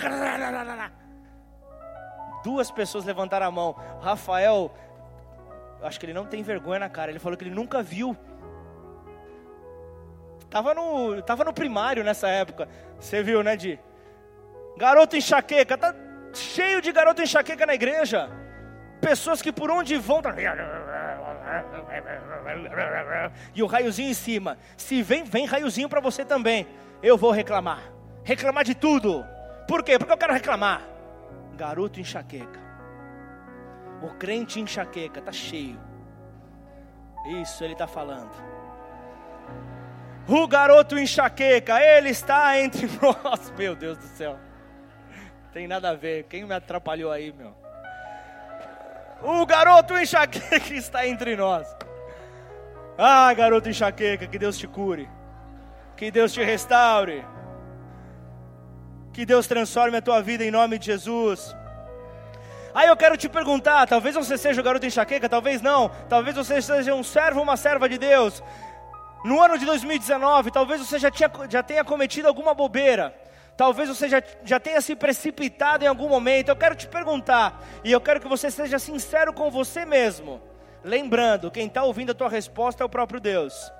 Duas 2.45 2.71
pessoas 2.71 3.05
levantaram 3.05 3.47
a 3.47 3.51
mão. 3.51 3.75
Rafael, 4.01 4.73
acho 5.83 5.99
que 5.99 6.07
ele 6.07 6.13
não 6.13 6.25
tem 6.25 6.43
vergonha 6.43 6.81
na 6.81 6.89
cara. 6.89 7.11
Ele 7.11 7.19
falou 7.19 7.37
que 7.37 7.45
ele 7.45 7.55
nunca 7.55 7.83
viu. 7.83 8.17
Tava 10.49 10.75
no, 10.75 11.21
tava 11.23 11.45
no 11.45 11.53
primário 11.53 12.05
nessa 12.05 12.29
época. 12.29 12.69
Você 13.01 13.23
viu, 13.23 13.43
né, 13.43 13.57
Di? 13.57 13.81
Garoto 14.77 15.17
enxaqueca, 15.17 15.77
tá 15.77 15.95
cheio 16.39 16.81
de 16.81 16.93
garoto 16.93 17.23
enxaqueca 17.23 17.67
na 17.67 17.75
igreja. 17.75 18.31
Pessoas 19.01 19.43
que 19.43 19.53
por 19.53 19.71
onde 19.71 19.97
vão. 19.97 20.23
Tá... 20.23 20.33
E 23.55 23.63
o 23.63 23.67
raiozinho 23.67 24.11
em 24.11 24.15
cima. 24.15 24.57
Se 24.77 25.03
vem, 25.03 25.25
vem 25.25 25.45
raiozinho 25.45 25.89
para 25.89 26.01
você 26.01 26.25
também. 26.25 26.67
Eu 27.03 27.19
vou 27.19 27.33
reclamar. 27.33 27.93
Reclamar 28.23 28.65
de 28.65 28.75
tudo. 28.75 29.25
Por 29.67 29.83
quê? 29.83 29.99
Porque 29.99 30.13
eu 30.13 30.17
quero 30.17 30.33
reclamar. 30.33 30.83
Garoto 31.57 32.01
enxaqueca. 32.01 32.61
O 34.01 34.09
crente 34.15 34.61
enxaqueca, 34.61 35.19
está 35.19 35.33
cheio. 35.33 35.79
Isso 37.41 37.63
ele 37.63 37.73
está 37.73 37.87
falando. 37.87 38.33
O 40.29 40.47
garoto 40.47 40.99
enxaqueca, 40.99 41.81
ele 41.81 42.11
está 42.11 42.59
entre 42.61 42.89
nós. 43.03 43.51
Meu 43.57 43.75
Deus 43.75 43.99
do 43.99 44.07
céu. 44.07 44.39
Tem 45.53 45.69
nada 45.69 45.91
a 45.91 45.95
ver. 45.95 46.25
Quem 46.25 46.45
me 46.45 46.55
atrapalhou 46.55 47.13
aí, 47.13 47.33
meu? 47.33 47.55
O 49.23 49.45
garoto 49.45 49.97
enxaqueca 49.97 50.57
está 50.75 51.07
entre 51.07 51.37
nós. 51.37 51.67
Ah, 52.97 53.33
garoto 53.35 53.69
enxaqueca, 53.69 54.27
que 54.27 54.39
Deus 54.39 54.57
te 54.57 54.67
cure. 54.67 55.09
Que 55.97 56.11
Deus 56.11 56.33
te 56.33 56.43
restaure. 56.43 57.25
Que 59.13 59.27
Deus 59.27 59.47
transforme 59.47 59.99
a 59.99 60.03
tua 60.03 60.23
vida 60.23 60.43
em 60.43 60.51
nome 60.51 60.79
de 60.79 60.87
Jesus. 60.87 61.55
Aí 62.75 62.89
eu 62.89 62.97
quero 62.97 63.17
te 63.17 63.29
perguntar: 63.29 63.87
talvez 63.87 64.15
você 64.15 64.39
seja 64.39 64.61
o 64.61 64.65
garoto 64.65 64.87
enxaqueca, 64.87 65.29
talvez 65.29 65.61
não. 65.61 65.91
Talvez 66.09 66.35
você 66.35 66.63
seja 66.63 66.95
um 66.95 67.05
servo 67.05 67.41
ou 67.41 67.45
uma 67.45 67.59
serva 67.59 67.89
de 67.89 67.99
Deus. 67.99 68.43
No 69.23 69.41
ano 69.41 69.59
de 69.59 69.67
2019, 69.67 70.51
talvez 70.51 70.81
você 70.81 70.99
já, 70.99 71.11
tinha, 71.11 71.31
já 71.49 71.63
tenha 71.63 71.85
cometido 71.85 72.27
alguma 72.27 72.55
bobeira. 72.55 73.15
Talvez 73.57 73.89
você 73.89 74.09
já, 74.09 74.23
já 74.45 74.59
tenha 74.59 74.81
se 74.81 74.97
precipitado 74.97 75.85
em 75.85 75.87
algum 75.89 76.09
momento. 76.09 76.49
Eu 76.49 76.57
quero 76.57 76.75
te 76.75 76.89
perguntar, 76.89 77.63
e 77.85 77.93
eu 77.93 78.01
quero 78.01 78.21
que 78.21 78.29
você 78.29 78.51
seja 78.51 78.79
sincero 78.79 79.33
com 79.33 79.51
você 79.51 79.85
mesmo. 79.85 80.41
Lembrando, 80.83 81.51
quem 81.51 81.67
está 81.67 81.85
ouvindo 81.85 82.11
a 82.11 82.15
tua 82.15 82.29
resposta 82.29 82.83
é 82.83 82.87
o 82.87 82.89
próprio 82.89 83.21
Deus. 83.21 83.73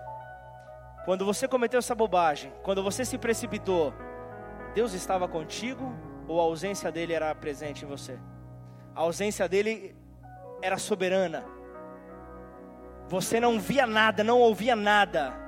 Quando 1.05 1.25
você 1.25 1.49
cometeu 1.49 1.79
essa 1.79 1.95
bobagem, 1.95 2.53
quando 2.63 2.83
você 2.83 3.05
se 3.05 3.19
precipitou, 3.19 3.93
Deus 4.75 4.93
estava 4.93 5.27
contigo 5.27 5.93
ou 6.29 6.41
a 6.41 6.45
ausência 6.45 6.93
dele 6.93 7.13
era 7.13 7.35
presente 7.35 7.85
em 7.85 7.89
você? 7.89 8.19
A 8.95 9.01
ausência 9.01 9.49
dele 9.49 9.97
era 10.61 10.79
soberana. 10.79 11.45
Você 13.09 13.41
não 13.41 13.59
via 13.59 13.87
nada, 13.87 14.23
não 14.23 14.39
ouvia 14.39 14.77
nada 14.77 15.42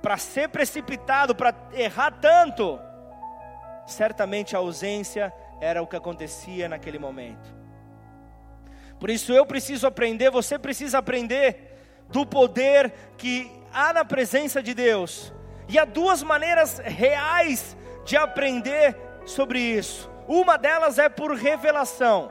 para 0.00 0.16
ser 0.16 0.48
precipitado, 0.48 1.34
para 1.34 1.54
errar 1.72 2.12
tanto, 2.20 2.78
certamente 3.86 4.54
a 4.54 4.60
ausência 4.60 5.32
era 5.60 5.82
o 5.82 5.86
que 5.86 5.96
acontecia 5.96 6.68
naquele 6.68 6.98
momento. 6.98 7.56
Por 8.98 9.10
isso 9.10 9.32
eu 9.32 9.46
preciso 9.46 9.86
aprender, 9.86 10.30
você 10.30 10.58
precisa 10.58 10.98
aprender 10.98 11.76
do 12.08 12.26
poder 12.26 12.92
que 13.16 13.50
há 13.72 13.92
na 13.92 14.04
presença 14.04 14.62
de 14.62 14.74
Deus. 14.74 15.32
E 15.68 15.78
há 15.78 15.84
duas 15.84 16.22
maneiras 16.22 16.78
reais 16.78 17.76
de 18.04 18.16
aprender 18.16 18.96
sobre 19.24 19.60
isso. 19.60 20.10
Uma 20.26 20.56
delas 20.56 20.98
é 20.98 21.08
por 21.08 21.34
revelação, 21.34 22.30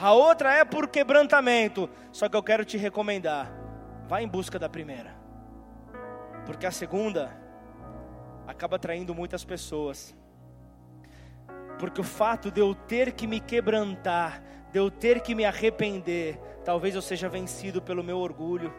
a 0.00 0.12
outra 0.12 0.52
é 0.52 0.64
por 0.64 0.88
quebrantamento. 0.88 1.90
Só 2.12 2.28
que 2.28 2.36
eu 2.36 2.42
quero 2.42 2.64
te 2.64 2.76
recomendar: 2.76 3.50
vá 4.06 4.22
em 4.22 4.28
busca 4.28 4.58
da 4.58 4.68
primeira. 4.68 5.17
Porque 6.48 6.64
a 6.64 6.70
segunda 6.70 7.30
acaba 8.46 8.76
atraindo 8.76 9.14
muitas 9.14 9.44
pessoas. 9.44 10.16
Porque 11.78 12.00
o 12.00 12.04
fato 12.04 12.50
de 12.50 12.58
eu 12.58 12.74
ter 12.74 13.12
que 13.12 13.26
me 13.26 13.38
quebrantar, 13.38 14.42
de 14.72 14.78
eu 14.78 14.90
ter 14.90 15.20
que 15.20 15.34
me 15.34 15.44
arrepender, 15.44 16.40
talvez 16.64 16.94
eu 16.94 17.02
seja 17.02 17.28
vencido 17.28 17.82
pelo 17.82 18.02
meu 18.02 18.16
orgulho, 18.16 18.72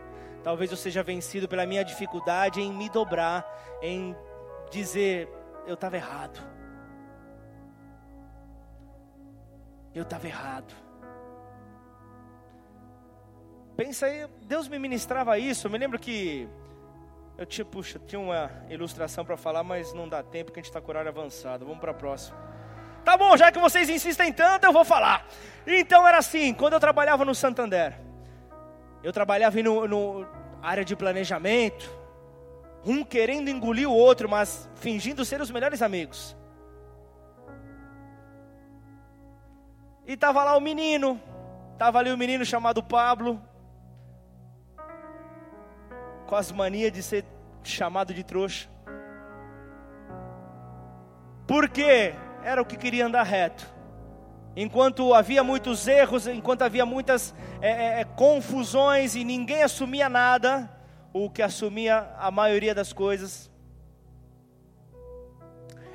talvez 0.44 0.72
eu 0.72 0.78
seja 0.78 1.04
vencido 1.04 1.48
pela 1.48 1.64
minha 1.68 1.86
dificuldade 1.86 2.60
em 2.60 2.74
me 2.74 2.90
dobrar, 2.90 3.46
em 3.84 4.16
dizer: 4.72 5.30
eu 5.68 5.76
estava 5.76 5.96
errado. 5.96 6.40
Eu 9.94 10.02
estava 10.02 10.26
errado. 10.26 10.74
Pensa 13.78 14.08
aí, 14.08 14.28
Deus 14.48 14.68
me 14.68 14.80
ministrava 14.80 15.38
isso. 15.38 15.68
Eu 15.68 15.72
me 15.72 15.78
lembro 15.78 16.00
que 16.00 16.50
eu 17.40 17.46
tinha, 17.46 17.64
puxa, 17.64 17.98
tinha 18.06 18.20
uma 18.20 18.52
ilustração 18.70 19.24
para 19.24 19.38
falar, 19.38 19.64
mas 19.64 19.94
não 19.94 20.10
dá 20.10 20.22
tempo 20.22 20.52
que 20.52 20.60
a 20.60 20.62
gente 20.62 20.70
está 20.70 20.82
com 20.82 20.92
horário 20.92 21.08
avançado. 21.08 21.64
Vamos 21.66 21.80
para 21.80 21.92
a 21.92 21.94
próxima. 21.94 22.38
Tá 23.06 23.16
bom, 23.16 23.38
já 23.38 23.50
que 23.50 23.58
vocês 23.58 23.90
insistem 23.90 24.34
tanto, 24.34 24.66
eu 24.66 24.74
vou 24.74 24.84
falar. 24.84 25.26
Então 25.66 26.06
era 26.06 26.18
assim, 26.18 26.54
quando 26.54 26.74
eu 26.74 26.82
trabalhava 26.82 27.24
no 27.24 27.34
Santander, 27.34 27.98
eu 29.02 29.14
trabalhava 29.14 29.64
no, 29.64 29.88
no 29.88 30.28
área 30.62 30.84
de 30.84 30.98
planejamento, 30.98 31.90
um 32.86 33.06
querendo 33.06 33.50
engolir 33.50 33.90
o 33.90 33.94
outro, 33.94 34.28
mas 34.28 34.70
fingindo 34.76 35.24
ser 35.24 35.40
os 35.40 35.50
melhores 35.50 35.82
amigos. 35.82 36.36
E 40.06 40.18
tava 40.18 40.44
lá 40.44 40.58
o 40.58 40.60
menino, 40.60 41.18
tava 41.78 42.00
ali 42.00 42.12
o 42.12 42.18
menino 42.18 42.44
chamado 42.44 42.84
Pablo, 42.84 43.42
com 46.30 46.36
as 46.36 46.52
manias 46.52 46.92
de 46.92 47.02
ser 47.02 47.26
chamado 47.64 48.14
de 48.14 48.24
trouxa. 48.24 48.70
Porque 51.48 52.14
era 52.44 52.62
o 52.62 52.66
que 52.66 52.78
queria 52.78 53.08
andar 53.08 53.24
reto. 53.24 53.68
Enquanto 54.56 55.12
havia 55.16 55.44
muitos 55.44 55.88
erros, 55.88 56.28
enquanto 56.28 56.62
havia 56.62 56.86
muitas 56.86 57.34
é, 57.60 57.70
é, 57.70 58.02
é, 58.02 58.04
confusões 58.04 59.16
e 59.16 59.24
ninguém 59.24 59.64
assumia 59.64 60.08
nada, 60.08 60.70
o 61.12 61.32
que 61.32 61.42
assumia 61.42 62.14
a 62.20 62.30
maioria 62.30 62.76
das 62.76 62.94
coisas 62.94 63.50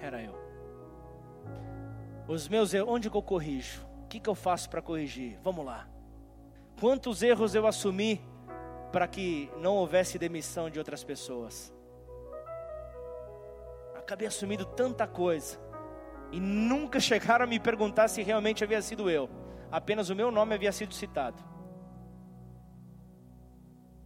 era 0.02 0.20
eu. 0.20 0.34
Os 2.26 2.48
meus 2.48 2.74
erros, 2.74 2.88
onde 2.88 3.08
que 3.08 3.16
eu 3.16 3.22
corrijo? 3.22 3.86
O 4.02 4.08
que, 4.08 4.18
que 4.18 4.28
eu 4.28 4.34
faço 4.34 4.68
para 4.68 4.82
corrigir? 4.82 5.38
Vamos 5.44 5.64
lá. 5.64 5.86
Quantos 6.80 7.22
erros 7.22 7.54
eu 7.54 7.68
assumi 7.68 8.20
para 8.94 9.08
que 9.08 9.50
não 9.58 9.74
houvesse 9.74 10.20
demissão 10.20 10.70
de 10.70 10.78
outras 10.78 11.02
pessoas. 11.02 11.74
Acabei 13.96 14.28
assumindo 14.28 14.64
tanta 14.64 15.04
coisa 15.04 15.58
e 16.30 16.38
nunca 16.38 17.00
chegaram 17.10 17.44
a 17.44 17.48
me 17.48 17.58
perguntar 17.58 18.06
se 18.06 18.22
realmente 18.22 18.62
havia 18.62 18.80
sido 18.80 19.10
eu. 19.10 19.28
Apenas 19.68 20.10
o 20.10 20.14
meu 20.14 20.30
nome 20.30 20.54
havia 20.54 20.70
sido 20.70 20.94
citado. 20.94 21.42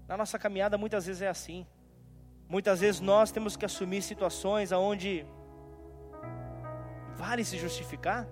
Na 0.06 0.16
nossa 0.16 0.38
caminhada 0.38 0.78
muitas 0.78 1.04
vezes 1.04 1.20
é 1.20 1.28
assim. 1.28 1.66
Muitas 2.48 2.80
vezes 2.80 2.98
nós 2.98 3.30
temos 3.30 3.58
que 3.58 3.66
assumir 3.66 4.00
situações 4.00 4.72
aonde 4.72 5.26
vale 7.14 7.44
se 7.44 7.58
justificar. 7.58 8.26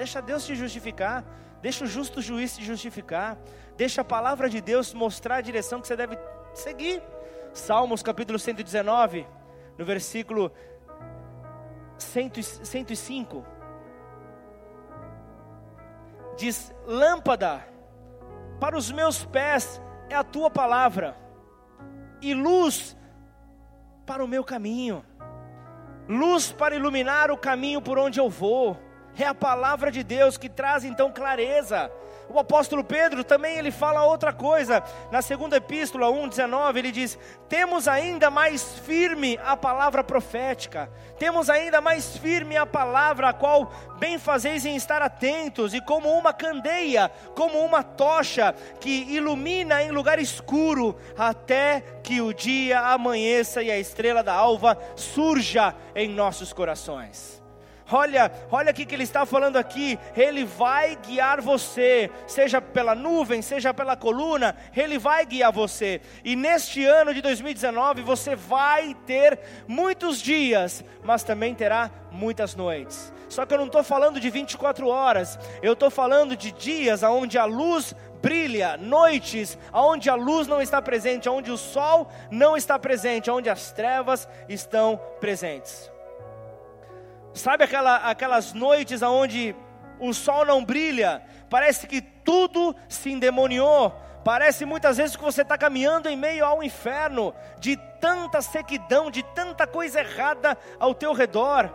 Deixa 0.00 0.22
Deus 0.22 0.46
te 0.46 0.54
justificar. 0.54 1.22
Deixa 1.60 1.84
o 1.84 1.86
justo 1.86 2.22
juiz 2.22 2.56
te 2.56 2.64
justificar. 2.64 3.36
Deixa 3.76 4.00
a 4.00 4.04
palavra 4.04 4.48
de 4.48 4.58
Deus 4.58 4.94
mostrar 4.94 5.36
a 5.36 5.40
direção 5.42 5.78
que 5.78 5.86
você 5.86 5.94
deve 5.94 6.18
seguir. 6.54 7.02
Salmos 7.52 8.02
capítulo 8.02 8.38
119, 8.38 9.26
no 9.76 9.84
versículo 9.84 10.50
105. 11.98 13.44
Diz: 16.34 16.74
Lâmpada 16.86 17.62
para 18.58 18.78
os 18.78 18.90
meus 18.90 19.26
pés 19.26 19.82
é 20.08 20.14
a 20.14 20.24
tua 20.24 20.50
palavra, 20.50 21.14
e 22.22 22.32
luz 22.32 22.96
para 24.06 24.24
o 24.24 24.28
meu 24.28 24.44
caminho, 24.44 25.04
luz 26.08 26.50
para 26.50 26.74
iluminar 26.74 27.30
o 27.30 27.36
caminho 27.36 27.82
por 27.82 27.98
onde 27.98 28.18
eu 28.18 28.30
vou. 28.30 28.88
É 29.18 29.24
a 29.24 29.34
palavra 29.34 29.90
de 29.90 30.02
Deus 30.02 30.36
que 30.36 30.48
traz 30.48 30.84
então 30.84 31.12
clareza. 31.12 31.90
O 32.32 32.38
apóstolo 32.38 32.84
Pedro 32.84 33.24
também 33.24 33.58
ele 33.58 33.72
fala 33.72 34.04
outra 34.04 34.32
coisa. 34.32 34.84
Na 35.10 35.20
segunda 35.20 35.56
epístola 35.56 36.08
1:19, 36.08 36.78
ele 36.78 36.92
diz: 36.92 37.18
"Temos 37.48 37.88
ainda 37.88 38.30
mais 38.30 38.78
firme 38.78 39.36
a 39.44 39.56
palavra 39.56 40.04
profética. 40.04 40.88
Temos 41.18 41.50
ainda 41.50 41.80
mais 41.80 42.16
firme 42.16 42.56
a 42.56 42.64
palavra 42.64 43.30
a 43.30 43.32
qual 43.32 43.72
bem 43.98 44.16
fazeis 44.16 44.64
em 44.64 44.76
estar 44.76 45.02
atentos 45.02 45.74
e 45.74 45.80
como 45.80 46.08
uma 46.08 46.32
candeia, 46.32 47.10
como 47.34 47.58
uma 47.58 47.82
tocha 47.82 48.54
que 48.78 49.12
ilumina 49.12 49.82
em 49.82 49.90
lugar 49.90 50.20
escuro 50.20 50.96
até 51.18 51.82
que 52.04 52.20
o 52.20 52.32
dia 52.32 52.78
amanheça 52.80 53.60
e 53.60 53.72
a 53.72 53.78
estrela 53.78 54.22
da 54.22 54.34
alva 54.34 54.78
surja 54.94 55.74
em 55.96 56.08
nossos 56.08 56.52
corações." 56.52 57.39
Olha, 57.92 58.30
olha 58.50 58.70
o 58.70 58.74
que 58.74 58.94
ele 58.94 59.02
está 59.02 59.26
falando 59.26 59.56
aqui. 59.56 59.98
Ele 60.16 60.44
vai 60.44 60.96
guiar 60.96 61.40
você, 61.40 62.10
seja 62.26 62.60
pela 62.60 62.94
nuvem, 62.94 63.42
seja 63.42 63.74
pela 63.74 63.96
coluna, 63.96 64.56
ele 64.76 64.98
vai 64.98 65.26
guiar 65.26 65.52
você. 65.52 66.00
E 66.24 66.36
neste 66.36 66.84
ano 66.84 67.12
de 67.12 67.20
2019 67.20 68.02
você 68.02 68.36
vai 68.36 68.94
ter 69.06 69.38
muitos 69.66 70.20
dias, 70.20 70.84
mas 71.02 71.22
também 71.22 71.54
terá 71.54 71.90
muitas 72.10 72.54
noites. 72.54 73.12
Só 73.28 73.46
que 73.46 73.54
eu 73.54 73.58
não 73.58 73.66
estou 73.66 73.84
falando 73.84 74.20
de 74.20 74.28
24 74.28 74.88
horas, 74.88 75.38
eu 75.62 75.74
estou 75.74 75.90
falando 75.90 76.36
de 76.36 76.50
dias 76.52 77.02
onde 77.02 77.38
a 77.38 77.44
luz 77.44 77.94
brilha, 78.20 78.76
noites 78.76 79.56
onde 79.72 80.10
a 80.10 80.14
luz 80.14 80.46
não 80.46 80.60
está 80.60 80.82
presente, 80.82 81.28
onde 81.28 81.50
o 81.50 81.56
sol 81.56 82.10
não 82.30 82.56
está 82.56 82.78
presente, 82.78 83.30
onde 83.30 83.48
as 83.48 83.72
trevas 83.72 84.28
estão 84.48 85.00
presentes. 85.20 85.89
Sabe 87.32 87.64
aquela, 87.64 87.96
aquelas 87.96 88.52
noites 88.52 89.02
onde 89.02 89.54
o 90.00 90.12
sol 90.12 90.44
não 90.44 90.64
brilha, 90.64 91.22
parece 91.48 91.86
que 91.86 92.00
tudo 92.00 92.74
se 92.88 93.10
endemoniou, 93.10 93.94
parece 94.24 94.64
muitas 94.64 94.96
vezes 94.96 95.14
que 95.14 95.22
você 95.22 95.42
está 95.42 95.56
caminhando 95.56 96.08
em 96.08 96.16
meio 96.16 96.44
ao 96.44 96.62
inferno, 96.62 97.34
de 97.58 97.76
tanta 98.00 98.40
sequidão, 98.40 99.10
de 99.10 99.22
tanta 99.34 99.66
coisa 99.66 100.00
errada 100.00 100.56
ao 100.78 100.94
teu 100.94 101.12
redor. 101.12 101.70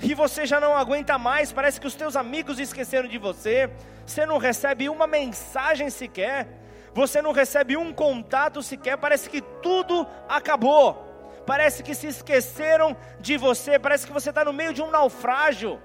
e 0.00 0.14
você 0.14 0.44
já 0.44 0.58
não 0.58 0.76
aguenta 0.76 1.16
mais, 1.16 1.52
parece 1.52 1.80
que 1.80 1.86
os 1.86 1.94
teus 1.94 2.16
amigos 2.16 2.58
esqueceram 2.58 3.08
de 3.08 3.18
você, 3.18 3.70
você 4.04 4.26
não 4.26 4.36
recebe 4.36 4.88
uma 4.88 5.06
mensagem 5.06 5.88
sequer, 5.90 6.48
você 6.92 7.22
não 7.22 7.30
recebe 7.30 7.76
um 7.76 7.92
contato 7.92 8.60
sequer, 8.62 8.98
parece 8.98 9.30
que 9.30 9.40
tudo 9.40 10.04
acabou, 10.28 11.01
parece 11.46 11.82
que 11.82 11.94
se 11.94 12.06
esqueceram 12.06 12.96
de 13.20 13.36
você, 13.36 13.78
parece 13.78 14.06
que 14.06 14.12
você 14.12 14.30
está 14.30 14.44
no 14.44 14.52
meio 14.52 14.72
de 14.72 14.82
um 14.82 14.90
naufrágio, 14.90 15.80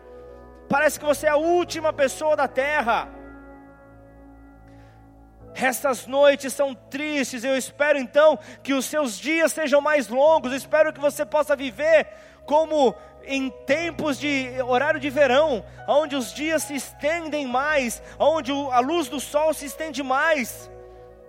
parece 0.69 0.99
que 0.99 1.05
você 1.05 1.27
é 1.27 1.31
a 1.31 1.37
última 1.37 1.91
pessoa 1.91 2.35
da 2.35 2.47
terra. 2.47 3.09
Essas 5.55 6.05
noites 6.05 6.53
são 6.53 6.75
tristes, 6.75 7.43
eu 7.43 7.57
espero 7.57 7.97
então 7.97 8.37
que 8.61 8.73
os 8.73 8.85
seus 8.85 9.17
dias 9.17 9.51
sejam 9.51 9.81
mais 9.81 10.07
longos, 10.07 10.53
espero 10.53 10.93
que 10.93 10.99
você 10.99 11.25
possa 11.25 11.55
viver 11.55 12.07
como 12.45 12.95
em 13.25 13.49
tempos 13.65 14.17
de 14.17 14.49
horário 14.65 14.99
de 14.99 15.09
verão, 15.09 15.65
onde 15.87 16.15
os 16.15 16.33
dias 16.33 16.63
se 16.63 16.75
estendem 16.75 17.45
mais, 17.45 18.01
onde 18.17 18.51
a 18.51 18.79
luz 18.79 19.09
do 19.09 19.19
sol 19.19 19.53
se 19.53 19.65
estende 19.65 20.01
mais. 20.01 20.71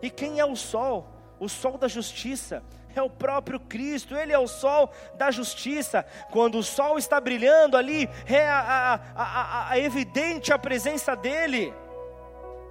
E 0.00 0.08
quem 0.08 0.38
é 0.38 0.44
o 0.44 0.54
sol? 0.54 1.08
O 1.40 1.48
sol 1.48 1.76
da 1.76 1.88
justiça. 1.88 2.62
É 2.94 3.02
o 3.02 3.10
próprio 3.10 3.60
Cristo, 3.60 4.16
Ele 4.16 4.32
é 4.32 4.38
o 4.38 4.46
sol 4.46 4.90
da 5.16 5.30
justiça. 5.30 6.04
Quando 6.30 6.58
o 6.58 6.62
sol 6.62 6.98
está 6.98 7.20
brilhando 7.20 7.76
ali, 7.76 8.08
é 8.26 8.48
a, 8.48 9.00
a, 9.14 9.22
a, 9.22 9.70
a 9.70 9.78
evidente 9.78 10.52
a 10.52 10.58
presença 10.58 11.14
dEle 11.14 11.72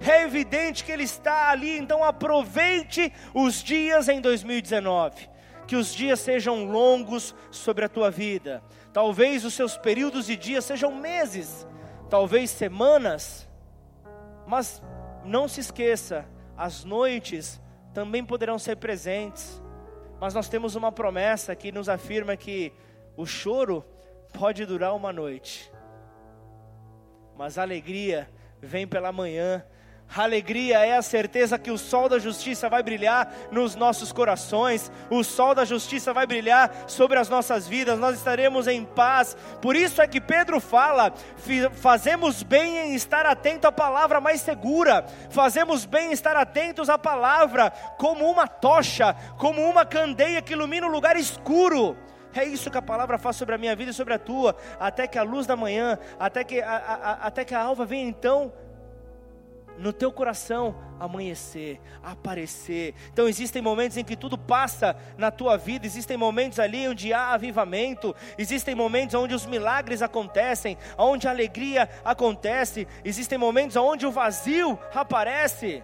é 0.00 0.22
evidente 0.22 0.84
que 0.84 0.92
Ele 0.92 1.02
está 1.02 1.50
ali, 1.50 1.76
então 1.76 2.04
aproveite 2.04 3.12
os 3.34 3.60
dias 3.60 4.08
em 4.08 4.20
2019, 4.20 5.28
que 5.66 5.74
os 5.74 5.92
dias 5.92 6.20
sejam 6.20 6.66
longos 6.66 7.34
sobre 7.50 7.84
a 7.84 7.88
tua 7.88 8.08
vida, 8.08 8.62
Talvez 8.92 9.44
os 9.44 9.54
seus 9.54 9.76
períodos 9.76 10.26
de 10.26 10.36
dia 10.36 10.60
sejam 10.60 10.92
meses, 10.92 11.66
talvez 12.10 12.50
semanas, 12.50 13.48
mas 14.46 14.82
não 15.24 15.46
se 15.46 15.60
esqueça, 15.60 16.26
as 16.56 16.84
noites 16.84 17.60
também 17.94 18.24
poderão 18.24 18.58
ser 18.58 18.76
presentes. 18.76 19.62
Mas 20.20 20.34
nós 20.34 20.48
temos 20.48 20.74
uma 20.74 20.90
promessa 20.90 21.54
que 21.54 21.70
nos 21.70 21.88
afirma 21.88 22.36
que 22.36 22.72
o 23.16 23.24
choro 23.24 23.84
pode 24.32 24.64
durar 24.66 24.94
uma 24.94 25.12
noite, 25.12 25.72
mas 27.36 27.56
a 27.56 27.62
alegria 27.62 28.28
vem 28.60 28.86
pela 28.86 29.12
manhã 29.12 29.64
Alegria 30.16 30.78
é 30.84 30.96
a 30.96 31.02
certeza 31.02 31.58
que 31.58 31.70
o 31.70 31.76
sol 31.76 32.08
da 32.08 32.18
justiça 32.18 32.68
vai 32.68 32.82
brilhar 32.82 33.30
nos 33.52 33.74
nossos 33.74 34.10
corações, 34.10 34.90
o 35.10 35.22
sol 35.22 35.54
da 35.54 35.64
justiça 35.64 36.14
vai 36.14 36.26
brilhar 36.26 36.72
sobre 36.86 37.18
as 37.18 37.28
nossas 37.28 37.68
vidas, 37.68 37.98
nós 37.98 38.16
estaremos 38.16 38.66
em 38.66 38.84
paz. 38.84 39.36
Por 39.60 39.76
isso 39.76 40.00
é 40.00 40.08
que 40.08 40.20
Pedro 40.20 40.60
fala: 40.60 41.12
fazemos 41.72 42.42
bem 42.42 42.78
em 42.78 42.94
estar 42.94 43.26
atento 43.26 43.66
à 43.66 43.72
palavra 43.72 44.20
mais 44.20 44.40
segura, 44.40 45.04
fazemos 45.30 45.84
bem 45.84 46.08
em 46.08 46.12
estar 46.12 46.36
atentos 46.36 46.88
à 46.88 46.96
palavra 46.96 47.70
como 47.98 48.28
uma 48.28 48.48
tocha, 48.48 49.14
como 49.36 49.60
uma 49.60 49.84
candeia 49.84 50.40
que 50.40 50.54
ilumina 50.54 50.86
o 50.86 50.90
um 50.90 50.92
lugar 50.92 51.16
escuro. 51.16 51.96
É 52.34 52.44
isso 52.44 52.70
que 52.70 52.78
a 52.78 52.82
palavra 52.82 53.18
faz 53.18 53.36
sobre 53.36 53.54
a 53.54 53.58
minha 53.58 53.74
vida 53.74 53.90
e 53.90 53.94
sobre 53.94 54.14
a 54.14 54.18
tua, 54.18 54.56
até 54.78 55.06
que 55.06 55.18
a 55.18 55.22
luz 55.22 55.46
da 55.46 55.56
manhã, 55.56 55.98
até 56.18 56.44
que 56.44 56.60
a, 56.60 56.76
a, 56.76 57.12
até 57.26 57.44
que 57.44 57.54
a 57.54 57.60
alva 57.60 57.84
venha 57.84 58.08
então 58.08 58.52
no 59.78 59.92
teu 59.92 60.12
coração 60.12 60.74
amanhecer, 60.98 61.80
aparecer. 62.02 62.94
Então 63.12 63.28
existem 63.28 63.62
momentos 63.62 63.96
em 63.96 64.04
que 64.04 64.16
tudo 64.16 64.36
passa 64.36 64.96
na 65.16 65.30
tua 65.30 65.56
vida, 65.56 65.86
existem 65.86 66.16
momentos 66.16 66.58
ali 66.58 66.88
onde 66.88 67.12
há 67.12 67.32
avivamento, 67.32 68.14
existem 68.36 68.74
momentos 68.74 69.14
onde 69.14 69.34
os 69.34 69.46
milagres 69.46 70.02
acontecem, 70.02 70.76
onde 70.96 71.28
a 71.28 71.30
alegria 71.30 71.88
acontece, 72.04 72.86
existem 73.04 73.38
momentos 73.38 73.76
onde 73.76 74.06
o 74.06 74.12
vazio 74.12 74.78
aparece. 74.94 75.82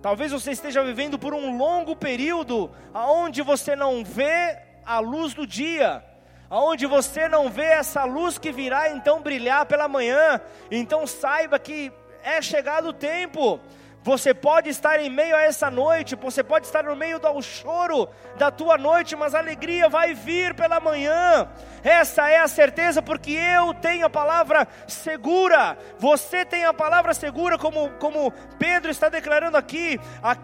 Talvez 0.00 0.32
você 0.32 0.50
esteja 0.50 0.82
vivendo 0.82 1.18
por 1.18 1.32
um 1.32 1.56
longo 1.56 1.94
período 1.94 2.70
aonde 2.92 3.40
você 3.40 3.76
não 3.76 4.04
vê 4.04 4.58
a 4.84 4.98
luz 4.98 5.32
do 5.32 5.46
dia 5.46 6.04
aonde 6.52 6.84
você 6.84 7.30
não 7.30 7.48
vê 7.48 7.64
essa 7.64 8.04
luz 8.04 8.36
que 8.36 8.52
virá 8.52 8.90
então 8.90 9.22
brilhar 9.22 9.64
pela 9.64 9.88
manhã, 9.88 10.38
então 10.70 11.06
saiba 11.06 11.58
que 11.58 11.90
é 12.24 12.40
chegado 12.40 12.88
o 12.88 12.92
tempo. 12.92 13.60
Você 14.04 14.34
pode 14.34 14.68
estar 14.68 14.98
em 14.98 15.08
meio 15.08 15.36
a 15.36 15.42
essa 15.42 15.70
noite, 15.70 16.16
você 16.16 16.42
pode 16.42 16.66
estar 16.66 16.82
no 16.82 16.96
meio 16.96 17.20
do 17.20 17.40
choro 17.40 18.08
da 18.36 18.50
tua 18.50 18.76
noite, 18.76 19.14
mas 19.14 19.32
a 19.32 19.38
alegria 19.38 19.88
vai 19.88 20.12
vir 20.12 20.54
pela 20.54 20.80
manhã. 20.80 21.48
Essa 21.84 22.28
é 22.28 22.38
a 22.38 22.48
certeza, 22.48 23.00
porque 23.00 23.30
eu 23.30 23.72
tenho 23.74 24.04
a 24.06 24.10
palavra 24.10 24.66
segura, 24.88 25.78
você 26.00 26.44
tem 26.44 26.64
a 26.64 26.74
palavra 26.74 27.14
segura, 27.14 27.56
como, 27.56 27.90
como 28.00 28.32
Pedro 28.58 28.90
está 28.90 29.08
declarando 29.08 29.56
aqui. 29.56 30.00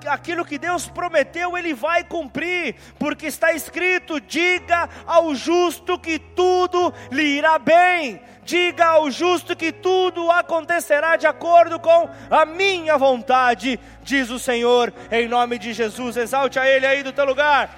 Aquilo 0.06 0.44
que 0.44 0.56
Deus 0.56 0.86
prometeu, 0.86 1.58
Ele 1.58 1.74
vai 1.74 2.04
cumprir, 2.04 2.76
porque 2.96 3.26
está 3.26 3.52
escrito: 3.52 4.20
diga 4.20 4.88
ao 5.04 5.34
justo 5.34 5.98
que 5.98 6.20
tudo 6.20 6.94
lhe 7.10 7.24
irá 7.24 7.58
bem 7.58 8.20
diga 8.48 8.86
ao 8.86 9.10
justo 9.10 9.54
que 9.54 9.70
tudo 9.70 10.30
acontecerá 10.30 11.16
de 11.16 11.26
acordo 11.26 11.78
com 11.78 12.08
a 12.30 12.46
minha 12.46 12.96
vontade, 12.96 13.78
diz 14.02 14.30
o 14.30 14.38
Senhor, 14.38 14.90
em 15.10 15.28
nome 15.28 15.58
de 15.58 15.74
Jesus. 15.74 16.16
Exalte 16.16 16.58
a 16.58 16.66
Ele 16.66 16.86
aí 16.86 17.02
do 17.02 17.12
teu 17.12 17.26
lugar. 17.26 17.68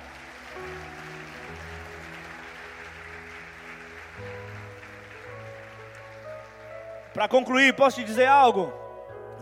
Para 7.13 7.27
concluir, 7.27 7.75
posso 7.75 7.97
te 7.97 8.05
dizer 8.05 8.27
algo? 8.27 8.73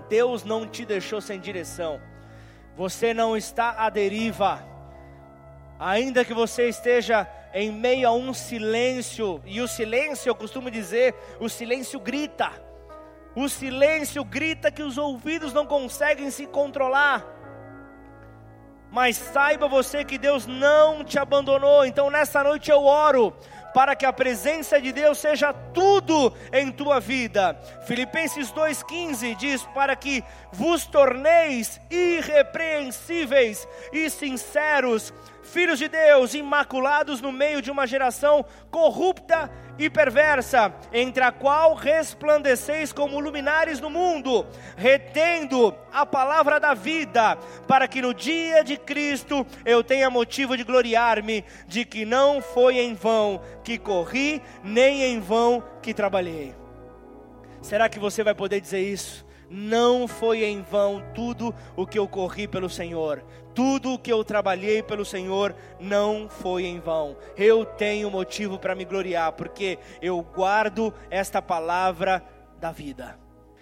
Deus 0.08 0.44
não 0.44 0.66
te 0.66 0.86
deixou 0.86 1.20
sem 1.20 1.38
direção, 1.38 2.00
você 2.74 3.12
não 3.12 3.36
está 3.36 3.74
à 3.76 3.90
deriva, 3.90 4.64
ainda 5.78 6.24
que 6.24 6.32
você 6.32 6.70
esteja 6.70 7.28
em 7.52 7.72
meio 7.72 8.08
a 8.08 8.12
um 8.12 8.32
silêncio, 8.34 9.42
e 9.44 9.60
o 9.60 9.68
silêncio, 9.68 10.28
eu 10.28 10.34
costumo 10.34 10.70
dizer, 10.70 11.14
o 11.40 11.48
silêncio 11.48 11.98
grita. 11.98 12.50
O 13.34 13.48
silêncio 13.48 14.24
grita 14.24 14.70
que 14.70 14.82
os 14.82 14.98
ouvidos 14.98 15.52
não 15.52 15.66
conseguem 15.66 16.30
se 16.30 16.46
controlar. 16.46 17.24
Mas 18.90 19.16
saiba 19.16 19.68
você 19.68 20.04
que 20.04 20.16
Deus 20.16 20.46
não 20.46 21.04
te 21.04 21.18
abandonou. 21.18 21.84
Então 21.84 22.10
nessa 22.10 22.42
noite 22.42 22.70
eu 22.70 22.84
oro 22.84 23.34
para 23.74 23.94
que 23.94 24.06
a 24.06 24.12
presença 24.12 24.80
de 24.80 24.92
Deus 24.92 25.18
seja 25.18 25.52
tudo 25.52 26.32
em 26.52 26.72
tua 26.72 26.98
vida. 26.98 27.54
Filipenses 27.86 28.50
2,15 28.50 29.36
diz: 29.36 29.62
Para 29.74 29.94
que 29.94 30.24
vos 30.52 30.86
torneis 30.86 31.80
irrepreensíveis 31.90 33.68
e 33.92 34.08
sinceros, 34.08 35.12
filhos 35.48 35.78
de 35.78 35.88
Deus, 35.88 36.34
imaculados 36.34 37.20
no 37.20 37.32
meio 37.32 37.60
de 37.60 37.70
uma 37.70 37.86
geração 37.86 38.44
corrupta 38.70 39.50
e 39.78 39.88
perversa, 39.88 40.74
entre 40.92 41.22
a 41.22 41.30
qual 41.30 41.74
resplandeceis 41.74 42.92
como 42.92 43.20
luminares 43.20 43.80
no 43.80 43.88
mundo, 43.88 44.46
retendo 44.76 45.74
a 45.92 46.04
palavra 46.04 46.58
da 46.58 46.74
vida, 46.74 47.36
para 47.66 47.86
que 47.86 48.02
no 48.02 48.12
dia 48.12 48.64
de 48.64 48.76
Cristo 48.76 49.46
eu 49.64 49.82
tenha 49.84 50.10
motivo 50.10 50.56
de 50.56 50.64
gloriar-me, 50.64 51.44
de 51.66 51.84
que 51.84 52.04
não 52.04 52.42
foi 52.42 52.78
em 52.78 52.94
vão 52.94 53.40
que 53.62 53.78
corri, 53.78 54.42
nem 54.62 55.02
em 55.02 55.20
vão 55.20 55.62
que 55.80 55.94
trabalhei. 55.94 56.54
Será 57.62 57.88
que 57.88 57.98
você 57.98 58.22
vai 58.22 58.34
poder 58.34 58.60
dizer 58.60 58.80
isso? 58.80 59.26
Não 59.50 60.06
foi 60.06 60.44
em 60.44 60.60
vão 60.60 61.02
tudo 61.14 61.54
o 61.74 61.86
que 61.86 61.98
eu 61.98 62.06
corri 62.06 62.46
pelo 62.46 62.68
Senhor, 62.68 63.24
tudo 63.58 63.94
o 63.94 63.98
que 63.98 64.12
eu 64.12 64.22
trabalhei 64.22 64.84
pelo 64.84 65.04
Senhor 65.04 65.52
não 65.80 66.28
foi 66.28 66.64
em 66.64 66.78
vão. 66.78 67.16
Eu 67.36 67.64
tenho 67.64 68.08
motivo 68.08 68.56
para 68.56 68.72
me 68.72 68.84
gloriar, 68.84 69.32
porque 69.32 69.80
eu 70.00 70.22
guardo 70.22 70.94
esta 71.10 71.42
palavra 71.42 72.22
da 72.60 72.70
vida. 72.70 73.18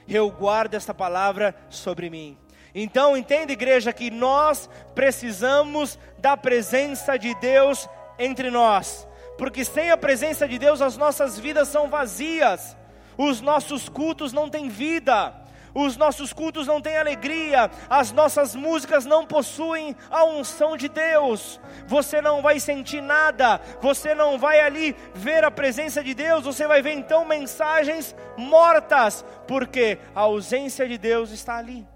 Eu 0.07 0.30
guardo 0.30 0.74
esta 0.74 0.92
palavra 0.92 1.55
sobre 1.70 2.11
mim. 2.11 2.36
Então, 2.74 3.16
entenda, 3.16 3.55
igreja, 3.55 3.90
que 3.90 4.11
nós 4.11 4.68
precisamos 4.94 5.99
da 6.18 6.36
presença 6.36 7.16
de 7.16 7.34
Deus 7.36 7.88
entre 8.18 8.51
nós, 8.51 9.09
porque 9.38 9.64
sem 9.64 9.90
a 9.90 9.97
presença 9.97 10.47
de 10.47 10.59
Deus 10.59 10.82
as 10.82 10.99
nossas 10.99 11.38
vidas 11.38 11.68
são 11.68 11.88
vazias, 11.88 12.76
os 13.16 13.40
nossos 13.40 13.88
cultos 13.88 14.30
não 14.30 14.51
têm 14.51 14.68
vida 14.68 15.45
os 15.77 15.95
nossos 15.95 16.33
cultos 16.33 16.66
não 16.66 16.81
têm 16.81 16.97
alegria, 16.97 17.70
as 17.91 18.11
nossas 18.11 18.55
músicas 18.55 19.05
não 19.05 19.27
possuem 19.27 19.95
a 20.11 20.24
unção 20.24 20.74
de 20.74 20.89
Deus, 20.89 21.61
você 21.87 22.22
não 22.22 22.41
vai 22.41 22.59
sentir 22.59 23.03
nada, 23.03 23.61
você 23.83 24.14
não 24.14 24.39
vai 24.39 24.61
ali 24.61 24.97
ver 25.14 25.45
a 25.45 25.51
presença 25.51 26.03
de 26.03 26.14
Deus, 26.14 26.45
você 26.45 26.66
vai 26.66 26.81
ver 26.81 26.95
então 26.95 27.27
mensagens 27.27 28.16
mortas, 28.39 29.22
porque 29.47 29.99
a 30.14 30.20
ausência 30.20 30.89
de 30.89 30.97
Deus 30.97 31.31
está 31.31 31.57
ali. 31.57 31.87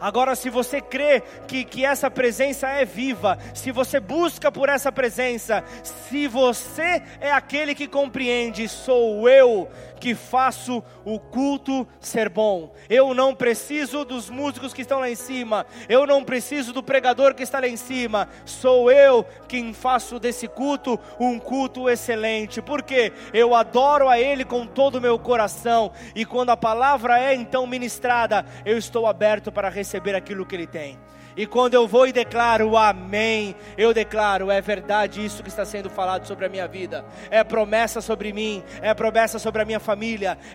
Agora, 0.00 0.36
se 0.36 0.48
você 0.48 0.80
crê 0.80 1.22
que, 1.48 1.64
que 1.64 1.84
essa 1.84 2.08
presença 2.08 2.68
é 2.68 2.84
viva, 2.84 3.36
se 3.52 3.72
você 3.72 3.98
busca 3.98 4.50
por 4.50 4.68
essa 4.68 4.92
presença, 4.92 5.64
se 5.82 6.28
você 6.28 7.02
é 7.20 7.32
aquele 7.32 7.74
que 7.74 7.88
compreende, 7.88 8.68
sou 8.68 9.28
eu 9.28 9.68
que 9.98 10.14
faço 10.14 10.82
o 11.04 11.18
culto 11.18 11.86
ser 12.00 12.28
bom. 12.28 12.72
Eu 12.88 13.14
não 13.14 13.34
preciso 13.34 14.04
dos 14.04 14.30
músicos 14.30 14.72
que 14.72 14.82
estão 14.82 15.00
lá 15.00 15.10
em 15.10 15.14
cima, 15.14 15.66
eu 15.88 16.06
não 16.06 16.24
preciso 16.24 16.72
do 16.72 16.82
pregador 16.82 17.34
que 17.34 17.42
está 17.42 17.60
lá 17.60 17.68
em 17.68 17.76
cima, 17.76 18.28
sou 18.44 18.90
eu 18.90 19.26
quem 19.46 19.72
faço 19.72 20.18
desse 20.18 20.48
culto 20.48 20.98
um 21.18 21.38
culto 21.38 21.88
excelente, 21.88 22.62
porque 22.62 23.12
eu 23.32 23.54
adoro 23.54 24.08
a 24.08 24.18
Ele 24.18 24.44
com 24.44 24.66
todo 24.66 24.96
o 24.96 25.00
meu 25.00 25.18
coração, 25.18 25.92
e 26.14 26.24
quando 26.24 26.50
a 26.50 26.56
palavra 26.56 27.20
é 27.20 27.34
então 27.34 27.66
ministrada, 27.66 28.44
eu 28.64 28.78
estou 28.78 29.06
aberto 29.06 29.50
para 29.52 29.68
receber 29.68 30.14
aquilo 30.14 30.46
que 30.46 30.54
Ele 30.54 30.66
tem. 30.66 30.98
E 31.38 31.46
quando 31.46 31.74
eu 31.74 31.86
vou 31.86 32.04
e 32.04 32.10
declaro 32.10 32.76
amém, 32.76 33.54
eu 33.76 33.94
declaro, 33.94 34.50
é 34.50 34.60
verdade 34.60 35.24
isso 35.24 35.40
que 35.40 35.48
está 35.48 35.64
sendo 35.64 35.88
falado 35.88 36.26
sobre 36.26 36.44
a 36.44 36.48
minha 36.48 36.66
vida. 36.66 37.04
É 37.30 37.44
promessa 37.44 38.00
sobre 38.00 38.32
mim, 38.32 38.60
é 38.82 38.92
promessa 38.92 39.38
sobre 39.38 39.62
a 39.62 39.64
minha 39.64 39.78
família, 39.78 39.87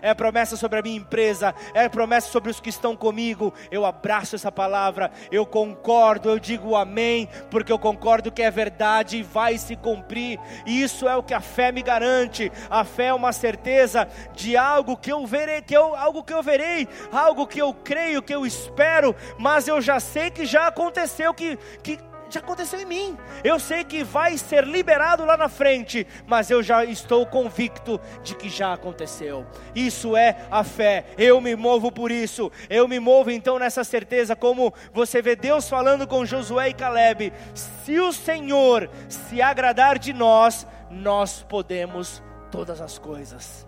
é 0.02 0.14
promessa 0.14 0.56
sobre 0.56 0.78
a 0.78 0.82
minha 0.82 0.96
empresa, 0.96 1.54
é 1.74 1.88
promessa 1.88 2.30
sobre 2.30 2.50
os 2.50 2.60
que 2.60 2.68
estão 2.68 2.96
comigo. 2.96 3.52
Eu 3.70 3.84
abraço 3.84 4.36
essa 4.36 4.52
palavra, 4.52 5.10
eu 5.30 5.46
concordo, 5.46 6.28
eu 6.28 6.38
digo 6.38 6.76
amém, 6.76 7.28
porque 7.50 7.72
eu 7.72 7.78
concordo 7.78 8.32
que 8.32 8.42
é 8.42 8.50
verdade 8.50 9.18
e 9.18 9.22
vai 9.22 9.58
se 9.58 9.76
cumprir. 9.76 10.38
E 10.66 10.82
isso 10.82 11.08
é 11.08 11.16
o 11.16 11.22
que 11.22 11.34
a 11.34 11.40
fé 11.40 11.72
me 11.72 11.82
garante. 11.82 12.50
A 12.70 12.84
fé 12.84 13.06
é 13.06 13.14
uma 13.14 13.32
certeza 13.32 14.08
de 14.34 14.56
algo 14.56 14.96
que 14.96 15.12
eu 15.12 15.26
verei, 15.26 15.62
que 15.62 15.76
eu, 15.76 15.94
algo 15.94 16.22
que 16.22 16.32
eu 16.32 16.42
verei, 16.42 16.88
algo 17.12 17.46
que 17.46 17.60
eu 17.60 17.72
creio, 17.72 18.22
que 18.22 18.34
eu 18.34 18.46
espero, 18.46 19.14
mas 19.38 19.68
eu 19.68 19.80
já 19.80 20.00
sei 20.00 20.30
que 20.30 20.44
já 20.44 20.66
aconteceu, 20.66 21.32
que, 21.34 21.58
que 21.82 21.98
já 22.34 22.40
aconteceu 22.40 22.80
em 22.80 22.84
mim. 22.84 23.18
Eu 23.42 23.58
sei 23.58 23.84
que 23.84 24.02
vai 24.04 24.36
ser 24.36 24.64
liberado 24.64 25.24
lá 25.24 25.36
na 25.36 25.48
frente, 25.48 26.06
mas 26.26 26.50
eu 26.50 26.62
já 26.62 26.84
estou 26.84 27.24
convicto 27.26 28.00
de 28.22 28.34
que 28.34 28.48
já 28.48 28.72
aconteceu. 28.72 29.46
Isso 29.74 30.16
é 30.16 30.46
a 30.50 30.62
fé. 30.64 31.06
Eu 31.16 31.40
me 31.40 31.56
movo 31.56 31.90
por 31.90 32.10
isso. 32.10 32.50
Eu 32.68 32.86
me 32.86 32.98
movo 32.98 33.30
então 33.30 33.58
nessa 33.58 33.84
certeza, 33.84 34.36
como 34.36 34.72
você 34.92 35.22
vê 35.22 35.36
Deus 35.36 35.68
falando 35.68 36.06
com 36.06 36.26
Josué 36.26 36.70
e 36.70 36.74
Caleb: 36.74 37.32
se 37.54 37.98
o 37.98 38.12
Senhor 38.12 38.90
se 39.08 39.40
agradar 39.40 39.98
de 39.98 40.12
nós, 40.12 40.66
nós 40.90 41.44
podemos 41.48 42.22
todas 42.50 42.80
as 42.80 42.98
coisas. 42.98 43.63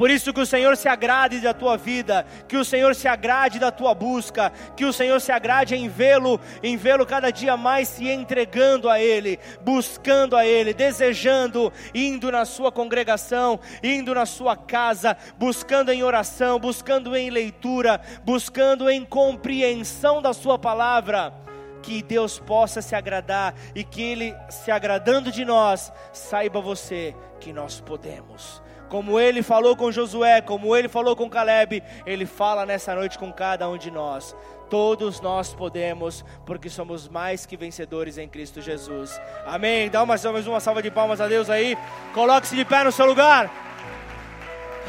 Por 0.00 0.10
isso 0.10 0.32
que 0.32 0.40
o 0.40 0.46
Senhor 0.46 0.78
se 0.78 0.88
agrade 0.88 1.40
da 1.40 1.52
tua 1.52 1.76
vida, 1.76 2.24
que 2.48 2.56
o 2.56 2.64
Senhor 2.64 2.94
se 2.94 3.06
agrade 3.06 3.58
da 3.58 3.70
tua 3.70 3.92
busca, 3.92 4.50
que 4.74 4.86
o 4.86 4.94
Senhor 4.94 5.20
se 5.20 5.30
agrade 5.30 5.74
em 5.74 5.90
vê-lo, 5.90 6.40
em 6.62 6.74
vê-lo 6.74 7.04
cada 7.04 7.30
dia 7.30 7.54
mais 7.54 7.86
se 7.88 8.08
entregando 8.08 8.88
a 8.88 8.98
Ele, 8.98 9.38
buscando 9.60 10.38
a 10.38 10.46
Ele, 10.46 10.72
desejando, 10.72 11.70
indo 11.94 12.32
na 12.32 12.46
sua 12.46 12.72
congregação, 12.72 13.60
indo 13.82 14.14
na 14.14 14.24
sua 14.24 14.56
casa, 14.56 15.14
buscando 15.36 15.92
em 15.92 16.02
oração, 16.02 16.58
buscando 16.58 17.14
em 17.14 17.28
leitura, 17.28 18.00
buscando 18.24 18.88
em 18.88 19.04
compreensão 19.04 20.22
da 20.22 20.32
sua 20.32 20.58
palavra. 20.58 21.34
Que 21.82 22.02
Deus 22.02 22.38
possa 22.38 22.80
se 22.80 22.94
agradar 22.94 23.54
e 23.74 23.84
que 23.84 24.00
Ele, 24.00 24.34
se 24.48 24.70
agradando 24.70 25.30
de 25.30 25.44
nós, 25.44 25.92
saiba 26.10 26.58
você 26.58 27.14
que 27.38 27.52
nós 27.52 27.82
podemos 27.82 28.62
como 28.90 29.20
ele 29.20 29.40
falou 29.42 29.76
com 29.76 29.90
Josué, 29.92 30.40
como 30.40 30.76
ele 30.76 30.88
falou 30.88 31.14
com 31.14 31.30
Caleb, 31.30 31.82
ele 32.04 32.26
fala 32.26 32.66
nessa 32.66 32.92
noite 32.94 33.16
com 33.16 33.32
cada 33.32 33.68
um 33.68 33.78
de 33.78 33.90
nós. 33.90 34.36
Todos 34.68 35.20
nós 35.20 35.54
podemos, 35.54 36.24
porque 36.44 36.68
somos 36.68 37.08
mais 37.08 37.46
que 37.46 37.56
vencedores 37.56 38.18
em 38.18 38.28
Cristo 38.28 38.60
Jesus. 38.60 39.20
Amém. 39.46 39.88
Dá 39.88 40.04
mais 40.04 40.24
uma 40.24 40.60
salva 40.60 40.82
de 40.82 40.90
palmas 40.90 41.20
a 41.20 41.28
Deus 41.28 41.48
aí. 41.48 41.78
Coloque-se 42.12 42.56
de 42.56 42.64
pé 42.64 42.84
no 42.84 42.92
seu 42.92 43.06
lugar. 43.06 43.50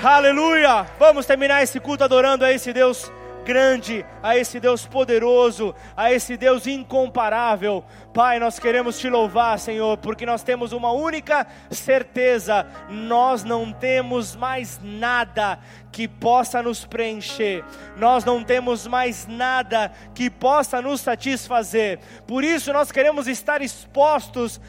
Aleluia. 0.03 0.87
Vamos 0.99 1.27
terminar 1.27 1.61
esse 1.61 1.79
culto 1.79 2.03
adorando 2.03 2.43
a 2.43 2.51
esse 2.51 2.73
Deus 2.73 3.11
grande, 3.43 4.05
a 4.21 4.37
esse 4.37 4.59
Deus 4.59 4.85
poderoso, 4.85 5.75
a 5.95 6.11
esse 6.11 6.37
Deus 6.37 6.67
incomparável. 6.67 7.83
Pai, 8.13 8.39
nós 8.39 8.59
queremos 8.59 8.99
te 8.99 9.09
louvar, 9.09 9.57
Senhor, 9.57 9.97
porque 9.97 10.25
nós 10.25 10.43
temos 10.43 10.71
uma 10.71 10.91
única 10.91 11.47
certeza: 11.69 12.65
nós 12.89 13.43
não 13.43 13.71
temos 13.71 14.35
mais 14.35 14.79
nada 14.81 15.59
que 15.91 16.07
possa 16.07 16.61
nos 16.63 16.85
preencher, 16.85 17.63
nós 17.97 18.23
não 18.23 18.43
temos 18.43 18.87
mais 18.87 19.27
nada 19.27 19.91
que 20.15 20.29
possa 20.29 20.81
nos 20.81 21.01
satisfazer, 21.01 21.99
por 22.25 22.43
isso 22.43 22.71
nós 22.71 22.91
queremos 22.91 23.27
estar 23.27 23.61
expostos 23.61 24.59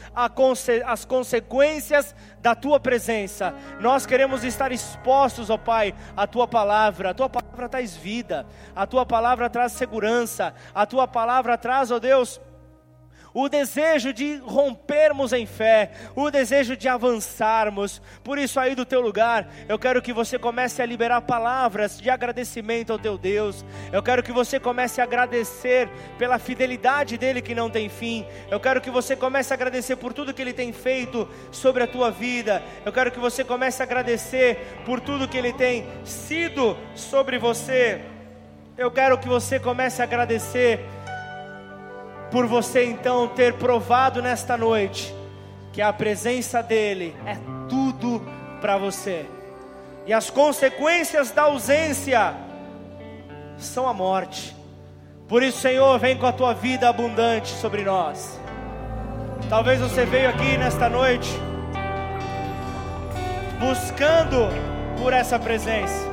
às 0.85 1.05
consequências 1.05 2.13
da 2.43 2.53
tua 2.53 2.77
presença, 2.77 3.55
nós 3.79 4.05
queremos 4.05 4.43
estar 4.43 4.69
expostos, 4.73 5.49
ó 5.49 5.57
Pai, 5.57 5.95
à 6.15 6.27
tua 6.27 6.45
palavra, 6.45 7.11
a 7.11 7.13
tua 7.13 7.29
palavra 7.29 7.69
traz 7.69 7.95
vida, 7.95 8.45
a 8.75 8.85
tua 8.85 9.05
palavra 9.05 9.49
traz 9.49 9.71
segurança, 9.71 10.53
a 10.75 10.85
tua 10.85 11.07
palavra 11.07 11.57
traz, 11.57 11.89
ó 11.89 11.99
Deus, 11.99 12.41
o 13.33 13.49
desejo 13.49 14.13
de 14.13 14.37
rompermos 14.37 15.33
em 15.33 15.45
fé, 15.45 15.91
o 16.15 16.29
desejo 16.29 16.77
de 16.77 16.87
avançarmos. 16.87 18.01
Por 18.23 18.37
isso, 18.37 18.59
aí 18.59 18.75
do 18.75 18.85
teu 18.85 19.01
lugar, 19.01 19.49
eu 19.67 19.79
quero 19.79 20.01
que 20.01 20.13
você 20.13 20.37
comece 20.37 20.81
a 20.81 20.85
liberar 20.85 21.21
palavras 21.21 21.99
de 21.99 22.09
agradecimento 22.09 22.91
ao 22.91 22.99
teu 22.99 23.17
Deus. 23.17 23.65
Eu 23.91 24.03
quero 24.03 24.21
que 24.21 24.31
você 24.31 24.59
comece 24.59 25.01
a 25.01 25.03
agradecer 25.03 25.89
pela 26.17 26.37
fidelidade 26.37 27.17
dele 27.17 27.41
que 27.41 27.55
não 27.55 27.69
tem 27.69 27.89
fim. 27.89 28.25
Eu 28.51 28.59
quero 28.59 28.79
que 28.79 28.91
você 28.91 29.15
comece 29.15 29.51
a 29.51 29.55
agradecer 29.55 29.95
por 29.95 30.13
tudo 30.13 30.33
que 30.33 30.41
ele 30.41 30.53
tem 30.53 30.71
feito 30.71 31.27
sobre 31.51 31.83
a 31.83 31.87
tua 31.87 32.11
vida. 32.11 32.61
Eu 32.85 32.93
quero 32.93 33.11
que 33.11 33.19
você 33.19 33.43
comece 33.43 33.81
a 33.81 33.85
agradecer 33.85 34.83
por 34.85 34.99
tudo 34.99 35.27
que 35.27 35.37
ele 35.37 35.53
tem 35.53 35.87
sido 36.03 36.77
sobre 36.95 37.37
você. 37.37 38.01
Eu 38.77 38.89
quero 38.91 39.17
que 39.17 39.27
você 39.27 39.59
comece 39.59 40.01
a 40.01 40.05
agradecer 40.05 40.83
por 42.33 42.47
você 42.47 42.85
então 42.85 43.27
ter 43.27 43.53
provado 43.53 44.19
nesta 44.19 44.57
noite 44.57 45.13
que 45.71 45.83
a 45.83 45.93
presença 45.93 46.63
dEle 46.63 47.15
é 47.27 47.37
tudo 47.69 48.23
para 48.59 48.75
você, 48.75 49.27
e 50.07 50.11
as 50.11 50.31
consequências 50.31 51.29
da 51.29 51.43
ausência 51.43 52.33
são 53.55 53.87
a 53.87 53.93
morte. 53.93 54.55
Por 55.27 55.43
isso, 55.43 55.59
Senhor, 55.59 55.99
vem 55.99 56.17
com 56.17 56.25
a 56.25 56.33
tua 56.33 56.53
vida 56.53 56.89
abundante 56.89 57.49
sobre 57.49 57.83
nós. 57.83 58.39
Talvez 59.47 59.79
você 59.79 60.03
veio 60.03 60.27
aqui 60.27 60.57
nesta 60.57 60.89
noite 60.89 61.29
buscando 63.59 64.49
por 64.99 65.13
essa 65.13 65.37
presença, 65.37 66.09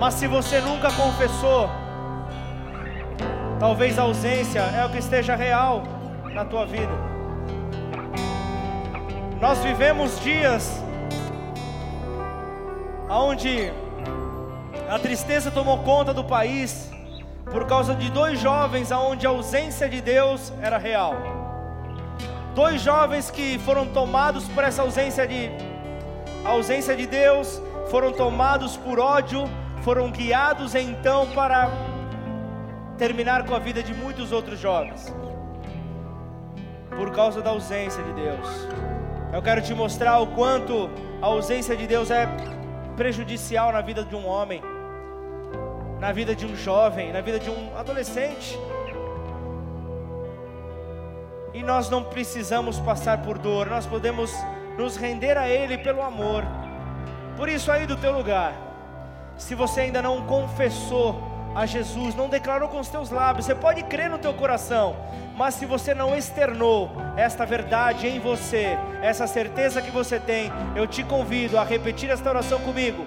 mas 0.00 0.14
se 0.14 0.26
você 0.26 0.60
nunca 0.62 0.90
confessou, 0.92 1.68
Talvez 3.64 3.98
a 3.98 4.02
ausência 4.02 4.60
é 4.60 4.84
o 4.84 4.90
que 4.90 4.98
esteja 4.98 5.34
real 5.34 5.84
na 6.34 6.44
tua 6.44 6.66
vida. 6.66 6.92
Nós 9.40 9.58
vivemos 9.60 10.20
dias 10.20 10.84
onde 13.08 13.72
a 14.86 14.98
tristeza 14.98 15.50
tomou 15.50 15.78
conta 15.78 16.12
do 16.12 16.22
país 16.22 16.90
por 17.50 17.66
causa 17.66 17.94
de 17.94 18.10
dois 18.10 18.38
jovens 18.38 18.92
onde 18.92 19.26
a 19.26 19.30
ausência 19.30 19.88
de 19.88 20.02
Deus 20.02 20.52
era 20.60 20.76
real. 20.76 21.14
Dois 22.54 22.82
jovens 22.82 23.30
que 23.30 23.58
foram 23.60 23.86
tomados 23.86 24.46
por 24.46 24.62
essa 24.62 24.82
ausência 24.82 25.26
de 25.26 25.50
ausência 26.44 26.94
de 26.94 27.06
Deus, 27.06 27.62
foram 27.90 28.12
tomados 28.12 28.76
por 28.76 29.00
ódio, 29.00 29.44
foram 29.82 30.10
guiados 30.10 30.74
então 30.74 31.26
para 31.28 31.93
terminar 32.98 33.44
com 33.44 33.54
a 33.54 33.58
vida 33.58 33.82
de 33.82 33.92
muitos 33.92 34.32
outros 34.32 34.58
jovens, 34.58 35.12
por 36.96 37.10
causa 37.12 37.42
da 37.42 37.50
ausência 37.50 38.02
de 38.02 38.12
Deus. 38.12 38.48
Eu 39.32 39.42
quero 39.42 39.60
te 39.60 39.74
mostrar 39.74 40.20
o 40.20 40.28
quanto 40.28 40.88
a 41.20 41.26
ausência 41.26 41.76
de 41.76 41.86
Deus 41.86 42.10
é 42.10 42.28
prejudicial 42.96 43.72
na 43.72 43.80
vida 43.80 44.04
de 44.04 44.14
um 44.14 44.26
homem, 44.26 44.62
na 45.98 46.12
vida 46.12 46.34
de 46.36 46.46
um 46.46 46.54
jovem, 46.54 47.12
na 47.12 47.20
vida 47.20 47.38
de 47.38 47.50
um 47.50 47.76
adolescente. 47.76 48.58
E 51.52 51.62
nós 51.62 51.90
não 51.90 52.04
precisamos 52.04 52.78
passar 52.78 53.22
por 53.22 53.38
dor, 53.38 53.66
nós 53.66 53.86
podemos 53.86 54.32
nos 54.78 54.96
render 54.96 55.36
a 55.36 55.48
Ele 55.48 55.78
pelo 55.78 56.02
amor. 56.02 56.44
Por 57.36 57.48
isso, 57.48 57.72
aí 57.72 57.86
do 57.86 57.96
teu 57.96 58.12
lugar, 58.12 58.54
se 59.36 59.54
você 59.54 59.82
ainda 59.82 60.00
não 60.00 60.24
confessou 60.26 61.33
a 61.54 61.66
Jesus, 61.66 62.14
não 62.14 62.28
declarou 62.28 62.68
com 62.68 62.80
os 62.80 62.88
teus 62.88 63.10
lábios, 63.10 63.46
você 63.46 63.54
pode 63.54 63.82
crer 63.84 64.10
no 64.10 64.18
teu 64.18 64.34
coração, 64.34 64.96
mas 65.36 65.54
se 65.54 65.64
você 65.64 65.94
não 65.94 66.14
externou 66.16 66.90
esta 67.16 67.46
verdade 67.46 68.08
em 68.08 68.18
você, 68.18 68.76
essa 69.00 69.26
certeza 69.26 69.80
que 69.80 69.90
você 69.90 70.18
tem, 70.18 70.50
eu 70.74 70.86
te 70.86 71.04
convido 71.04 71.56
a 71.56 71.64
repetir 71.64 72.10
esta 72.10 72.28
oração 72.28 72.60
comigo, 72.60 73.06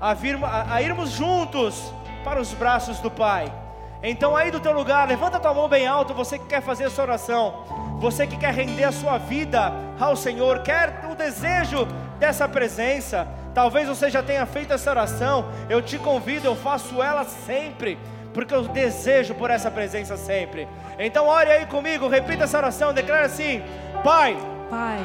a, 0.00 0.14
vir, 0.14 0.38
a, 0.44 0.74
a 0.74 0.82
irmos 0.82 1.10
juntos 1.10 1.92
para 2.22 2.40
os 2.40 2.52
braços 2.54 3.00
do 3.00 3.10
Pai. 3.10 3.52
Então 4.00 4.36
aí 4.36 4.50
do 4.50 4.60
teu 4.60 4.72
lugar, 4.72 5.08
levanta 5.08 5.40
tua 5.40 5.52
mão 5.52 5.68
bem 5.68 5.86
alto, 5.86 6.14
você 6.14 6.38
que 6.38 6.46
quer 6.46 6.62
fazer 6.62 6.84
essa 6.84 7.02
oração, 7.02 7.64
você 7.98 8.28
que 8.28 8.36
quer 8.36 8.54
render 8.54 8.84
a 8.84 8.92
sua 8.92 9.18
vida 9.18 9.72
ao 9.98 10.14
Senhor, 10.14 10.60
quer 10.62 11.04
o 11.10 11.16
desejo 11.16 11.84
dessa 12.18 12.48
presença. 12.48 13.26
Talvez 13.58 13.88
você 13.88 14.08
já 14.08 14.22
tenha 14.22 14.46
feito 14.46 14.72
essa 14.72 14.88
oração, 14.88 15.44
eu 15.68 15.82
te 15.82 15.98
convido, 15.98 16.46
eu 16.46 16.54
faço 16.54 17.02
ela 17.02 17.24
sempre, 17.24 17.98
porque 18.32 18.54
eu 18.54 18.62
desejo 18.62 19.34
por 19.34 19.50
essa 19.50 19.68
presença 19.68 20.16
sempre. 20.16 20.68
Então 20.96 21.26
ore 21.26 21.50
aí 21.50 21.66
comigo, 21.66 22.06
repita 22.06 22.44
essa 22.44 22.56
oração, 22.56 22.94
declara 22.94 23.26
assim: 23.26 23.60
Pai, 24.04 24.36
Pai, 24.70 25.00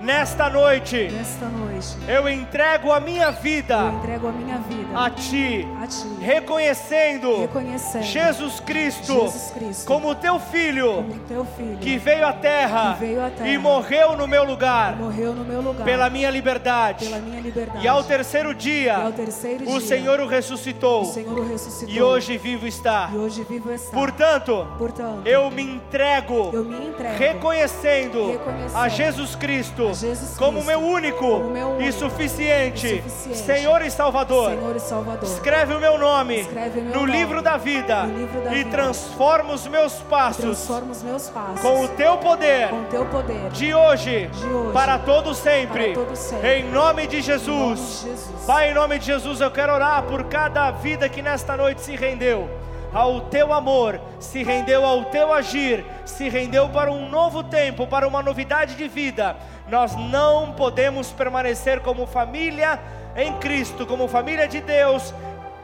nesta 0.00 0.48
noite, 0.48 1.08
nesta 1.10 1.46
noite, 1.46 1.96
eu 2.06 2.28
entrego 2.28 2.92
a 2.92 3.00
minha 3.00 3.30
vida 3.30 3.76
a 3.78 4.32
minha 4.32 4.58
vida 4.58 4.98
a 4.98 5.10
Ti, 5.10 5.66
a 5.82 5.86
Ti, 5.86 6.06
reconhecendo 6.20 7.40
reconhecendo 7.40 8.02
Jesus 8.04 8.60
Cristo, 8.60 9.12
Jesus 9.12 9.50
Cristo 9.52 9.86
como 9.86 10.14
teu 10.14 10.38
filho 10.38 10.92
como 10.94 11.18
teu 11.20 11.44
filho 11.44 11.78
que 11.78 11.98
veio 11.98 12.26
à 12.26 12.32
terra, 12.32 12.94
Que 12.98 13.06
veio 13.06 13.24
à 13.24 13.30
terra 13.30 13.48
e 13.48 13.58
morreu 13.58 14.16
no 14.16 14.26
meu 14.26 14.44
lugar 14.44 14.96
no 14.96 15.44
meu 15.44 15.60
lugar 15.60 15.84
pela 15.84 16.08
minha 16.10 16.30
liberdade. 16.30 17.06
pela 17.06 17.18
minha 17.20 17.40
liberdade. 17.40 17.84
E 17.84 17.88
ao 17.88 18.02
terceiro 18.04 18.54
dia, 18.54 18.96
ao 18.96 19.12
terceiro 19.12 19.64
o 19.64 19.78
dia, 19.78 19.80
Senhor 19.80 20.20
o 20.20 20.26
ressuscitou 20.26 21.02
o 21.02 21.04
Senhor 21.06 21.38
o 21.38 21.48
ressuscitou. 21.48 21.94
e 21.94 22.00
hoje 22.02 22.38
vivo 22.38 22.66
está. 22.66 23.10
hoje 23.12 23.44
vivo 23.48 23.72
está. 23.72 23.92
Portanto, 23.92 24.66
Portanto, 24.78 25.26
eu 25.26 25.50
me 25.50 25.62
entrego 25.62 26.50
eu 26.52 26.64
me 26.64 26.88
entrego 26.88 27.18
reconhecendo 27.18 28.30
Reconhecendo 28.32 28.76
a 28.76 28.88
Jesus 28.88 29.34
Cristo 29.34 29.87
Jesus 29.94 30.36
como 30.36 30.62
Cristo 30.62 30.66
meu 30.66 30.80
único 30.80 31.18
como 31.26 31.50
meu 31.50 31.80
e 31.80 31.92
suficiente 31.92 32.86
e 32.86 33.10
suficiente 33.10 33.38
Senhor 33.38 33.82
e 33.82 33.90
Salvador. 33.90 34.50
Senhor 34.50 34.76
e 34.76 34.80
Salvador. 34.80 35.24
Escreve 35.28 35.74
o 35.74 35.80
meu 35.80 35.98
nome 35.98 36.42
o 36.42 36.52
meu 36.52 36.84
no 36.84 37.00
nome 37.00 37.12
livro 37.12 37.42
da 37.42 37.56
vida 37.56 38.02
no 38.04 38.18
livro 38.18 38.40
da 38.40 38.52
e 38.52 38.54
vida. 38.56 38.70
transforma 38.70 39.52
os 39.52 39.66
meus 39.66 39.94
passos 39.94 40.68
os 40.68 41.02
meus 41.02 41.28
passos 41.28 41.60
com 41.60 41.84
o 41.84 41.88
teu 41.88 42.18
poder 42.18 42.68
com 42.68 42.80
o 42.80 42.84
teu 42.84 43.04
poder 43.06 43.50
de 43.50 43.74
hoje, 43.74 44.26
De 44.32 44.46
hoje, 44.46 44.72
para 44.72 44.98
todo 44.98 45.34
sempre. 45.34 45.92
para 45.92 46.04
todo 46.04 46.16
sempre. 46.16 46.58
Em 46.58 46.70
nome 46.70 47.06
de 47.06 47.18
Em 47.18 47.22
Jesus. 47.22 47.58
nome 47.58 47.76
de 47.76 48.20
Jesus. 48.20 48.44
Pai, 48.46 48.70
em 48.70 48.74
nome 48.74 48.98
de 48.98 49.06
Jesus, 49.06 49.40
eu 49.40 49.50
quero 49.50 49.72
orar 49.72 50.02
por 50.04 50.24
cada 50.24 50.70
vida 50.70 51.08
que 51.08 51.22
nesta 51.22 51.56
noite 51.56 51.80
se 51.80 51.96
rendeu 51.96 52.48
ao 52.92 53.20
teu 53.22 53.52
amor, 53.52 54.00
se 54.18 54.42
rendeu 54.42 54.84
ao 54.84 55.04
teu 55.06 55.32
agir, 55.32 55.84
se 56.04 56.28
rendeu 56.28 56.68
para 56.70 56.90
um 56.90 57.08
novo 57.08 57.42
tempo, 57.44 57.86
para 57.86 58.08
uma 58.08 58.22
novidade 58.22 58.74
de 58.76 58.88
vida. 58.88 59.36
Nós 59.68 59.94
não 59.94 60.52
podemos 60.52 61.12
permanecer 61.12 61.80
como 61.80 62.06
família 62.06 62.80
em 63.16 63.32
Cristo, 63.38 63.86
como 63.86 64.08
família 64.08 64.48
de 64.48 64.60
Deus, 64.60 65.14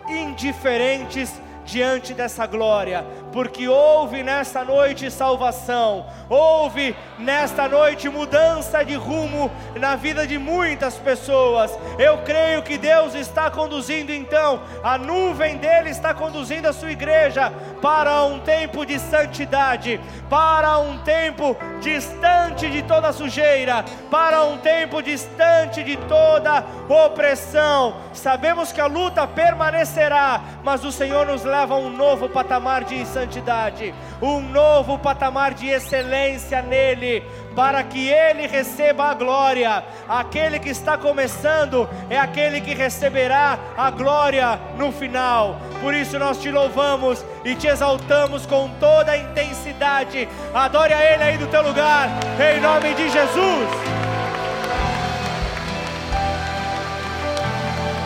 indiferentes 0.08 1.40
diante 1.64 2.12
dessa 2.12 2.46
glória, 2.46 3.04
porque 3.34 3.66
houve 3.66 4.22
nesta 4.22 4.64
noite 4.64 5.10
salvação, 5.10 6.06
houve 6.30 6.94
nesta 7.18 7.66
noite 7.66 8.08
mudança 8.08 8.84
de 8.84 8.94
rumo 8.94 9.50
na 9.74 9.96
vida 9.96 10.24
de 10.24 10.38
muitas 10.38 10.94
pessoas. 10.98 11.76
Eu 11.98 12.18
creio 12.18 12.62
que 12.62 12.78
Deus 12.78 13.12
está 13.12 13.50
conduzindo 13.50 14.12
então, 14.12 14.60
a 14.84 14.96
nuvem 14.96 15.56
dele 15.56 15.90
está 15.90 16.14
conduzindo 16.14 16.68
a 16.68 16.72
sua 16.72 16.92
igreja 16.92 17.52
para 17.82 18.22
um 18.22 18.38
tempo 18.38 18.86
de 18.86 19.00
santidade, 19.00 20.00
para 20.30 20.78
um 20.78 20.98
tempo 20.98 21.56
distante 21.80 22.70
de 22.70 22.82
toda 22.82 23.12
sujeira, 23.12 23.84
para 24.12 24.44
um 24.44 24.58
tempo 24.58 25.02
distante 25.02 25.82
de 25.82 25.96
toda 25.96 26.64
opressão. 26.88 27.96
Sabemos 28.12 28.70
que 28.70 28.80
a 28.80 28.86
luta 28.86 29.26
permanecerá, 29.26 30.40
mas 30.62 30.84
o 30.84 30.92
Senhor 30.92 31.26
nos 31.26 31.42
leva 31.42 31.74
a 31.74 31.78
um 31.78 31.90
novo 31.90 32.28
patamar 32.28 32.84
de 32.84 33.04
santidade, 33.04 33.23
santidade, 33.24 33.94
um 34.20 34.40
novo 34.40 34.98
patamar 34.98 35.54
de 35.54 35.68
excelência 35.68 36.60
nele, 36.62 37.22
para 37.56 37.82
que 37.82 38.08
ele 38.08 38.46
receba 38.46 39.04
a 39.04 39.14
glória. 39.14 39.82
Aquele 40.08 40.58
que 40.58 40.68
está 40.68 40.98
começando 40.98 41.88
é 42.10 42.18
aquele 42.18 42.60
que 42.60 42.74
receberá 42.74 43.58
a 43.76 43.90
glória 43.90 44.58
no 44.76 44.92
final. 44.92 45.58
Por 45.80 45.94
isso 45.94 46.18
nós 46.18 46.38
te 46.38 46.50
louvamos 46.50 47.24
e 47.44 47.54
te 47.54 47.66
exaltamos 47.66 48.44
com 48.46 48.68
toda 48.78 49.12
a 49.12 49.16
intensidade. 49.16 50.28
Adore 50.52 50.92
a 50.92 51.12
ele 51.12 51.22
aí 51.22 51.38
do 51.38 51.46
teu 51.46 51.62
lugar, 51.62 52.08
em 52.38 52.60
nome 52.60 52.94
de 52.94 53.08
Jesus. 53.08 53.68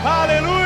Aleluia. 0.05 0.58